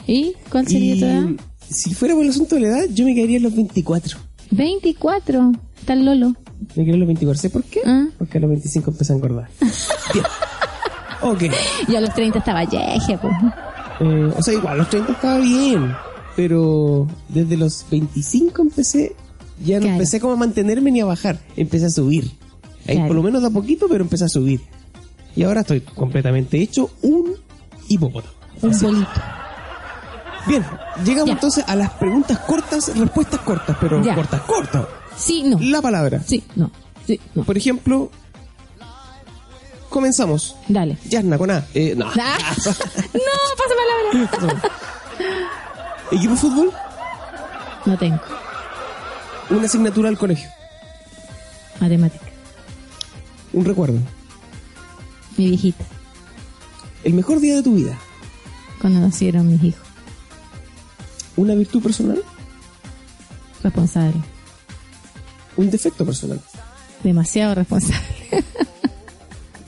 [0.08, 1.24] ¿Y cuál sería Y tu edad?
[1.70, 4.18] si fuera por el asunto de la edad, yo me quedaría en los 24.
[4.52, 5.52] 24.
[5.80, 6.36] Está el Lolo.
[6.76, 7.42] Me quedaría en los 24.
[7.42, 7.82] ¿Sé por qué?
[7.86, 8.08] Ah.
[8.18, 9.50] Porque a los 25 empecé a engordar.
[11.22, 11.44] Ok.
[11.88, 13.34] Y a los 30 estaba yeje, pues.
[14.02, 15.96] Eh, o sea, igual, los 30 estaba bien.
[16.36, 19.16] Pero desde los 25 empecé,
[19.64, 19.94] ya no Claro.
[19.96, 21.40] empecé como a mantenerme ni a bajar.
[21.56, 22.30] Empecé a subir.
[22.88, 23.08] Ahí Claro.
[23.08, 24.62] por lo menos da poquito, pero empecé a subir.
[25.36, 27.34] Y ahora estoy completamente hecho un
[27.88, 28.34] hipopótamo.
[28.62, 29.08] Un bolito.
[30.48, 30.64] Bien,
[31.04, 31.34] llegamos Ya.
[31.34, 34.14] entonces a las preguntas cortas, respuestas cortas, pero Ya.
[34.16, 34.86] cortas, cortas.
[35.18, 35.58] Sí, no.
[35.60, 36.22] La palabra.
[36.26, 36.70] Sí, no.
[37.08, 37.44] Sí, no.
[37.44, 38.12] Por ejemplo,
[39.96, 40.58] comenzamos.
[40.68, 40.98] Dale.
[41.08, 41.66] Yasna con A.
[41.74, 42.08] Eh, no.
[42.08, 42.38] Ah.
[42.68, 44.72] no, pasa palabra.
[46.12, 46.72] Equipo de fútbol,
[47.86, 48.20] No tengo.
[49.52, 50.50] una asignatura al colegio.
[51.80, 52.26] Matemática.
[53.54, 53.98] Un recuerdo.
[55.38, 55.86] Mi viejita.
[57.06, 57.98] El mejor día de tu vida.
[58.82, 59.88] Cuando nacieron mis hijos.
[61.38, 62.22] Una virtud personal.
[63.64, 64.22] Responsable.
[65.56, 66.42] Un defecto personal.
[67.02, 68.04] Demasiado responsable.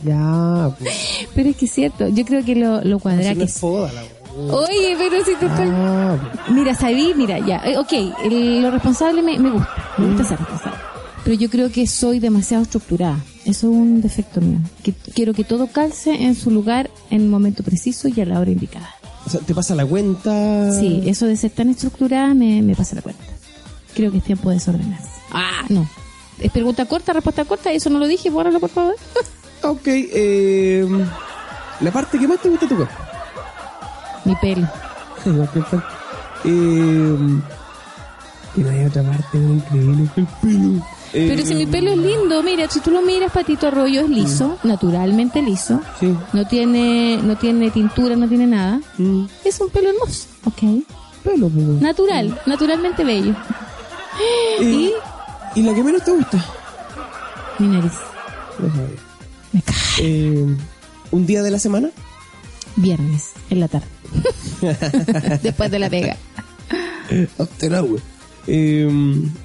[0.03, 0.93] Ya, pues.
[1.33, 2.07] Pero es que es cierto.
[2.09, 3.43] Yo creo que lo, lo cuadra que...
[3.43, 4.53] es foda la wea.
[4.53, 5.67] Oye, pero si te estoy...
[5.71, 6.17] Ah.
[6.49, 7.91] Mira, sabí, mira, ya, eh, ok,
[8.23, 10.77] el- lo responsable me, me gusta, me gusta ser responsable.
[11.23, 13.17] Pero yo creo que soy demasiado estructurada.
[13.45, 14.59] Eso es un defecto mío.
[14.83, 18.39] Que quiero que todo calce en su lugar en el momento preciso y a la
[18.39, 18.89] hora indicada.
[19.25, 20.71] O sea, te pasa la cuenta.
[20.79, 23.23] Sí, eso de ser tan estructurada me, me pasa la cuenta.
[23.95, 25.09] Creo que es tiempo de desordenarse.
[25.31, 25.89] Ah, no.
[26.39, 28.95] Es pregunta corta, respuesta corta, eso no lo dije, bórralo por favor.
[29.63, 30.87] Ok, eh,
[31.81, 32.95] la parte que más te gusta de tu cuerpo.
[34.25, 34.67] Mi pelo.
[36.45, 37.17] Eh,
[38.55, 40.85] y no hay otra parte increíble el pelo.
[41.13, 44.09] Eh, Pero si mi pelo es lindo, mira, si tú lo miras, Patito Arroyo es
[44.09, 45.81] liso, naturalmente liso.
[45.99, 46.15] Sí.
[46.33, 48.79] No tiene, no tiene tintura, no tiene nada.
[48.99, 50.83] Mm, Es un pelo hermoso, ok.
[51.23, 51.65] pelo, pues.
[51.81, 53.33] Natural, naturalmente bello.
[54.61, 54.63] Eh,
[55.55, 56.45] Y ¿Y la que menos te gusta?
[57.57, 57.93] mi nariz.
[58.57, 58.71] Sabía.
[59.99, 60.55] Eh,
[61.11, 61.89] ¿Un día de la semana?
[62.75, 63.87] Viernes, en la tarde.
[65.43, 66.17] Después de la pega.
[68.47, 68.87] Eh,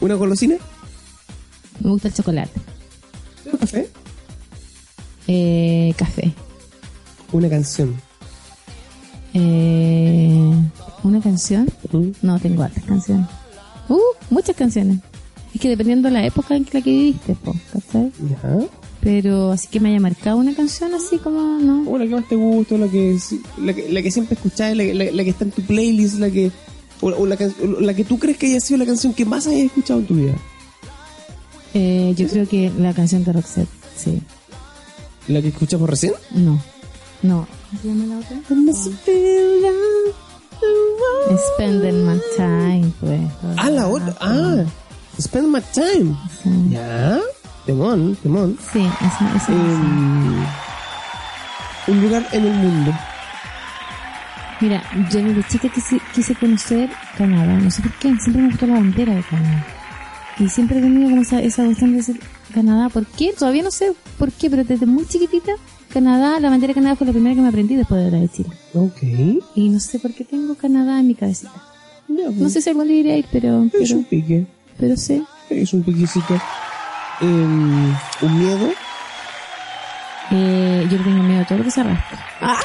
[0.00, 0.56] ¿Una golosina?
[1.80, 2.60] Me gusta el chocolate.
[3.50, 3.88] ¿Un café?
[5.26, 6.32] Eh, café.
[7.32, 7.96] Una canción.
[9.34, 10.52] Eh,
[11.02, 11.68] ¿Una canción?
[11.90, 12.10] Mm.
[12.22, 13.26] No, tengo hartas canciones.
[13.88, 13.98] Uh,
[14.30, 14.98] muchas canciones.
[15.54, 18.12] Es que dependiendo de la época en la que viviste, po, ¿cachai?
[18.28, 18.81] Ya.
[19.02, 21.90] Pero así que me haya marcado una canción así como, ¿no?
[21.90, 23.18] O la que más te gusta, la que,
[23.58, 26.18] la que, la que siempre escuchás, la, que- la- la que está en tu playlist,
[26.20, 26.52] la que,
[27.00, 29.24] o, o la, can- o la que tú crees que haya sido la canción que
[29.24, 30.34] más hayas escuchado en tu vida.
[31.74, 34.20] Eh, yo creo que la canción de Roxette, sí.
[35.26, 36.12] ¿La que escuchamos recién?
[36.32, 36.60] No,
[37.22, 37.48] no.
[37.70, 38.36] ¿Cómo se llama la otra?
[41.56, 43.20] Spending my time, pues.
[43.56, 44.14] Ah, la otra.
[44.20, 44.64] Ah,
[45.20, 46.16] Spend My Time.
[46.42, 47.20] Sí, Ya.
[47.66, 48.56] Temón, temón.
[48.72, 50.46] sí esa, esa, Eh,
[51.88, 52.92] un lugar en el mundo.
[54.60, 57.54] Mira, yo desde chica quise, quise conocer Canadá.
[57.58, 59.66] No sé por qué, siempre me gustó la bandera de Canadá.
[60.38, 62.20] Y siempre he tenido como esa, esa cuestión de decir
[62.54, 62.88] Canadá.
[62.88, 63.32] ¿Por qué?
[63.36, 65.52] Todavía no sé por qué, pero desde muy chiquitita,
[65.92, 68.28] Canadá, la bandera de Canadá fue la primera que me aprendí después de la de
[68.28, 68.50] Chile.
[68.74, 69.02] Ok.
[69.56, 71.52] Y no sé por qué tengo Canadá en mi cabecita.
[72.06, 74.46] Pues, No sé si algún día iré a ir, pero, Es un pero, pique.
[74.78, 75.22] pero sé.
[75.50, 76.40] Es un piquecito.
[77.22, 78.72] Em, un miedo.
[80.32, 82.26] Eh, yo tengo miedo a todo lo que se arrastra.
[82.40, 82.58] Ah.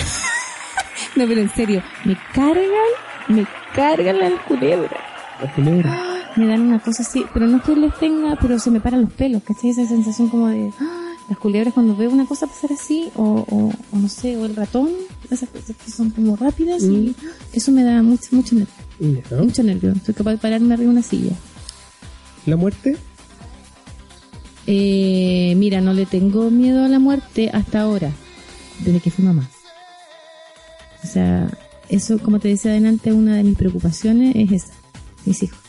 [1.15, 2.91] no, pero en serio, me cargan,
[3.27, 4.99] me cargan las culebras.
[5.41, 6.03] La culebra.
[6.37, 9.01] Me dan una cosa así, pero no es que les tenga, pero se me paran
[9.01, 9.71] los pelos, ¿cachai?
[9.71, 13.73] Esa sensación como de ah, las culebras cuando veo una cosa pasar así, o, o,
[13.91, 14.89] o no sé, o el ratón,
[15.31, 17.15] esas cosas que son como rápidas y
[17.53, 19.95] eso me da mucho, mucho nervio, mucho nervio.
[20.05, 21.31] Soy capaz de pararme arriba de una silla.
[22.45, 22.97] La muerte.
[24.69, 28.11] Eh, mira, no le tengo miedo a la muerte hasta ahora,
[28.79, 29.49] desde que fui mamá.
[31.01, 31.49] O sea,
[31.87, 34.73] eso, como te decía adelante, una de mis preocupaciones es esa,
[35.25, 35.59] mis hijos.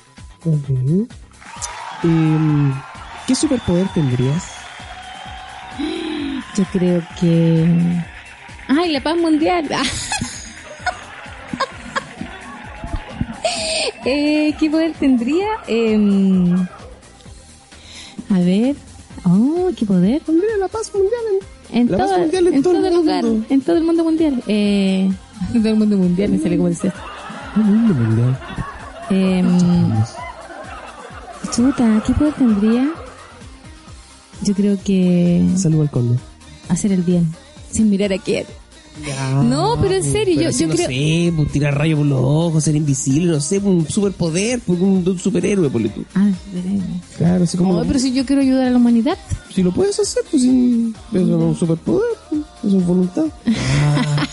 [2.03, 2.75] Em,
[3.29, 4.45] ¿Qué superpoder tendrías?
[6.57, 7.65] Yo creo que...
[8.67, 9.69] ¡Ay, la paz mundial!
[14.05, 15.47] eh, ¿Qué poder tendría?
[15.69, 16.67] Em,
[18.31, 18.88] a ver...
[19.25, 20.21] Oh, ¿qué poder?
[20.23, 21.21] Tendría la paz mundial.
[21.33, 23.47] en- En, La paz todo, mundial en en todo todo el lugar, mundo.
[23.51, 24.43] en todo el mundo mundial.
[24.47, 25.11] Eh,
[25.55, 26.91] en todo el mundo mundial, me sale como dice.
[27.57, 28.39] El mundo mundial.
[29.11, 29.93] Em,
[31.55, 32.91] chuta, ¿qué poder tendría?
[34.43, 36.19] Yo creo que Saludo al conde.
[36.69, 37.27] hacer el bien,
[37.71, 38.47] sin mirar a quién.
[39.45, 40.87] No, pero en serio, Pero yo, yo no creo...
[40.89, 44.81] sé, pues, tirar rayos por los ojos, ser invisible, no sé, pues, un superpoder, pues,
[44.81, 46.05] un, un superhéroe, por tú.
[46.15, 46.83] Ah, superhéroe.
[47.17, 47.75] Claro, así como.
[47.75, 49.17] No, pero si yo quiero ayudar a la humanidad.
[49.55, 50.95] Si lo puedes hacer, pues sin.
[51.13, 53.25] Eso no es un superpoder, pues, eso es voluntad.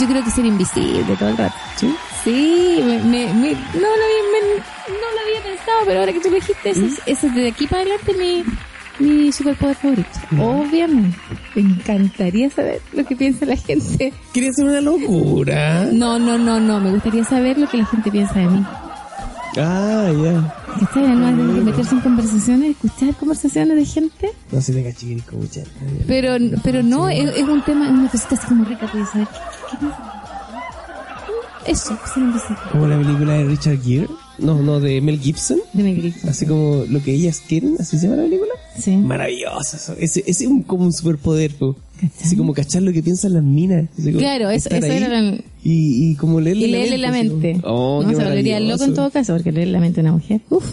[0.00, 1.54] Yo creo que ser invisible todo el rato.
[1.76, 1.94] ¿Sí?
[2.24, 4.56] Sí, me, me- me- no, lo había, me-
[4.88, 7.48] no lo había pensado, pero ahora que tú lo dijiste, ese, es- ese es de
[7.48, 8.42] aquí para adelante mi,
[8.98, 10.08] mi superpoder favorito.
[10.38, 11.16] Obviamente,
[11.54, 14.12] me encantaría saber lo que piensa la gente.
[14.32, 15.88] Quería hacer una locura.
[15.92, 18.64] No, no, no, no, me gustaría saber lo que la gente piensa de mí.
[19.56, 20.54] Ah, ya.
[20.78, 24.30] Que está bien, no que meterse en conversaciones, escuchar conversaciones de gente.
[24.50, 25.64] No se te caché que escuchar.
[26.06, 29.76] Pero, pero no, es, es un tema, una cosita así como rica, puedes saber qué,
[29.78, 30.12] qué, qué.
[31.66, 32.56] Eso, invisible.
[32.72, 34.08] Como la película de Richard Gere.
[34.38, 35.60] No, no, de Mel Gibson.
[35.72, 36.30] De Mel Gibson.
[36.30, 38.52] Así como lo que ellas quieren, así se llama la película.
[38.78, 38.96] Sí.
[38.96, 39.94] Maravilloso.
[39.98, 41.76] ese es un, como un superpoder, po.
[42.20, 43.88] Así como cachar lo que piensan las minas.
[43.98, 47.28] Así como Claro, eso- eso era la- Y, y como leerle Y leerle la así
[47.28, 47.60] como- mente.
[47.64, 50.12] Oh, no, qué se volvería loco en todo caso, porque leer la mente de una
[50.12, 50.40] mujer.
[50.50, 50.64] Uf.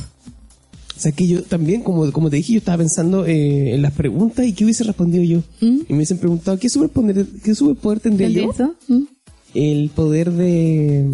[0.97, 3.93] O sea, que yo también, como, como te dije, yo estaba pensando eh, en las
[3.93, 5.39] preguntas y qué hubiese respondido yo.
[5.61, 5.79] ¿Mm?
[5.81, 8.51] Y me hubiesen preguntado, ¿qué superpoder, qué superpoder tendría ¿Entendí yo?
[8.53, 8.75] eso?
[8.87, 9.03] ¿Mm?
[9.53, 11.09] El poder de...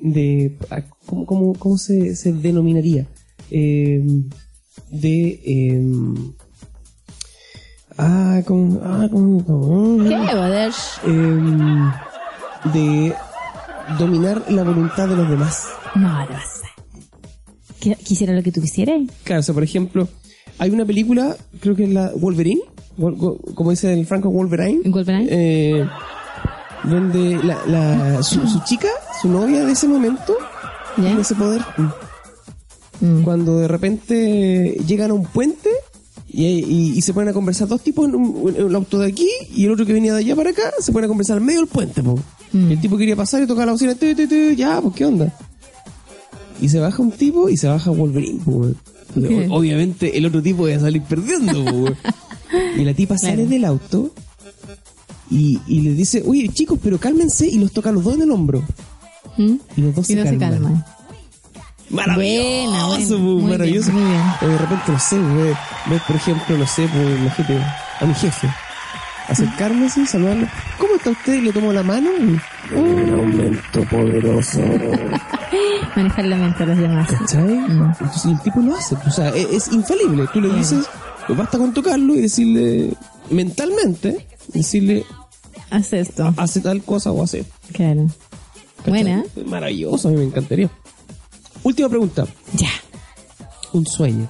[0.00, 3.06] de ah, ¿Cómo, cómo, cómo se, se denominaría?
[3.50, 4.02] Eh,
[4.90, 5.40] de...
[5.44, 5.82] eh,
[7.98, 8.80] ah, como...
[8.84, 9.44] Ah, como...
[9.44, 10.14] como- ¿Qué
[11.06, 11.90] eh,
[12.72, 13.14] de
[13.98, 15.64] dominar la voluntad de los demás.
[15.94, 16.66] No, no pasa.
[17.80, 19.00] ¿Qui- ¿Quisiera lo que tú quisieras?
[19.24, 20.08] Claro, o sea, por ejemplo,
[20.58, 22.60] hay una película, creo que es la Wolverine,
[23.54, 25.26] como dice el Franco Wolverine, Wolverine.
[25.30, 25.86] eh,
[26.84, 28.88] donde la, la- su, su chica,
[29.22, 30.36] su novia de ese momento,
[30.96, 31.62] tiene ese poder.
[33.00, 33.22] Mm.
[33.22, 35.70] Cuando de repente llegan a un puente
[36.30, 39.08] y, y- y se ponen a conversar dos tipos en, un, en el auto de
[39.08, 41.44] aquí y el otro que venía de allá para acá, se ponen a conversar al
[41.44, 42.02] medio del puente.
[42.02, 42.18] Po.
[42.52, 42.72] Mm.
[42.72, 45.32] El tipo quería pasar y tocar la bocina, tu, tu, tu, ya, pues qué onda.
[46.60, 48.40] Y se baja un tipo y se baja Wolverine.
[48.44, 48.66] po,
[49.50, 51.64] Obviamente el otro tipo va a salir perdiendo.
[51.64, 51.86] po,
[52.76, 53.48] y la tipa sale Claro.
[53.50, 54.10] del auto
[55.30, 58.22] y, y le dice, oye chicos, pero cálmense y los toca a los dos en
[58.22, 58.62] el hombro.
[59.36, 59.54] ¿Mm?
[59.76, 60.84] Y los dos Y se no se calman.
[61.90, 63.04] Maravilloso, Buena, buena.
[63.16, 63.92] bien, maravilloso.
[63.92, 64.22] muy bien.
[64.42, 65.54] O de repente, no sé, ve,
[65.86, 67.58] ve, por ejemplo, no sé, pues, imagínate,
[68.00, 68.48] a mi jefe.
[69.28, 70.48] Acercarme así, saludarle.
[70.78, 71.34] ¿Cómo está usted?
[71.34, 72.10] Y le tomo la mano.
[72.74, 74.58] Un aumento poderoso.
[75.96, 77.08] Manejar la mente a los demás.
[77.10, 77.42] ¿Cachai?
[77.42, 77.82] Mm.
[78.00, 78.94] Entonces, y el tipo lo hace.
[79.06, 80.26] O sea, es, es infalible.
[80.32, 80.86] Tú le dices,
[81.26, 82.90] pues basta con tocarlo y decirle
[83.30, 85.04] mentalmente, decirle,
[85.70, 86.32] Haz esto.
[86.38, 87.44] hace tal cosa o hace.
[87.72, 88.06] Claro.
[88.78, 88.92] ¿Cachai?
[89.02, 89.24] Buena.
[89.46, 90.70] Maravilloso, a mí me encantaría.
[91.62, 92.26] Última pregunta.
[92.54, 92.70] Ya.
[93.72, 94.28] Un sueño.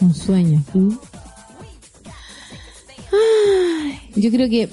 [0.00, 0.62] Un sueño.
[3.12, 4.68] Ay, yo creo que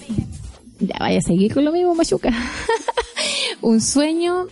[0.79, 2.31] ya vaya a seguir con lo mismo, Machuca.
[3.61, 4.47] un sueño.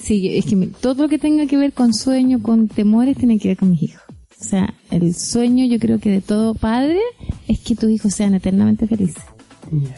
[0.00, 3.48] Sí, es que todo lo que tenga que ver con sueño, con temores, tiene que
[3.48, 4.02] ver con mis hijos.
[4.40, 7.00] O sea, el sueño yo creo que de todo padre
[7.46, 9.22] es que tus hijos sean eternamente felices.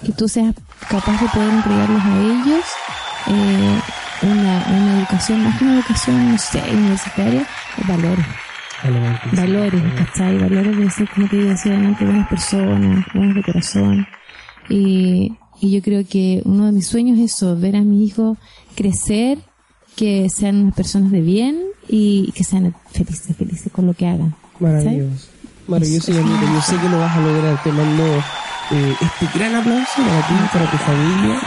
[0.05, 0.55] que tú seas
[0.89, 2.65] capaz de poder entregarles a ellos
[3.27, 3.81] eh,
[4.25, 7.47] una, una educación, más que una educación, no sé, universitaria,
[7.87, 8.27] valores.
[9.33, 10.39] Valores, ¿cachai?
[10.39, 14.07] Valores de ser, como te decía antes, buenas personas, buenas de corazón.
[14.69, 18.37] Y, y yo creo que uno de mis sueños es eso, ver a mi hijo
[18.75, 19.39] crecer,
[19.97, 24.35] que sean unas personas de bien y que sean felices, felices con lo que hagan.
[24.61, 25.29] Maravilloso.
[25.67, 26.13] Maravilloso.
[26.13, 27.63] Yo sé que lo vas a lograr.
[27.63, 31.41] Te mando eh, este gran aplauso para ti, para tu familia.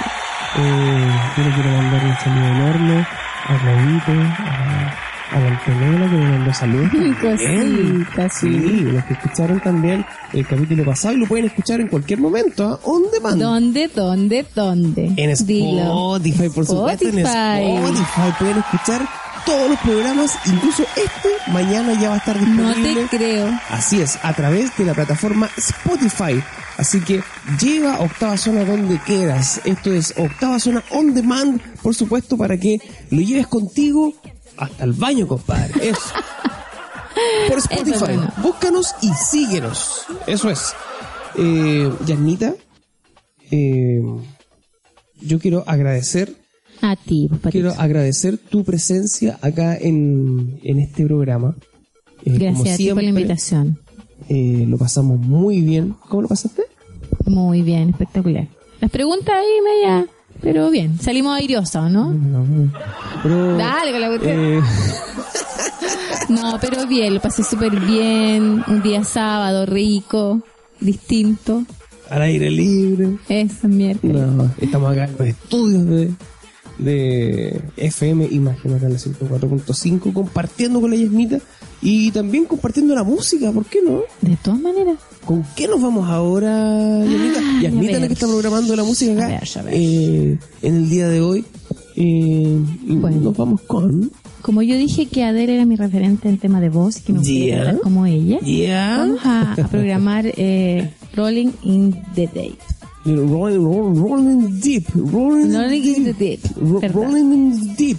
[0.60, 3.08] Eh, yo le quiero mandar un saludo enorme
[3.46, 4.12] a Claudito,
[4.44, 6.90] a, a que me mandó saludos.
[7.22, 8.50] Cosita, Sí,
[8.82, 12.80] los que escucharon también el capítulo pasado y lo pueden escuchar en cualquier momento, ¿ah?
[12.84, 13.40] On demand.
[13.40, 15.14] ¿Dónde, dónde, dónde?
[15.16, 16.16] En Dilo.
[16.18, 17.76] Spotify, por supuesto, en Spotify.
[17.76, 19.02] Spotify pueden escuchar
[19.48, 23.06] todos los programas, incluso este mañana ya va a estar No disponible.
[23.08, 23.60] te creo.
[23.70, 26.44] Así es, a través de la plataforma Spotify.
[26.78, 27.24] Así que
[27.60, 29.62] lleva Octava Zona donde quieras.
[29.66, 32.78] Esto es Octava Zona On Demand, por supuesto, para que
[33.10, 34.14] lo lleves contigo
[34.58, 35.74] hasta el baño, compadre.
[35.90, 36.02] Eso.
[37.48, 37.90] Por Spotify.
[37.92, 38.34] Eso es bueno.
[38.44, 40.06] Búscanos y síguenos.
[40.28, 40.74] Eso es.
[41.36, 42.54] Eh, Yanita,
[43.50, 44.02] eh,
[45.22, 46.36] yo quiero agradecer
[46.82, 47.30] A ti.
[47.52, 51.56] Quiero agradecer tu presencia acá en, en este programa.
[52.24, 53.80] Eh, como Gracias a ti por la invitación.
[54.30, 55.96] eh, lo pasamos muy bien.
[56.10, 56.64] ¿Cómo lo pasaste?
[57.26, 58.48] Muy bien, espectacular.
[58.82, 60.08] Las preguntas ahí media,
[60.42, 61.00] pero bien.
[61.00, 62.14] Salimos airiosos, ¿no?
[63.24, 64.62] Pero, Dale con la eh,
[66.30, 68.64] No, pero bien, lo pasé súper bien.
[68.68, 70.42] Un día sábado rico,
[70.80, 71.64] distinto.
[72.10, 73.18] al aire libre.
[73.30, 74.16] Eso, miércoles.
[74.28, 76.12] No, estamos acá en los estudios de,
[76.80, 81.40] de FM Imagen acá en la 104.5 compartiendo con la Yasmita
[81.82, 84.02] y también compartiendo la música, ¿por qué no?
[84.22, 84.98] De todas maneras.
[85.26, 87.40] ¿Con qué nos vamos ahora, Yasmita?
[87.44, 89.74] Ah, Yasmita la que está programando la música acá A ver, a ver.
[89.76, 91.46] eh, en el día de hoy.
[91.96, 93.22] Eh, Bueno.
[93.22, 94.12] nos vamos con...
[94.44, 97.20] Como yo dije que Adele era mi referente en tema de voz y que me
[97.20, 97.78] gustaría Yeah.
[97.82, 98.98] como ella, Yeah.
[99.00, 102.56] vamos a, a programar eh, Rolling in the Day.
[103.16, 104.86] Rolling, rolling, rolling deep.
[104.96, 106.42] Rolling, Rolling Deep.
[106.82, 107.04] Perdón.
[107.04, 107.98] rolling in deep.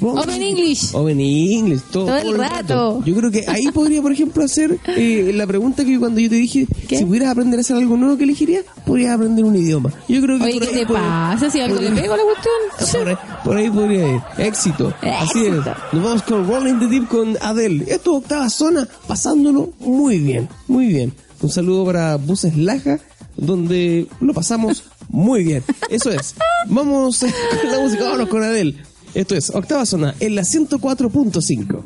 [0.00, 0.94] Open English.
[0.94, 3.02] Open English, todo, Todo el rato.
[3.04, 6.36] Yo creo que ahí podría, por ejemplo, hacer eh, la pregunta que cuando yo te
[6.36, 6.98] dije, ¿Qué?
[6.98, 9.92] si pudieras aprender a hacer algo nuevo que elegirías, podrías aprender un idioma.
[10.08, 11.50] Yo creo que Oye, ¿qué te pasa?
[11.50, 13.00] Si algo le podría- pego a la cuestión.
[13.02, 14.20] por ahí, por ahí podría ir.
[14.38, 14.94] Éxito.
[15.02, 15.46] Así es.
[15.54, 15.74] Éxito.
[15.92, 17.84] Nos vamos con Rolling the Deep con Adele.
[17.88, 21.12] Esto es octava zona, pasándolo muy bien, muy bien.
[21.42, 23.00] Un saludo para Buses Laja,
[23.38, 25.64] donde lo pasamos muy bien.
[25.88, 26.34] Eso es.
[26.66, 27.30] Vamos con
[27.70, 28.82] la música, vámonos con Adele.
[29.14, 31.84] Esto es octava zona en la 104.5.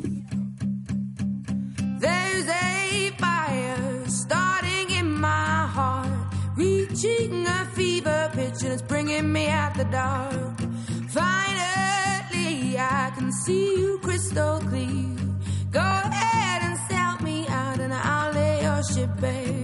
[1.99, 6.09] There's a fire starting in my heart,
[6.57, 10.59] reaching a fever pitch, and it's bringing me out the dark.
[11.09, 15.15] Finally, I can see you crystal clear.
[15.71, 19.62] Go ahead and sell me out, and I'll lay your ship bare.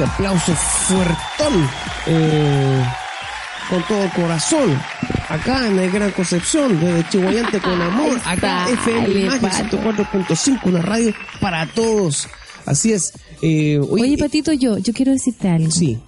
[0.00, 1.68] Ese aplauso fuertón.
[2.06, 2.84] eh,
[3.68, 4.76] con todo corazón.
[5.28, 8.18] Acá en el Gran Concepción, desde Chihuayante con amor.
[8.24, 9.78] Acá FM Imagen pato.
[9.80, 12.26] 104.5, una radio para todos.
[12.66, 13.12] Así es.
[13.42, 15.70] Eh, oye, Oye, Patito, yo, yo quiero decirte algo.
[15.70, 15.98] Sí,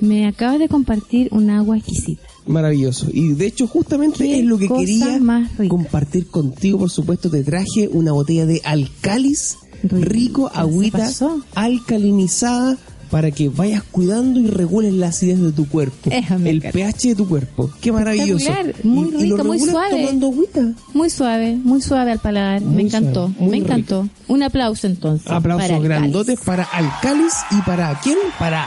[0.00, 2.22] Me acabas de compartir un agua exquisita.
[2.46, 3.06] maravilloso.
[3.12, 6.78] Y de hecho, justamente Qué es lo que quería más compartir contigo.
[6.78, 9.96] Por supuesto, te traje una botella de alcalis Rico.
[10.08, 11.10] rico, ¿Qué se agüita
[11.54, 12.78] alcalinizada
[13.10, 16.10] para que vayas cuidando y regules la acidez de tu cuerpo.
[16.10, 17.70] Déjame el pH de tu cuerpo.
[17.80, 18.50] Qué maravilloso.
[18.84, 19.90] Muy Y- y lo rico, muy suave.
[19.90, 20.72] tomando agüita.
[20.94, 22.60] Muy suave, muy suave al paladar.
[22.60, 24.08] Muy me encantó, suave, me encantó.
[24.28, 25.30] Un aplauso entonces.
[25.30, 28.16] Aplausos grandotes para Alcalis y para quién?
[28.38, 28.64] Para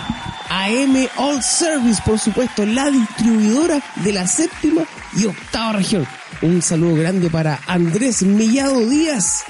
[0.50, 4.84] AM All Service, por supuesto, la distribuidora de la séptima
[5.18, 6.06] y octava región.
[6.42, 9.44] Un saludo grande para Andrés Mellado Díaz,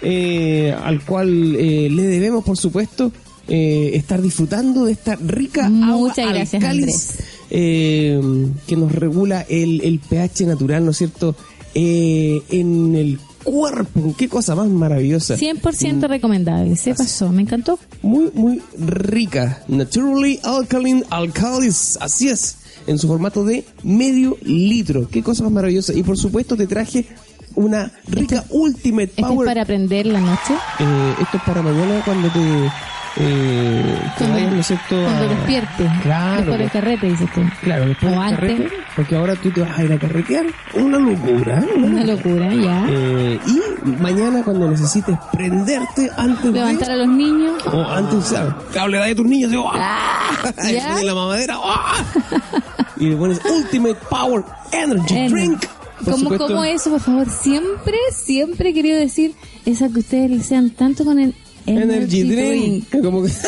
[0.00, 3.10] eh, al cual eh, le debemos, por supuesto,
[3.48, 7.14] eh, estar disfrutando de esta rica agua Muchas gracias, Alcalis,
[7.50, 8.20] eh,
[8.66, 11.34] que nos regula el, el pH natural, ¿no es cierto?
[11.74, 15.36] Eh, en el cuerpo, qué cosa más maravillosa.
[15.36, 16.76] 100% recomendable.
[16.76, 17.78] Se pasó, me encantó.
[18.02, 19.62] Muy, muy rica.
[19.68, 21.98] Naturally Alkaline Alkalis.
[22.00, 22.56] Así es.
[22.86, 25.08] En su formato de medio litro.
[25.08, 25.92] Qué cosa más maravillosa.
[25.92, 27.06] Y por supuesto te traje
[27.54, 29.46] una rica Ultimate Este es Power.
[29.46, 30.54] para aprender la noche.
[30.80, 32.40] Eh, esto es para mañana cuando te,
[33.16, 34.86] eh, Cuando- vayas, ¿no es cierto?
[35.02, 35.90] Cuando a- despierte.
[36.02, 36.36] Claro.
[36.36, 37.40] Después del carrete, dices tú.
[37.62, 38.38] Claro, después O del antes.
[38.38, 40.46] carrete, porque ahora tú te vas a ir a carretear.
[40.74, 41.58] Una locura.
[41.60, 41.68] ¿eh?
[41.76, 42.86] Una locura, ya.
[42.90, 46.94] Eh, y mañana cuando necesites prenderte antes Levantar de...
[46.94, 47.66] a los niños.
[47.66, 48.54] O antes, ¿sabes?
[48.72, 49.50] Cable de tus niños.
[49.50, 50.88] Digo, Ah, Ahí ¿ya?
[50.88, 51.56] pones la mamadera.
[51.62, 51.94] ¡ah!
[52.96, 55.64] y le pones Ultimate Power Energy En- Drink.
[55.98, 56.46] Por ¿Cómo, supuesto.
[56.46, 57.28] ¿Cómo eso, por favor?
[57.28, 59.34] Siempre, siempre he querido decir
[59.66, 61.34] esa que ustedes le sean tanto con el
[61.68, 63.02] Energy, Drink.
[63.02, 63.30] Como que...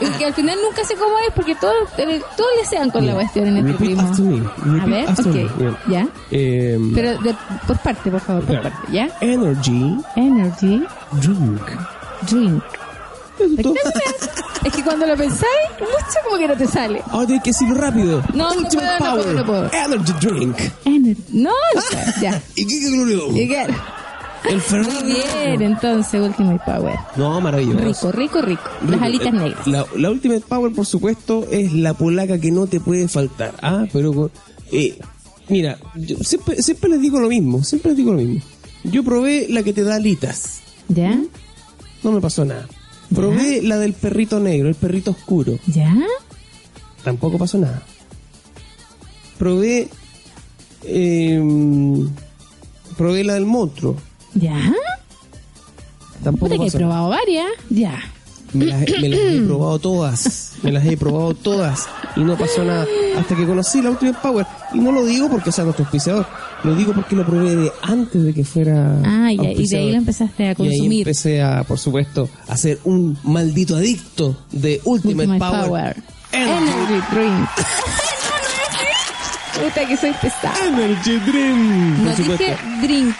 [0.00, 3.04] Y que al final nunca sé cómo es porque todos, eh, todos le sean con
[3.04, 4.82] la cuestión en este Repeat primo.
[4.82, 5.32] A ver, ok, me.
[5.56, 5.76] Bien.
[5.88, 6.08] ya.
[6.30, 7.34] Eh, Pero de-
[7.66, 8.70] por parte, por favor, por claro.
[8.76, 9.08] parte, ¿ya?
[9.20, 10.84] Energy Energy
[11.20, 11.62] Drink.
[12.30, 12.62] Drink.
[13.40, 13.74] Eso es todo.
[14.72, 17.02] Que cuando lo pensáis, mucho como que no te sale.
[17.10, 18.22] Ahora tienes que decirlo rápido.
[18.34, 19.70] No, no puedo, no Power puedo, no puedo.
[19.72, 20.56] Energy Drink.
[20.84, 21.24] Energy.
[21.32, 22.40] No, no, ya.
[22.54, 23.32] ¿Y qué qué glorioso?
[24.48, 24.90] El Ferrari.
[25.04, 26.94] Muy bien, entonces, Ultimate Power.
[27.16, 28.12] No, maravilloso.
[28.12, 28.62] Rico, rico, rico.
[28.88, 29.66] Las alitas Eh, negras.
[29.66, 33.54] La, la Ultimate Power, por supuesto, es la polaca que no te puede faltar.
[33.62, 34.30] Ah, pero
[34.72, 34.98] eh,
[35.48, 38.40] mira, yo siempre, siempre les digo lo mismo, siempre les digo lo mismo.
[38.84, 41.18] Yo probé la que te da alitas, ¿Ya?
[42.02, 42.66] no me pasó nada.
[43.14, 45.94] Probé la del perrito negro, el perrito oscuro, ¿Ya?
[47.02, 47.82] tampoco pasó nada.
[49.38, 49.88] Probé,
[50.84, 51.42] eh,
[52.96, 53.96] probé la del monstruo,
[54.40, 54.72] ¿Ya?
[56.22, 57.46] tampoco que he probado varias.
[57.70, 57.98] Ya.
[58.52, 60.52] Me las, me las he probado todas.
[60.62, 61.86] Me las he probado todas.
[62.16, 62.86] Y no pasó nada.
[63.18, 64.46] Hasta que conocí la Ultimate Power.
[64.72, 66.26] Y no lo digo porque sea nuestro auspiciador.
[66.64, 69.00] Lo digo porque lo probé de antes de que fuera.
[69.04, 71.00] Ah, ya, y de ahí lo empezaste a Y ahí consumir.
[71.06, 75.66] empecé a, por supuesto, a ser un maldito adicto de Ultimate, Ultimate Power.
[75.68, 75.96] Power.
[76.32, 77.48] Energy, Energy Drink.
[79.60, 80.66] Puta que soy pesada.
[80.66, 81.98] Energy Drink.
[81.98, 83.14] No dije drink.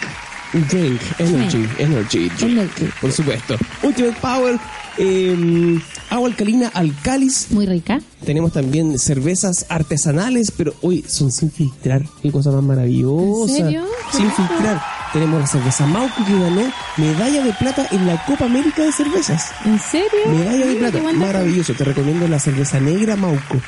[0.52, 2.52] Drink, energy, energy, drink.
[2.58, 2.88] Energy.
[3.00, 3.56] Por supuesto.
[3.82, 4.58] Ultimate Power,
[4.96, 5.78] eh,
[6.10, 8.00] agua alcalina, alcalis, Muy rica.
[8.24, 12.02] Tenemos también cervezas artesanales, pero hoy son sin filtrar.
[12.22, 13.52] Qué cosa más maravillosa.
[13.52, 13.84] ¿En serio?
[14.10, 14.82] Qué Sin filtrar.
[15.12, 19.50] Tenemos la cerveza Mauco que ganó medalla de plata en la Copa América de Cervezas.
[19.64, 20.08] ¿En serio?
[20.30, 20.98] Medalla de plata.
[21.14, 21.72] Maravilloso.
[21.74, 23.58] Te recomiendo la cerveza negra Mauco.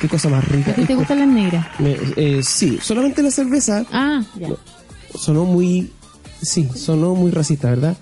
[0.00, 0.70] Qué cosa más rica.
[0.70, 1.66] ¿A ti te gustan las negras?
[1.78, 4.48] Me- eh, sí, solamente la cerveza Ah, ya.
[5.18, 5.90] sonó muy...
[6.42, 7.96] Sí, sonó muy racista, ¿verdad?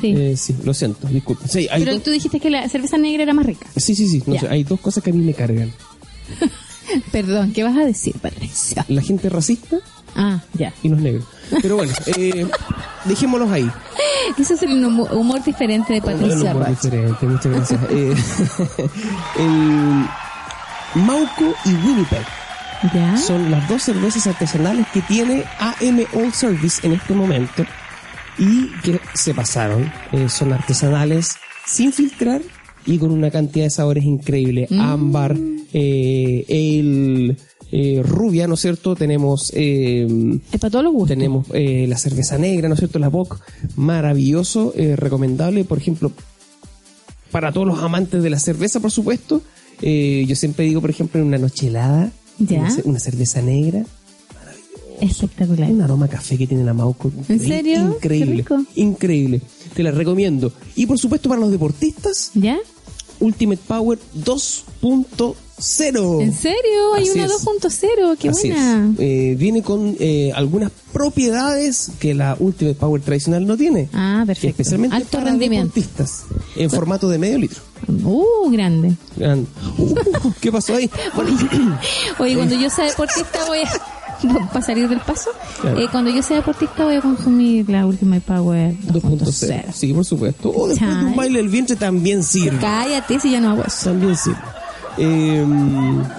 [0.00, 0.14] Sí.
[0.16, 1.48] Eh, sí, lo siento, disculpen.
[1.48, 3.66] Sí, hay Pero dos- tú dijiste que la cerveza negra era más rica.
[3.76, 5.72] sí, sí, sí, no sé, hay dos cosas que a mí me cargan.
[7.12, 8.84] Perdón, ¿qué vas a decir, Patricia?
[8.88, 9.76] La gente racista
[10.16, 10.72] Ah, ya.
[10.82, 11.24] y los negros.
[11.62, 12.46] Pero bueno, eh,
[13.04, 13.70] dejémoslos ahí.
[14.38, 16.80] Eso es el humo- humor diferente de Patricia muy Roach.
[16.82, 17.80] diferente, muchas gracias.
[17.90, 18.14] Eh,
[19.38, 20.06] el
[21.02, 22.26] Mauco y Winnipeg
[22.94, 23.16] ¿Ya?
[23.16, 27.64] son las dos cervezas artesanales que tiene AM All Service en este momento
[28.38, 29.90] y que se pasaron.
[30.12, 31.36] Eh, son artesanales
[31.66, 32.40] sin filtrar
[32.86, 34.66] y con una cantidad de sabores increíble.
[34.70, 34.80] Mm.
[34.80, 35.36] Ámbar,
[35.72, 37.36] eh, el
[37.72, 38.96] eh, rubia, ¿no es cierto?
[38.96, 40.06] Tenemos eh,
[40.52, 41.16] Es para todos los gustos.
[41.16, 42.98] tenemos eh, la cerveza negra, ¿no es cierto?
[42.98, 43.40] La Bock,
[43.76, 46.12] maravilloso, eh, recomendable, por ejemplo,
[47.30, 49.42] para todos los amantes de la cerveza, por supuesto.
[49.82, 52.10] Yo siempre digo, por ejemplo, en una noche helada,
[52.40, 52.60] Ya.
[52.60, 53.84] una, ce- una cerveza negra,
[55.00, 55.70] Espectacular.
[55.70, 57.10] un aroma a café que tiene la Mauco.
[57.28, 57.80] ¿En serio?
[57.94, 58.26] Increíble.
[58.26, 58.64] Qué rico.
[58.76, 59.40] Increíble.
[59.74, 60.52] Te la recomiendo.
[60.76, 62.58] Y por supuesto, para los deportistas, ¿Ya?
[63.20, 65.34] Ultimate Power 2.0.
[66.20, 66.94] ¿En serio?
[66.96, 67.32] Hay Así una es.
[67.32, 68.92] 2.0, qué Así buena.
[68.98, 73.88] Eh, viene con eh, algunas propiedades que la Ultimate Power tradicional no tiene.
[73.92, 74.48] Ah, perfecto.
[74.62, 75.72] Especialmente Alto para rendimiento.
[75.74, 76.24] deportistas.
[76.56, 77.60] En formato de medio litro.
[78.04, 78.94] Uh, grande.
[79.16, 79.46] Gran-
[79.78, 79.94] Uh,
[80.40, 80.90] ¿Qué pasó ahí?
[82.18, 83.70] Oye, cuando yo sea deportista voy a...
[84.52, 85.30] Para salir del paso,
[85.62, 85.80] Claro.
[85.80, 89.18] eh, cuando yo sea deportista voy a consumir la Ultimate Power 2.0.
[89.18, 89.72] 2.0.
[89.72, 90.52] Sí, por supuesto.
[90.54, 92.58] O después de un baile del vientre también sirve.
[92.60, 93.84] Cállate si ya no hago eso.
[93.90, 94.36] También sirve.
[95.02, 95.44] Eh,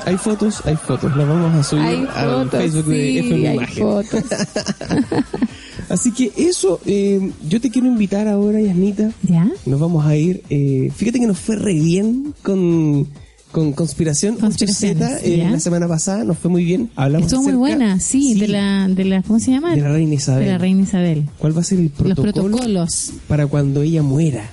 [0.06, 1.16] hay fotos, hay fotos.
[1.16, 3.84] Las vamos a subir Hay al fotos, Facebook de sí, FM hay Imagen.
[3.84, 4.24] fotos.
[5.90, 9.12] Así que eso, eh, yo te quiero invitar ahora, Yasnita.
[9.24, 9.50] ¿Ya?
[9.66, 10.42] Nos vamos a ir.
[10.50, 13.08] eh, fíjate que nos fue re bien con,
[13.52, 16.24] con Conspiración 8Z Conspiraciones, eh, la semana pasada.
[16.24, 16.90] Nos fue muy bien.
[16.96, 19.76] Hablamos Estuvo muy acerca- buena, sí, de la, de la, ¿cómo se llama?
[19.76, 20.46] de la reina Isabel.
[20.46, 21.30] De la reina Isabel.
[21.38, 23.12] ¿Cuál va a ser el Los protocolo protocolos.
[23.28, 24.50] para cuando ella muera?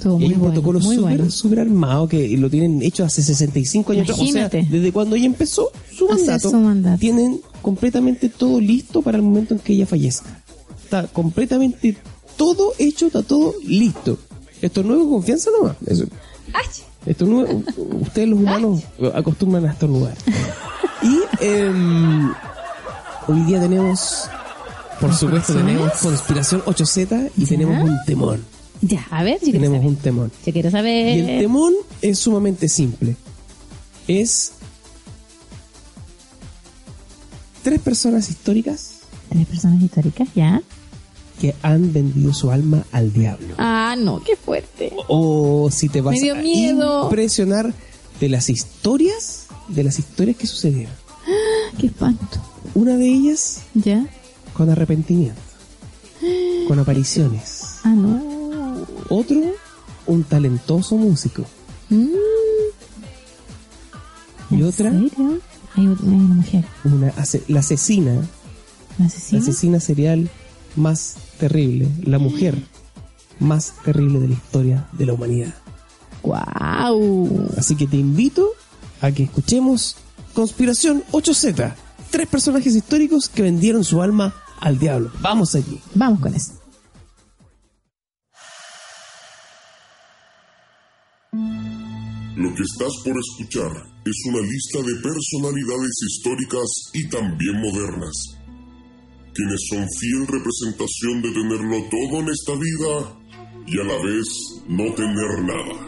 [0.00, 1.30] Estuvo Y hay un bueno, protocolo súper bueno.
[1.30, 4.04] súper armado que lo tienen hecho hace 65 años.
[4.04, 4.18] atrás.
[4.18, 4.62] O Imagínate.
[4.62, 6.98] sea, desde cuando ella empezó su mandato, su mandato.
[6.98, 10.42] tienen completamente todo listo para el momento en que ella fallezca.
[10.84, 11.96] Está completamente
[12.36, 14.18] todo hecho, está todo listo.
[14.62, 15.76] Esto no es confianza nomás.
[15.86, 16.04] Eso.
[17.06, 17.44] Esto no
[18.00, 18.80] ustedes los humanos
[19.14, 20.14] acostumbran a estornudar.
[21.02, 22.30] Y em,
[23.26, 24.28] hoy día tenemos,
[25.00, 28.44] por supuesto, tenemos Conspiración 8Z y tenemos un temón.
[28.82, 29.88] Ya, a ver, quiero Tenemos saber.
[29.90, 30.32] un temón.
[30.46, 31.40] Yo quiero Y el saber.
[31.40, 33.16] temón es sumamente simple.
[34.08, 34.52] Es
[37.62, 38.94] tres personas históricas
[39.28, 40.60] Tres personas históricas, ¿ya?
[41.40, 43.54] que han vendido su alma al diablo.
[43.58, 44.92] Ah, no, qué fuerte.
[45.08, 47.04] O si te vas Me dio a miedo.
[47.04, 47.72] impresionar
[48.20, 50.92] de las historias, de las historias que sucedieron.
[51.78, 52.26] Qué espanto.
[52.74, 54.04] Una de ellas ¿Ya?
[54.52, 55.40] con arrepentimiento,
[56.68, 57.62] con apariciones.
[57.84, 58.20] Ah, no.
[59.10, 59.36] Otro,
[60.06, 61.44] un talentoso músico.
[61.90, 62.06] Mm,
[64.50, 65.40] Y ¿en otra, serio?
[65.76, 66.64] Hay una, mujer.
[66.84, 67.12] una
[67.48, 68.20] la asesina ¿La
[68.98, 69.40] la asesina?
[69.42, 70.30] asesina serial
[70.76, 72.56] más terrible, la mujer
[73.38, 75.54] más terrible de la historia de la humanidad.
[76.22, 77.48] ¡Guau!
[77.56, 78.48] Así que te invito
[79.00, 79.96] a que escuchemos
[80.34, 81.74] Conspiración 8Z,
[82.10, 85.10] tres personajes históricos que vendieron su alma al diablo.
[85.20, 85.80] Vamos allí.
[85.94, 86.52] Vamos con eso.
[92.40, 93.70] Lo que estás por escuchar
[94.02, 96.64] es una lista de personalidades históricas
[96.94, 98.16] y también modernas,
[99.34, 103.20] quienes son fiel representación de tenerlo todo en esta vida
[103.66, 104.26] y a la vez
[104.68, 105.84] no tener nada.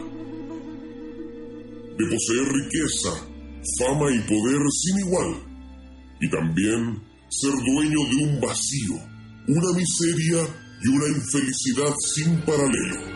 [1.97, 3.17] De poseer riqueza,
[3.79, 5.33] fama y poder sin igual,
[6.21, 8.93] y también ser dueño de un vacío,
[9.47, 10.45] una miseria
[10.83, 13.12] y una infelicidad sin paralelo.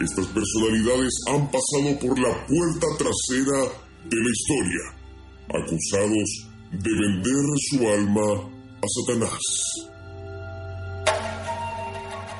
[0.00, 3.72] Estas personalidades han pasado por la puerta trasera
[4.04, 4.84] de la historia,
[5.48, 8.50] acusados de vender su alma
[8.82, 9.40] a Satanás.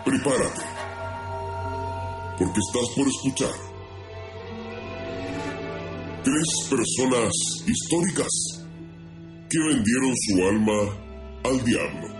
[0.04, 0.62] Prepárate,
[2.38, 3.66] porque estás por escuchar
[6.22, 7.32] tres personas
[7.66, 8.66] históricas
[9.48, 12.15] que vendieron su alma al diablo.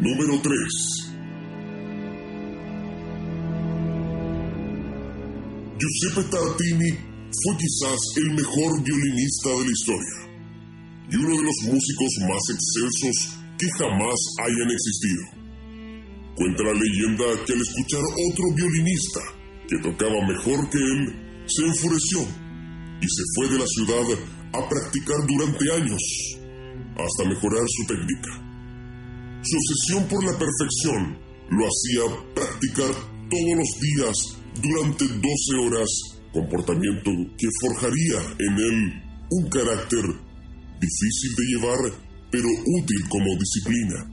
[0.00, 1.14] Número 3.
[5.78, 6.90] Giuseppe Tartini
[7.30, 10.16] fue quizás el mejor violinista de la historia
[11.10, 15.22] y uno de los músicos más excelsos que jamás hayan existido.
[16.34, 19.20] Cuenta la leyenda que al escuchar otro violinista
[19.68, 22.20] que tocaba mejor que él, se enfureció
[23.00, 24.18] y se fue de la ciudad
[24.54, 26.02] a practicar durante años
[26.96, 28.43] hasta mejorar su técnica.
[29.44, 31.18] Su obsesión por la perfección
[31.50, 32.04] lo hacía
[32.34, 32.94] practicar
[33.28, 34.16] todos los días
[34.56, 35.20] durante 12
[35.60, 35.88] horas,
[36.32, 40.00] comportamiento que forjaría en él un carácter
[40.80, 41.78] difícil de llevar,
[42.30, 44.08] pero útil como disciplina.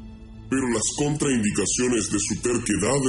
[0.50, 3.04] Pero las contraindicaciones de su terquedad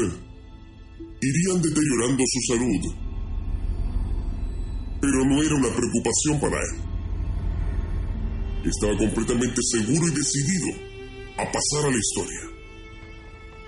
[1.23, 2.83] irían deteriorando su salud.
[5.01, 6.79] Pero no era una preocupación para él.
[8.71, 10.92] Estaba completamente seguro y decidido
[11.39, 12.43] a pasar a la historia.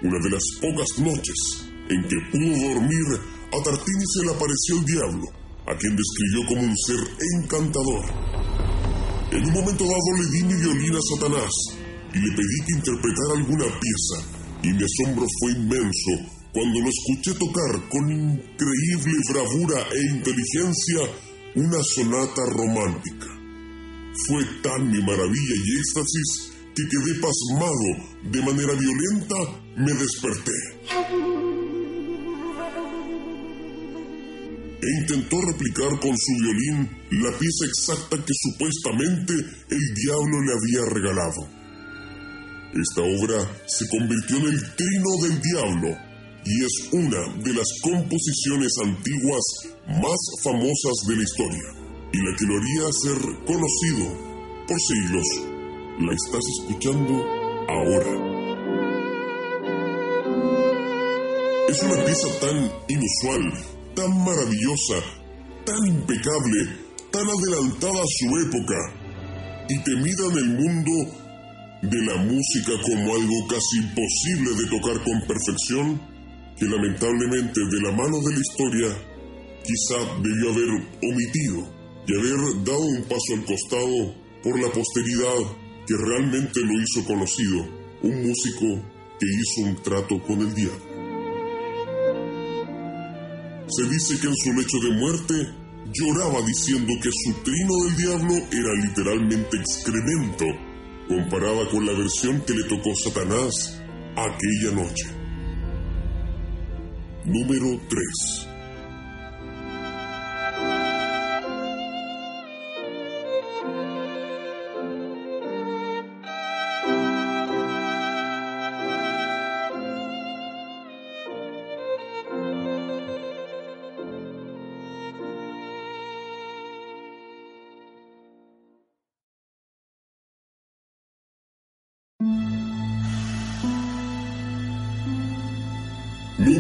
[0.02, 3.20] Una de las pocas noches en que pudo dormir,
[3.52, 5.26] a Tartini se le apareció el diablo,
[5.66, 7.00] a quien describió como un ser
[7.36, 8.04] encantador.
[9.30, 11.52] En un momento dado le di mi violín a Satanás
[12.12, 14.16] y le pedí que interpretara alguna pieza,
[14.62, 16.12] y mi asombro fue inmenso
[16.52, 21.00] cuando lo escuché tocar con increíble bravura e inteligencia
[21.56, 23.26] una sonata romántica.
[24.28, 27.88] Fue tan mi maravilla y éxtasis que quedé pasmado,
[28.30, 29.36] de manera violenta
[29.76, 30.58] me desperté.
[34.82, 36.90] E intentó replicar con su violín
[37.22, 39.32] la pieza exacta que supuestamente
[39.70, 41.48] el diablo le había regalado.
[42.74, 45.96] Esta obra se convirtió en el trino del diablo
[46.44, 49.44] y es una de las composiciones antiguas
[49.86, 55.53] más famosas de la historia y la que lo haría ser conocido por siglos.
[55.96, 57.14] La estás escuchando
[57.68, 58.10] ahora.
[61.68, 63.64] Es una pieza tan inusual,
[63.94, 64.98] tan maravillosa,
[65.64, 66.58] tan impecable,
[67.12, 68.74] tan adelantada a su época
[69.68, 70.90] y temida en el mundo
[71.82, 76.00] de la música como algo casi imposible de tocar con perfección,
[76.58, 78.88] que lamentablemente de la mano de la historia
[79.62, 80.70] quizá debió haber
[81.04, 81.72] omitido
[82.08, 87.66] y haber dado un paso al costado por la posteridad que realmente lo hizo conocido,
[88.02, 88.82] un músico
[89.18, 90.94] que hizo un trato con el diablo.
[93.68, 95.34] Se dice que en su lecho de muerte
[95.92, 100.44] lloraba diciendo que su trino del diablo era literalmente excremento
[101.08, 103.80] comparada con la versión que le tocó Satanás
[104.16, 105.06] aquella noche.
[107.24, 108.53] Número 3.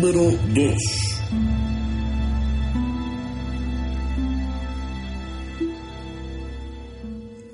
[0.04, 0.74] Número 2.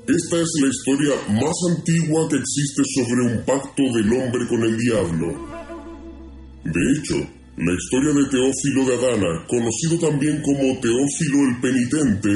[0.09, 4.77] Esta es la historia más antigua que existe sobre un pacto del hombre con el
[4.77, 5.29] diablo.
[6.65, 7.15] De hecho,
[7.57, 12.31] la historia de Teófilo de Adana, conocido también como Teófilo el Penitente,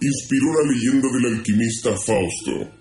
[0.00, 2.72] inspiró la leyenda del alquimista Fausto.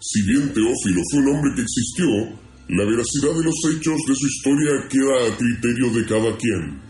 [0.00, 4.26] Si bien Teófilo fue un hombre que existió, la veracidad de los hechos de su
[4.26, 6.80] historia queda a criterio de cada quien.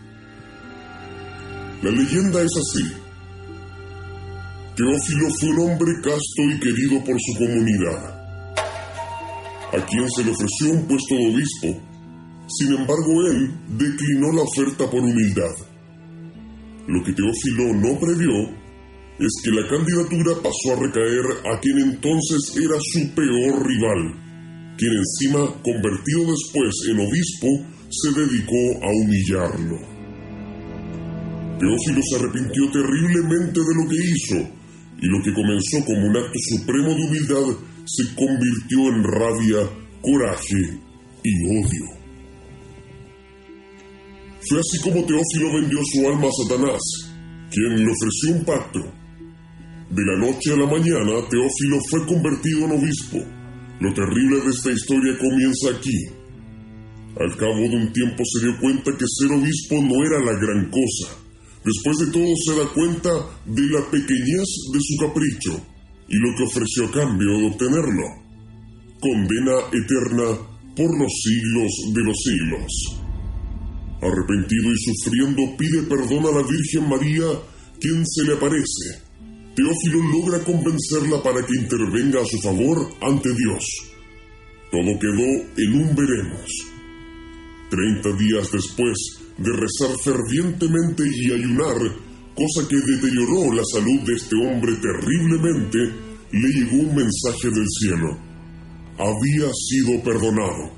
[1.83, 3.05] La leyenda es así.
[4.77, 8.55] Teófilo fue un hombre casto y querido por su comunidad,
[9.73, 11.81] a quien se le ofreció un puesto de obispo.
[12.47, 15.55] Sin embargo, él declinó la oferta por humildad.
[16.87, 18.31] Lo que Teófilo no previó
[19.19, 24.24] es que la candidatura pasó a recaer a quien entonces era su peor rival,
[24.77, 27.47] quien encima, convertido después en obispo,
[27.89, 29.95] se dedicó a humillarlo.
[31.59, 34.35] Teófilo se arrepintió terriblemente de lo que hizo,
[35.01, 39.69] y lo que comenzó como un acto supremo de humildad se convirtió en rabia,
[40.01, 40.79] coraje
[41.23, 41.95] y odio.
[44.47, 46.81] Fue así como Teófilo vendió su alma a Satanás,
[47.49, 48.79] quien le ofreció un pacto.
[49.89, 53.34] De la noche a la mañana, Teófilo fue convertido en obispo.
[53.79, 55.97] Lo terrible de esta historia comienza aquí.
[57.19, 60.69] Al cabo de un tiempo se dio cuenta que ser obispo no era la gran
[60.69, 61.15] cosa.
[61.63, 63.09] Después de todo se da cuenta
[63.45, 65.65] de la pequeñez de su capricho
[66.07, 68.03] y lo que ofreció a cambio de obtenerlo.
[69.01, 72.71] Condena eterna por los siglos de los siglos.
[74.01, 77.25] Arrepentido y sufriendo pide perdón a la Virgen María,
[77.79, 79.04] quien se le aparece.
[79.55, 83.63] Teófilo logra convencerla para que intervenga a su favor ante Dios.
[84.69, 86.51] Todo quedó en un veremos.
[87.69, 88.97] Treinta días después
[89.37, 91.77] de rezar fervientemente y ayunar,
[92.35, 95.79] cosa que deterioró la salud de este hombre terriblemente,
[96.31, 98.17] le llegó un mensaje del cielo.
[98.97, 100.73] Había sido perdonado.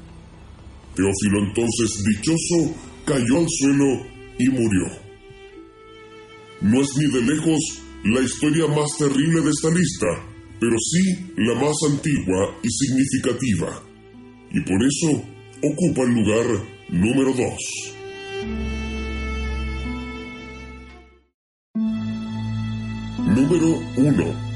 [0.93, 2.75] Teófilo entonces, dichoso,
[3.05, 4.05] cayó al suelo
[4.37, 4.85] y murió.
[6.61, 10.07] No es ni de lejos la historia más terrible de esta lista,
[10.61, 13.83] pero sí la más antigua y significativa,
[14.51, 15.23] y por eso
[15.61, 16.45] ocupa el lugar
[16.89, 17.97] número 2.
[23.35, 24.47] Número 1.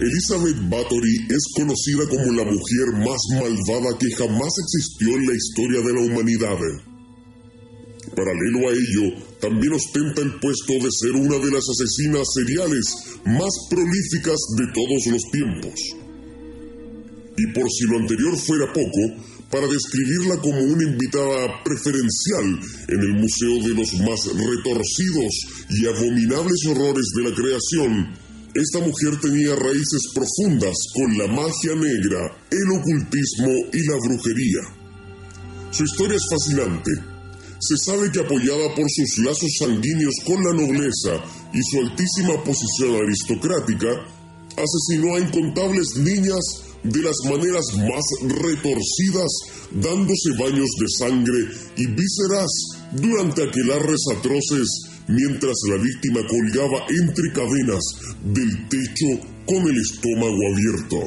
[0.00, 5.80] Elizabeth Bathory es conocida como la mujer más malvada que jamás existió en la historia
[5.82, 6.58] de la humanidad.
[8.16, 12.84] Paralelo a ello, también ostenta el puesto de ser una de las asesinas seriales
[13.26, 15.74] más prolíficas de todos los tiempos.
[17.36, 19.02] Y por si lo anterior fuera poco,
[19.50, 25.34] para describirla como una invitada preferencial en el Museo de los más retorcidos
[25.70, 28.22] y abominables horrores de la creación,
[28.54, 34.60] Esta mujer tenía raíces profundas con la magia negra, el ocultismo y la brujería.
[35.70, 37.11] Su historia es fascinante.
[37.62, 41.22] Se sabe que apoyada por sus lazos sanguíneos con la nobleza
[41.54, 43.86] y su altísima posición aristocrática,
[44.58, 46.42] asesinó a incontables niñas
[46.82, 48.02] de las maneras más
[48.42, 49.30] retorcidas,
[49.70, 51.38] dándose baños de sangre
[51.76, 52.50] y vísceras
[52.98, 54.66] durante aquelarres atroces
[55.06, 57.84] mientras la víctima colgaba entre cadenas
[58.24, 60.98] del techo con el estómago abierto.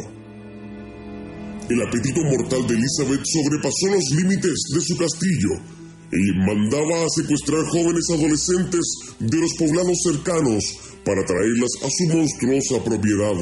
[1.67, 5.75] El apetito mortal de Elizabeth sobrepasó los límites de su castillo
[6.11, 8.85] y mandaba a secuestrar jóvenes adolescentes
[9.19, 10.63] de los poblados cercanos
[11.03, 13.37] para traerlas a su monstruosa propiedad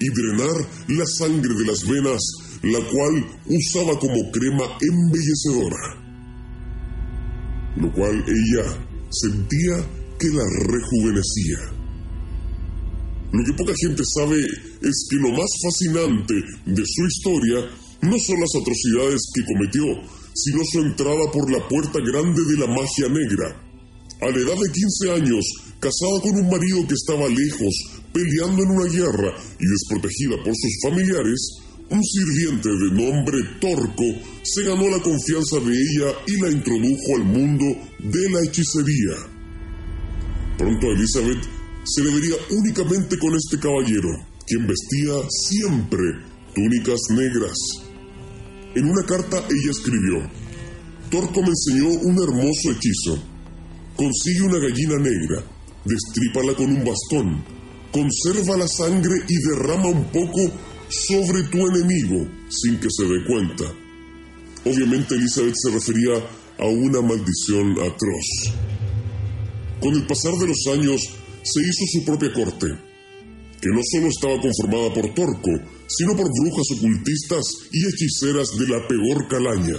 [0.00, 2.22] y drenar la sangre de las venas,
[2.62, 6.04] la cual usaba como crema embellecedora.
[7.76, 8.64] Lo cual ella
[9.10, 9.76] sentía
[10.18, 11.74] que la rejuvenecía.
[13.32, 16.34] Lo que poca gente sabe es que lo más fascinante
[16.66, 17.68] de su historia
[18.02, 19.84] no son las atrocidades que cometió,
[20.34, 23.54] sino su entrada por la puerta grande de la magia negra.
[24.20, 25.44] A la edad de 15 años,
[25.78, 27.74] casada con un marido que estaba lejos,
[28.12, 34.04] peleando en una guerra y desprotegida por sus familiares, un sirviente de nombre Torco
[34.42, 37.64] se ganó la confianza de ella y la introdujo al mundo
[37.98, 39.16] de la hechicería.
[40.56, 41.44] Pronto Elizabeth
[41.84, 44.08] se le vería únicamente con este caballero,
[44.46, 46.00] quien vestía siempre
[46.54, 47.83] túnicas negras.
[48.74, 50.28] En una carta ella escribió,
[51.10, 53.22] Torco me enseñó un hermoso hechizo.
[53.94, 55.44] Consigue una gallina negra,
[55.84, 57.44] destrípala con un bastón,
[57.92, 60.50] conserva la sangre y derrama un poco
[60.88, 63.64] sobre tu enemigo sin que se dé cuenta.
[64.64, 66.14] Obviamente Elizabeth se refería
[66.58, 68.54] a una maldición atroz.
[69.80, 71.00] Con el pasar de los años
[71.42, 72.66] se hizo su propia corte,
[73.60, 75.50] que no solo estaba conformada por Torco,
[75.96, 79.76] sino por brujas ocultistas y hechiceras de la peor calaña,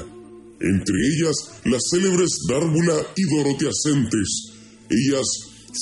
[0.60, 1.36] entre ellas
[1.66, 4.52] las célebres Dárbula y Dorotea Centes.
[4.90, 5.26] Ellas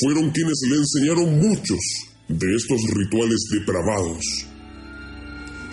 [0.01, 1.79] fueron quienes le enseñaron muchos
[2.27, 4.23] de estos rituales depravados.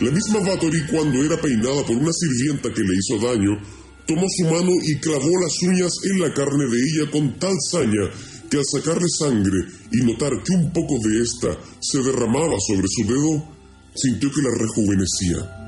[0.01, 3.61] La misma Bathory, cuando era peinada por una sirvienta que le hizo daño,
[4.07, 8.11] tomó su mano y clavó las uñas en la carne de ella con tal saña
[8.51, 9.59] que al sacarle sangre
[9.93, 13.60] y notar que un poco de esta se derramaba sobre su dedo,
[13.95, 15.61] sintió que la rejuvenecía.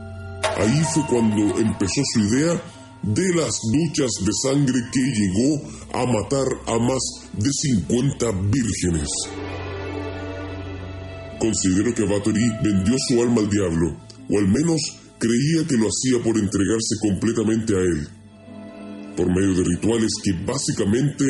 [0.57, 2.61] Ahí fue cuando empezó su idea
[3.03, 5.63] de las duchas de sangre que llegó
[5.93, 9.09] a matar a más de 50 vírgenes.
[11.41, 13.97] Considero que Bathory vendió su alma al diablo,
[14.31, 14.81] o al menos
[15.19, 18.09] creía que lo hacía por entregarse completamente a él,
[19.17, 21.25] por medio de rituales que básicamente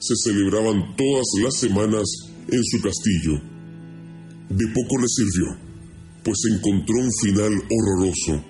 [0.00, 2.02] se celebraban todas las semanas
[2.48, 3.40] en su castillo.
[4.48, 5.71] De poco le sirvió,
[6.24, 8.42] pues encontró un final horroroso,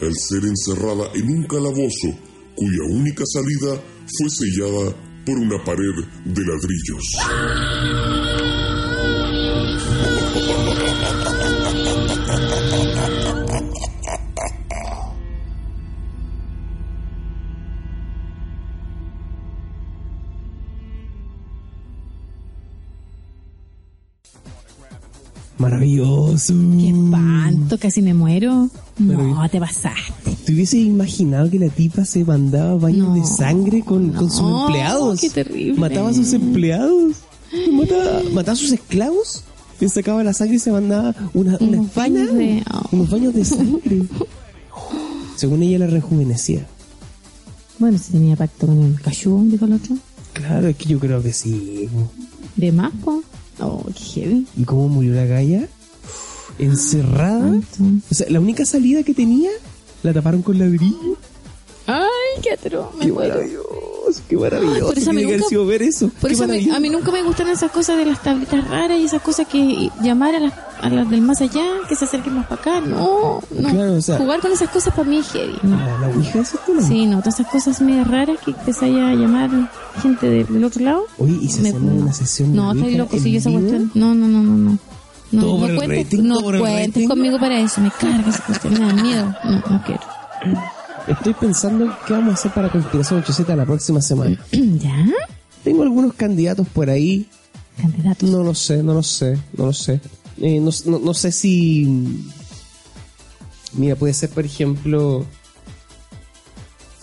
[0.00, 2.18] al ser encerrada en un calabozo
[2.54, 3.82] cuya única salida
[4.18, 4.94] fue sellada
[5.24, 5.94] por una pared
[6.24, 8.51] de ladrillos.
[25.62, 26.54] Maravilloso.
[26.78, 28.68] Qué espanto, casi me muero.
[28.98, 30.36] No, te pasaste.
[30.44, 34.40] ¿Te hubieses imaginado que la tipa se mandaba baños No, de sangre con, con sus
[34.66, 35.20] empleados?
[35.20, 35.78] qué terrible.
[35.78, 37.14] Mataba a sus empleados.
[37.72, 39.44] Mataba, mataba a sus esclavos.
[39.80, 42.82] Le sacaba la sangre y se mandaba una, una Unos baños de- oh.
[42.92, 44.02] unos baños de sangre.
[45.36, 46.66] Según ella la rejuvenecía.
[47.78, 49.96] Bueno, si tenía pacto con el cachú, dijo el otro.
[50.32, 51.88] Claro, es que yo creo que sí.
[52.56, 53.22] De más, po.
[53.64, 54.46] Oh, qué heavy.
[54.56, 55.68] ¿Y cómo murió la galla?
[56.58, 57.60] Encerrada.
[58.10, 59.50] O sea, la única salida que tenía
[60.02, 61.16] la taparon con ladrillo.
[61.86, 62.94] Ay, qué atroz.
[62.94, 63.34] Me Qué muero.
[63.34, 64.86] maravilloso, qué maravilloso.
[64.86, 66.10] por eso a mí nunca- sido ver eso.
[66.20, 68.98] Por eso a mí, a mí nunca me gustan esas cosas de las tablitas raras
[69.00, 72.34] y esas cosas que llamar a las, a las del más allá, que se acerquen
[72.34, 72.80] más para acá.
[72.80, 73.68] No, no.
[73.70, 75.56] Claro, o sea- Jugar con esas cosas para mí es heavy.
[75.62, 75.76] No.
[75.76, 76.52] La, la ouija es.
[76.86, 79.50] Sí, no, todas esas cosas medio raras que empezáis a llamar
[80.00, 81.04] gente de- del otro lado.
[81.18, 83.90] Oye, ¿y si Me- hacemos una sesión No, estoy loco, si yo esa cuestión.
[83.94, 84.78] No, no, no, no, no.
[85.32, 87.08] No, Todo no por el cuentes, rating, no todo por el cuentes rating.
[87.08, 87.80] conmigo para eso.
[87.80, 89.34] Me carga esa cuestión, me da miedo.
[89.44, 90.00] No, no quiero.
[91.08, 94.38] Estoy pensando qué vamos a hacer para Conspiración 8Z la próxima semana.
[94.52, 95.06] ¿Ya?
[95.64, 97.28] Tengo algunos candidatos por ahí.
[97.80, 98.28] Candidatos.
[98.28, 100.00] No lo sé, no lo sé, no lo sé.
[100.38, 102.24] Eh, no, no- no sé si...
[103.74, 105.24] Mira, puede ser, por ejemplo...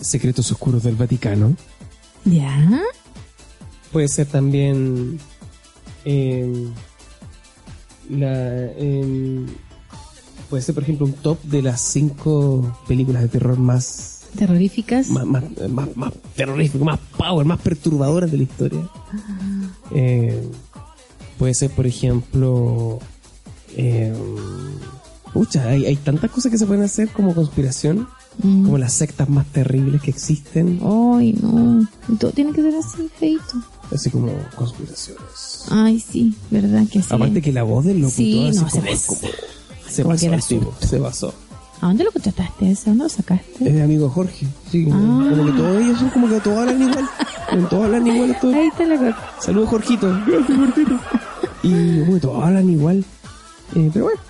[0.00, 1.56] Secretos Oscuros del Vaticano.
[2.24, 2.82] ¿Ya?
[3.92, 5.18] Puede ser también...
[6.04, 6.68] eh,
[8.08, 9.46] La, em,
[10.48, 15.08] puede ser, por ejemplo, un top de las cinco películas de terror más, Terroríficas.
[15.10, 18.80] más, más, más, más terroríficas, más power, más perturbadoras de la historia.
[19.92, 20.40] Eh,
[21.38, 22.98] puede ser, por ejemplo,
[23.76, 24.14] em,
[25.32, 28.08] pucha, hay, hay tantas cosas que se pueden hacer como conspiración,
[28.42, 28.64] Mm.
[28.64, 31.86] como las sectas más terribles que existen, Ay, no.
[32.18, 33.54] Todo tiene que ser así, feito.
[33.94, 35.66] así como conspiraciones.
[35.70, 37.08] Ay, sí, verdad que sí.
[37.10, 38.96] Aparte que la voz del locutor Sí, así no, se como-
[39.88, 41.34] se Como pasó el tipo, se pasó.
[41.82, 42.82] ¿A dónde lo contrataste ese?
[42.82, 43.66] ¿A dónde lo sacaste?
[43.68, 45.26] Es de amigo Jorge, sí, Ah.
[45.30, 47.08] como que todos ellos son como que todos hablan igual,
[47.70, 48.54] todos hablan igual todos.
[48.54, 49.16] Ahí está la cosa.
[49.40, 51.00] Saludos Jorgito, gracias Jorgito.
[51.62, 53.04] Y como que todos hablan igual,
[53.74, 54.20] Eh, pero bueno.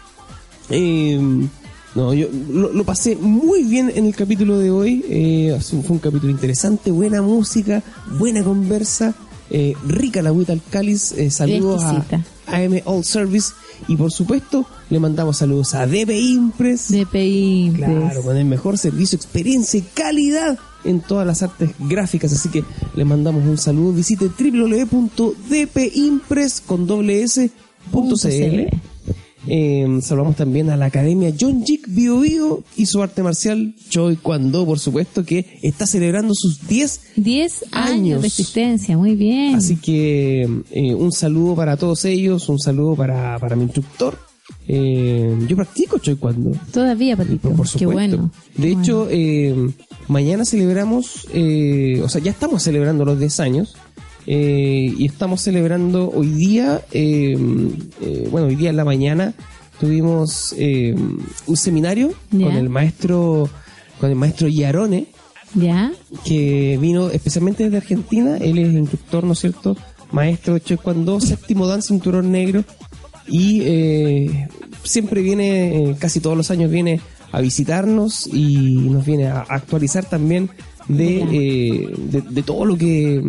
[0.70, 1.48] Eh,
[1.94, 5.04] no, yo lo, lo pasé muy bien en el capítulo de hoy.
[5.08, 7.82] Eh, fue un capítulo interesante, buena música,
[8.18, 9.14] buena conversa,
[9.50, 11.12] eh, rica la agüita al cáliz.
[11.12, 12.04] Eh, saludos a.
[12.46, 13.52] AM All Service
[13.86, 16.88] y por supuesto le mandamos saludos a DB Impress.
[16.90, 17.74] DPI.
[17.76, 22.32] Claro, con el mejor servicio, experiencia y calidad en todas las artes gráficas.
[22.32, 22.64] Así que
[22.94, 23.92] le mandamos un saludo.
[23.92, 25.50] Visite www.dpimpress
[26.66, 27.50] con doble S
[27.90, 28.68] punto CL.
[29.52, 34.16] Eh, saludamos también a la Academia John Jick Bio Bio y su arte marcial Choi
[34.16, 37.90] Kwando, por supuesto, que está celebrando sus 10 10 años.
[37.90, 38.22] Años.
[38.22, 39.56] de existencia, muy bien.
[39.56, 44.16] Así que eh, un saludo para todos ellos, un saludo para, para mi instructor.
[44.68, 46.52] Eh, yo practico Choi Kwando.
[46.72, 47.50] Todavía, Patito.
[47.50, 47.92] Por Qué supuesto.
[47.92, 48.30] bueno.
[48.56, 49.54] De hecho, eh,
[50.08, 53.76] mañana celebramos, eh, o sea, ya estamos celebrando los 10 años.
[54.26, 57.36] Eh, y estamos celebrando hoy día, eh,
[58.00, 59.34] eh, bueno, hoy día en la mañana
[59.78, 60.54] tuvimos
[61.46, 63.48] un seminario con el maestro,
[63.98, 65.06] con el maestro Yarone,
[65.54, 65.90] ¿Ya?
[66.24, 68.36] que vino especialmente desde Argentina.
[68.36, 69.76] Él es instructor, ¿no es cierto?
[70.12, 72.62] Maestro de Cuando, séptimo dan cinturón negro.
[73.26, 74.48] Y eh,
[74.84, 77.00] siempre viene, casi todos los años viene
[77.32, 80.50] a visitarnos y nos viene a actualizar también
[80.88, 81.94] de,
[82.28, 83.22] de todo lo que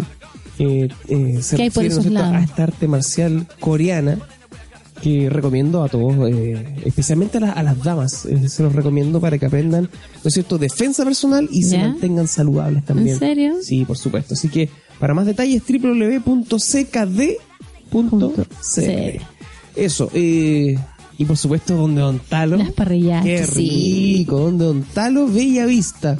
[0.60, 4.18] eh, eh, se ¿Qué hay por refiere a esta arte marcial coreana
[5.02, 9.20] que recomiendo a todos, eh, especialmente a, la- a las damas, eh, se los recomiendo
[9.20, 9.84] para que aprendan,
[10.24, 13.16] ¿no es cierto?, defensa personal y se mantengan saludables también.
[13.16, 13.54] ¿En serio?
[13.64, 14.36] Sí, por supuesto.
[14.36, 14.70] Así que
[15.00, 15.64] para más detalles,
[17.92, 19.22] www.ckd.cl.
[19.76, 20.78] Eso, eh,
[21.18, 22.58] y por supuesto, donde Don Talo.
[22.58, 23.24] Las parrillas.
[23.24, 24.16] Qué sí.
[24.20, 26.20] rico, donde Don Talo, Bella Vista.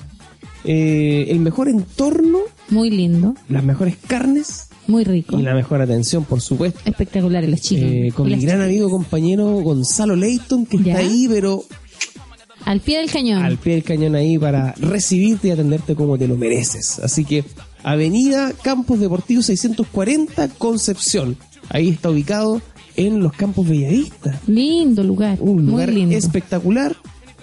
[0.64, 2.38] Eh, el mejor entorno,
[2.72, 3.36] Muy lindo.
[3.50, 5.38] las mejores carnes Muy rico.
[5.38, 6.80] y la mejor atención, por supuesto.
[6.86, 7.86] Espectaculares los chicos.
[7.88, 8.62] Eh, con mi gran chicas.
[8.66, 10.94] amigo, compañero Gonzalo Leighton, que ¿Ya?
[10.94, 11.64] está ahí, pero
[12.66, 13.44] Al pie del cañón.
[13.44, 17.00] al pie del cañón ahí para recibirte y atenderte como te lo mereces.
[17.00, 17.44] Así que
[17.84, 21.38] Avenida Campos Deportivos 640 Concepción.
[21.70, 22.62] Ahí está ubicado
[22.96, 24.40] en los Campos Bellavista.
[24.48, 25.38] Lindo lugar.
[25.42, 26.16] Un lugar muy lindo.
[26.18, 26.96] espectacular,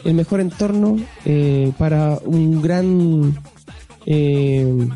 [0.05, 3.39] el mejor entorno eh, para un gran
[4.07, 4.89] eh,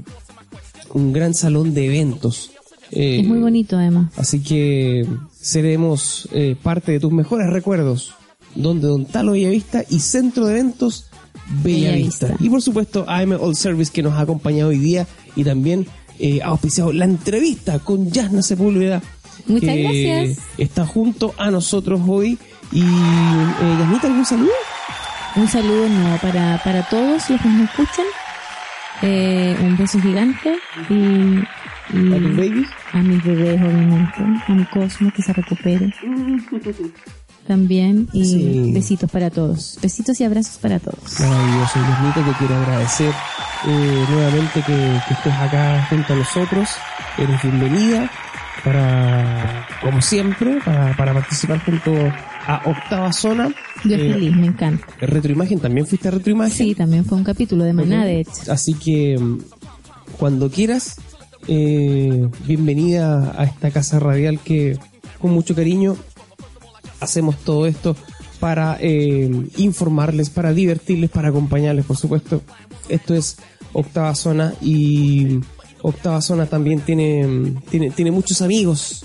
[0.92, 2.50] un gran salón de eventos.
[2.90, 4.12] Eh, Es muy bonito además.
[4.16, 5.06] Así que
[5.40, 8.14] seremos eh, parte de tus mejores recuerdos,
[8.54, 11.06] donde Don Talo Bellavista y Centro de Eventos
[11.62, 12.26] Bellavista.
[12.26, 12.44] Bellavista.
[12.44, 15.06] Y por supuesto, AM All Service que nos ha acompañado hoy día
[15.36, 15.86] y también
[16.18, 19.02] eh, ha auspiciado la entrevista con Yasna Sepúlveda.
[19.46, 20.38] Muchas gracias.
[20.58, 22.38] Está junto a nosotros hoy.
[22.70, 24.52] Y eh, Yasnita, ¿algún saludo?
[25.34, 28.04] Un saludo no, para, para todos los que nos escuchan.
[29.02, 30.56] Eh, un beso gigante
[30.88, 32.68] y, y ¿A tus babies?
[32.92, 34.22] a mis bebés, obviamente.
[34.46, 35.92] A mi Cosmo, que se recupere.
[37.46, 38.08] También.
[38.12, 38.70] Y Sí.
[38.72, 39.78] besitos para todos.
[39.82, 41.18] Besitos y abrazos para todos.
[41.20, 43.12] Maravilloso, Yasnita, te quiero agradecer
[43.66, 46.68] eh, nuevamente que, que estés acá junto a nosotros.
[47.18, 48.08] Eres bienvenida
[48.64, 51.92] para, como siempre, para, para participar junto
[52.46, 53.54] a Octava Zona.
[53.84, 54.86] Yo Eh, feliz, me encanta.
[55.00, 56.56] Retroimagen, también fuiste a Retroimagen.
[56.56, 58.50] Sí, también fue un capítulo de Maná, de hecho.
[58.50, 59.38] Así que mm,
[60.18, 60.96] cuando quieras,
[61.48, 64.78] eh, bienvenida a esta casa radial que
[65.20, 65.96] con mucho cariño
[67.00, 67.96] hacemos todo esto
[68.40, 72.42] para eh, informarles, para divertirles, para acompañarles, por supuesto.
[72.88, 73.36] Esto es
[73.72, 75.40] Octava Zona y
[75.82, 79.04] Octava Zona también tiene, mm, tiene, tiene muchos amigos.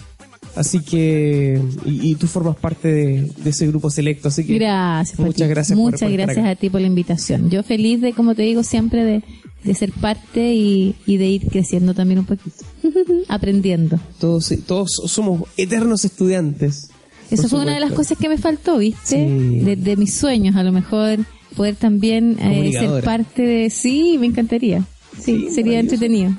[0.58, 5.20] Así que, y, y tú formas parte de, de ese grupo selecto, así que Gracias,
[5.20, 5.78] muchas gracias.
[5.78, 6.50] por- Muchas por gracias acá.
[6.50, 7.50] a ti por la invitación.
[7.50, 9.24] Yo feliz de, como te digo, siempre de,
[9.64, 12.56] de ser parte y, y de ir creciendo también un poquito.
[13.28, 14.00] Aprendiendo.
[14.20, 16.90] Todos, todos somos eternos estudiantes.
[17.30, 19.28] Eso fue una de las cosas que me faltó, ¿viste?
[19.28, 19.60] Sí.
[19.60, 21.20] De, de mis sueños, a lo mejor
[21.56, 23.70] poder también eh, ser parte de...
[23.70, 24.86] Sí, me encantaría.
[25.20, 25.80] Sí, Sí, sería maravilloso.
[25.80, 26.32] entretenido.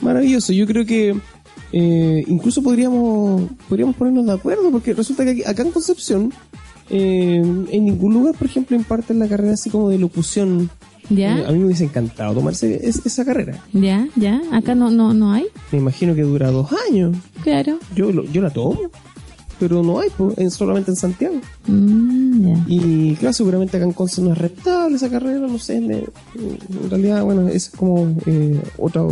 [0.00, 0.52] Maravilloso.
[0.52, 1.16] Yo creo que
[1.76, 6.32] eh, incluso podríamos podríamos ponernos de acuerdo, porque resulta que aquí- acá en Concepción,
[6.88, 10.70] eh, en ningún lugar, por ejemplo, imparten la carrera así como de locución.
[11.10, 11.38] ¿Ya?
[11.38, 13.58] Eh, a mí me hubiese encantado tomarse es- esa carrera.
[13.72, 14.40] Ya, ya.
[14.52, 15.44] Acá no, no, no hay.
[15.72, 17.16] Me imagino que dura dos años.
[17.42, 17.78] Claro.
[17.96, 18.78] Yo, lo- yo la tomo,
[19.58, 21.36] pero no hay, pues, en- solamente en Santiago.
[21.66, 22.64] Mm.
[22.68, 25.76] Y claro, seguramente acá en Conce no es rentable esa carrera, no sé.
[25.76, 26.04] en
[26.88, 29.02] realidad, bueno, es como eh, otra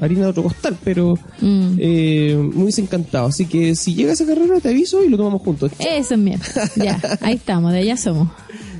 [0.00, 1.74] harina de otro costal, pero Mm.
[1.78, 3.26] eh, me hubiese encantado.
[3.28, 5.72] Así que si llega esa carrera, te aviso y lo tomamos juntos.
[5.78, 6.40] Eso es bien.
[6.76, 8.28] Ya, ahí estamos, de allá somos.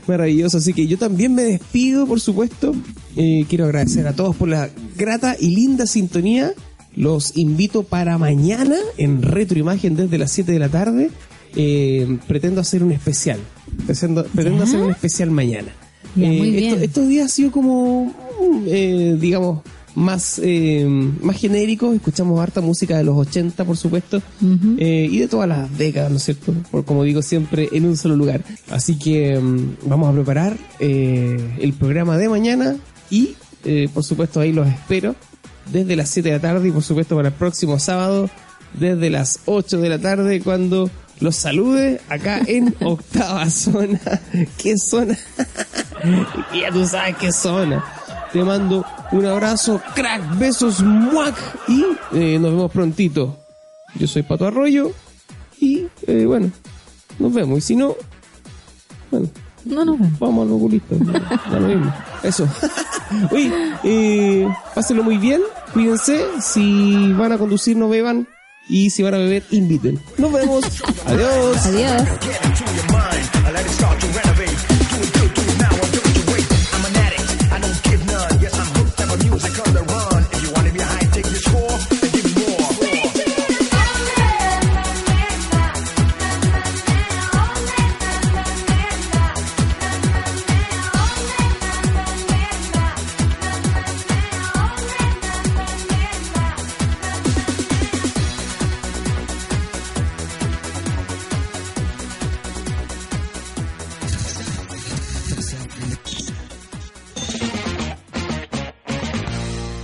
[0.07, 2.74] Maravilloso, así que yo también me despido, por supuesto.
[3.16, 6.53] Eh, quiero agradecer a todos por la grata y linda sintonía.
[6.97, 11.11] Los invito para mañana en Retroimagen desde las 7 de la tarde.
[11.57, 13.39] Eh, pretendo hacer un especial.
[13.86, 15.69] Pretendo, pretendo hacer un especial mañana.
[16.16, 16.82] Ya, Eh, muy esto- bien.
[16.82, 19.61] estos días ha sido como, mm, eh, digamos,
[19.98, 20.86] más, eh,
[21.20, 21.94] más genéricos.
[21.94, 24.22] Escuchamos harta música de los 80, por supuesto,
[24.78, 26.54] eh, y de todas las décadas, ¿no es cierto?
[26.70, 28.42] Por, como digo siempre, en un solo lugar.
[28.70, 32.76] Así que mm, vamos a preparar eh, el programa de mañana
[33.10, 33.34] y,
[33.64, 35.16] eh, por supuesto, ahí los espero
[35.72, 38.30] desde las 7 de la tarde y, por supuesto, para el próximo sábado
[38.74, 44.00] desde las 8 de la tarde cuando los salude acá en octava zona.
[44.56, 45.18] ¿Qué zona?
[46.54, 47.84] Ya tú sabes qué zona.
[48.32, 51.34] Te mando un abrazo, crack, besos, muac
[51.68, 53.36] y eh, nos vemos prontito.
[53.94, 54.92] Yo soy Pato Arroyo
[55.60, 56.50] y eh, bueno,
[57.18, 57.59] nos vemos.
[57.59, 57.96] Y si no,
[59.10, 59.28] bueno,
[59.64, 60.18] No nos vemos.
[60.18, 60.94] vamos al oculista.
[61.50, 61.94] Da lo mismo.
[62.22, 62.46] Eso.
[63.30, 63.50] Oye,
[63.84, 65.40] eh, pásenlo muy bien,
[65.72, 66.26] cuídense.
[66.42, 68.28] Si van a conducir, no beban.
[68.68, 69.98] Y si van a beber, inviten.
[70.18, 70.62] Nos vemos.
[71.06, 71.64] Adiós.
[71.64, 72.02] Adiós.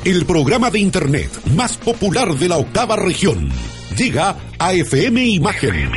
[0.04, 3.48] El programa de Internet más popular de la octava región
[3.96, 5.92] llega a FM Imagen.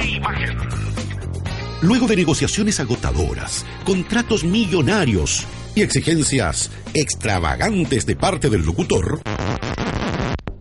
[1.82, 9.20] Luego de negociaciones agotadoras, contratos millonarios y exigencias extravagantes de parte del locutor,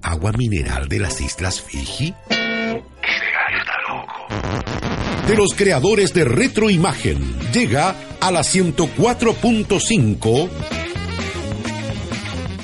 [0.02, 2.12] agua mineral de las Islas Fiji.
[5.28, 10.85] De los creadores de Retroimagen, llega a la 104.5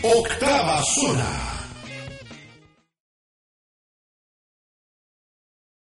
[0.04, 1.41] Octava Zona.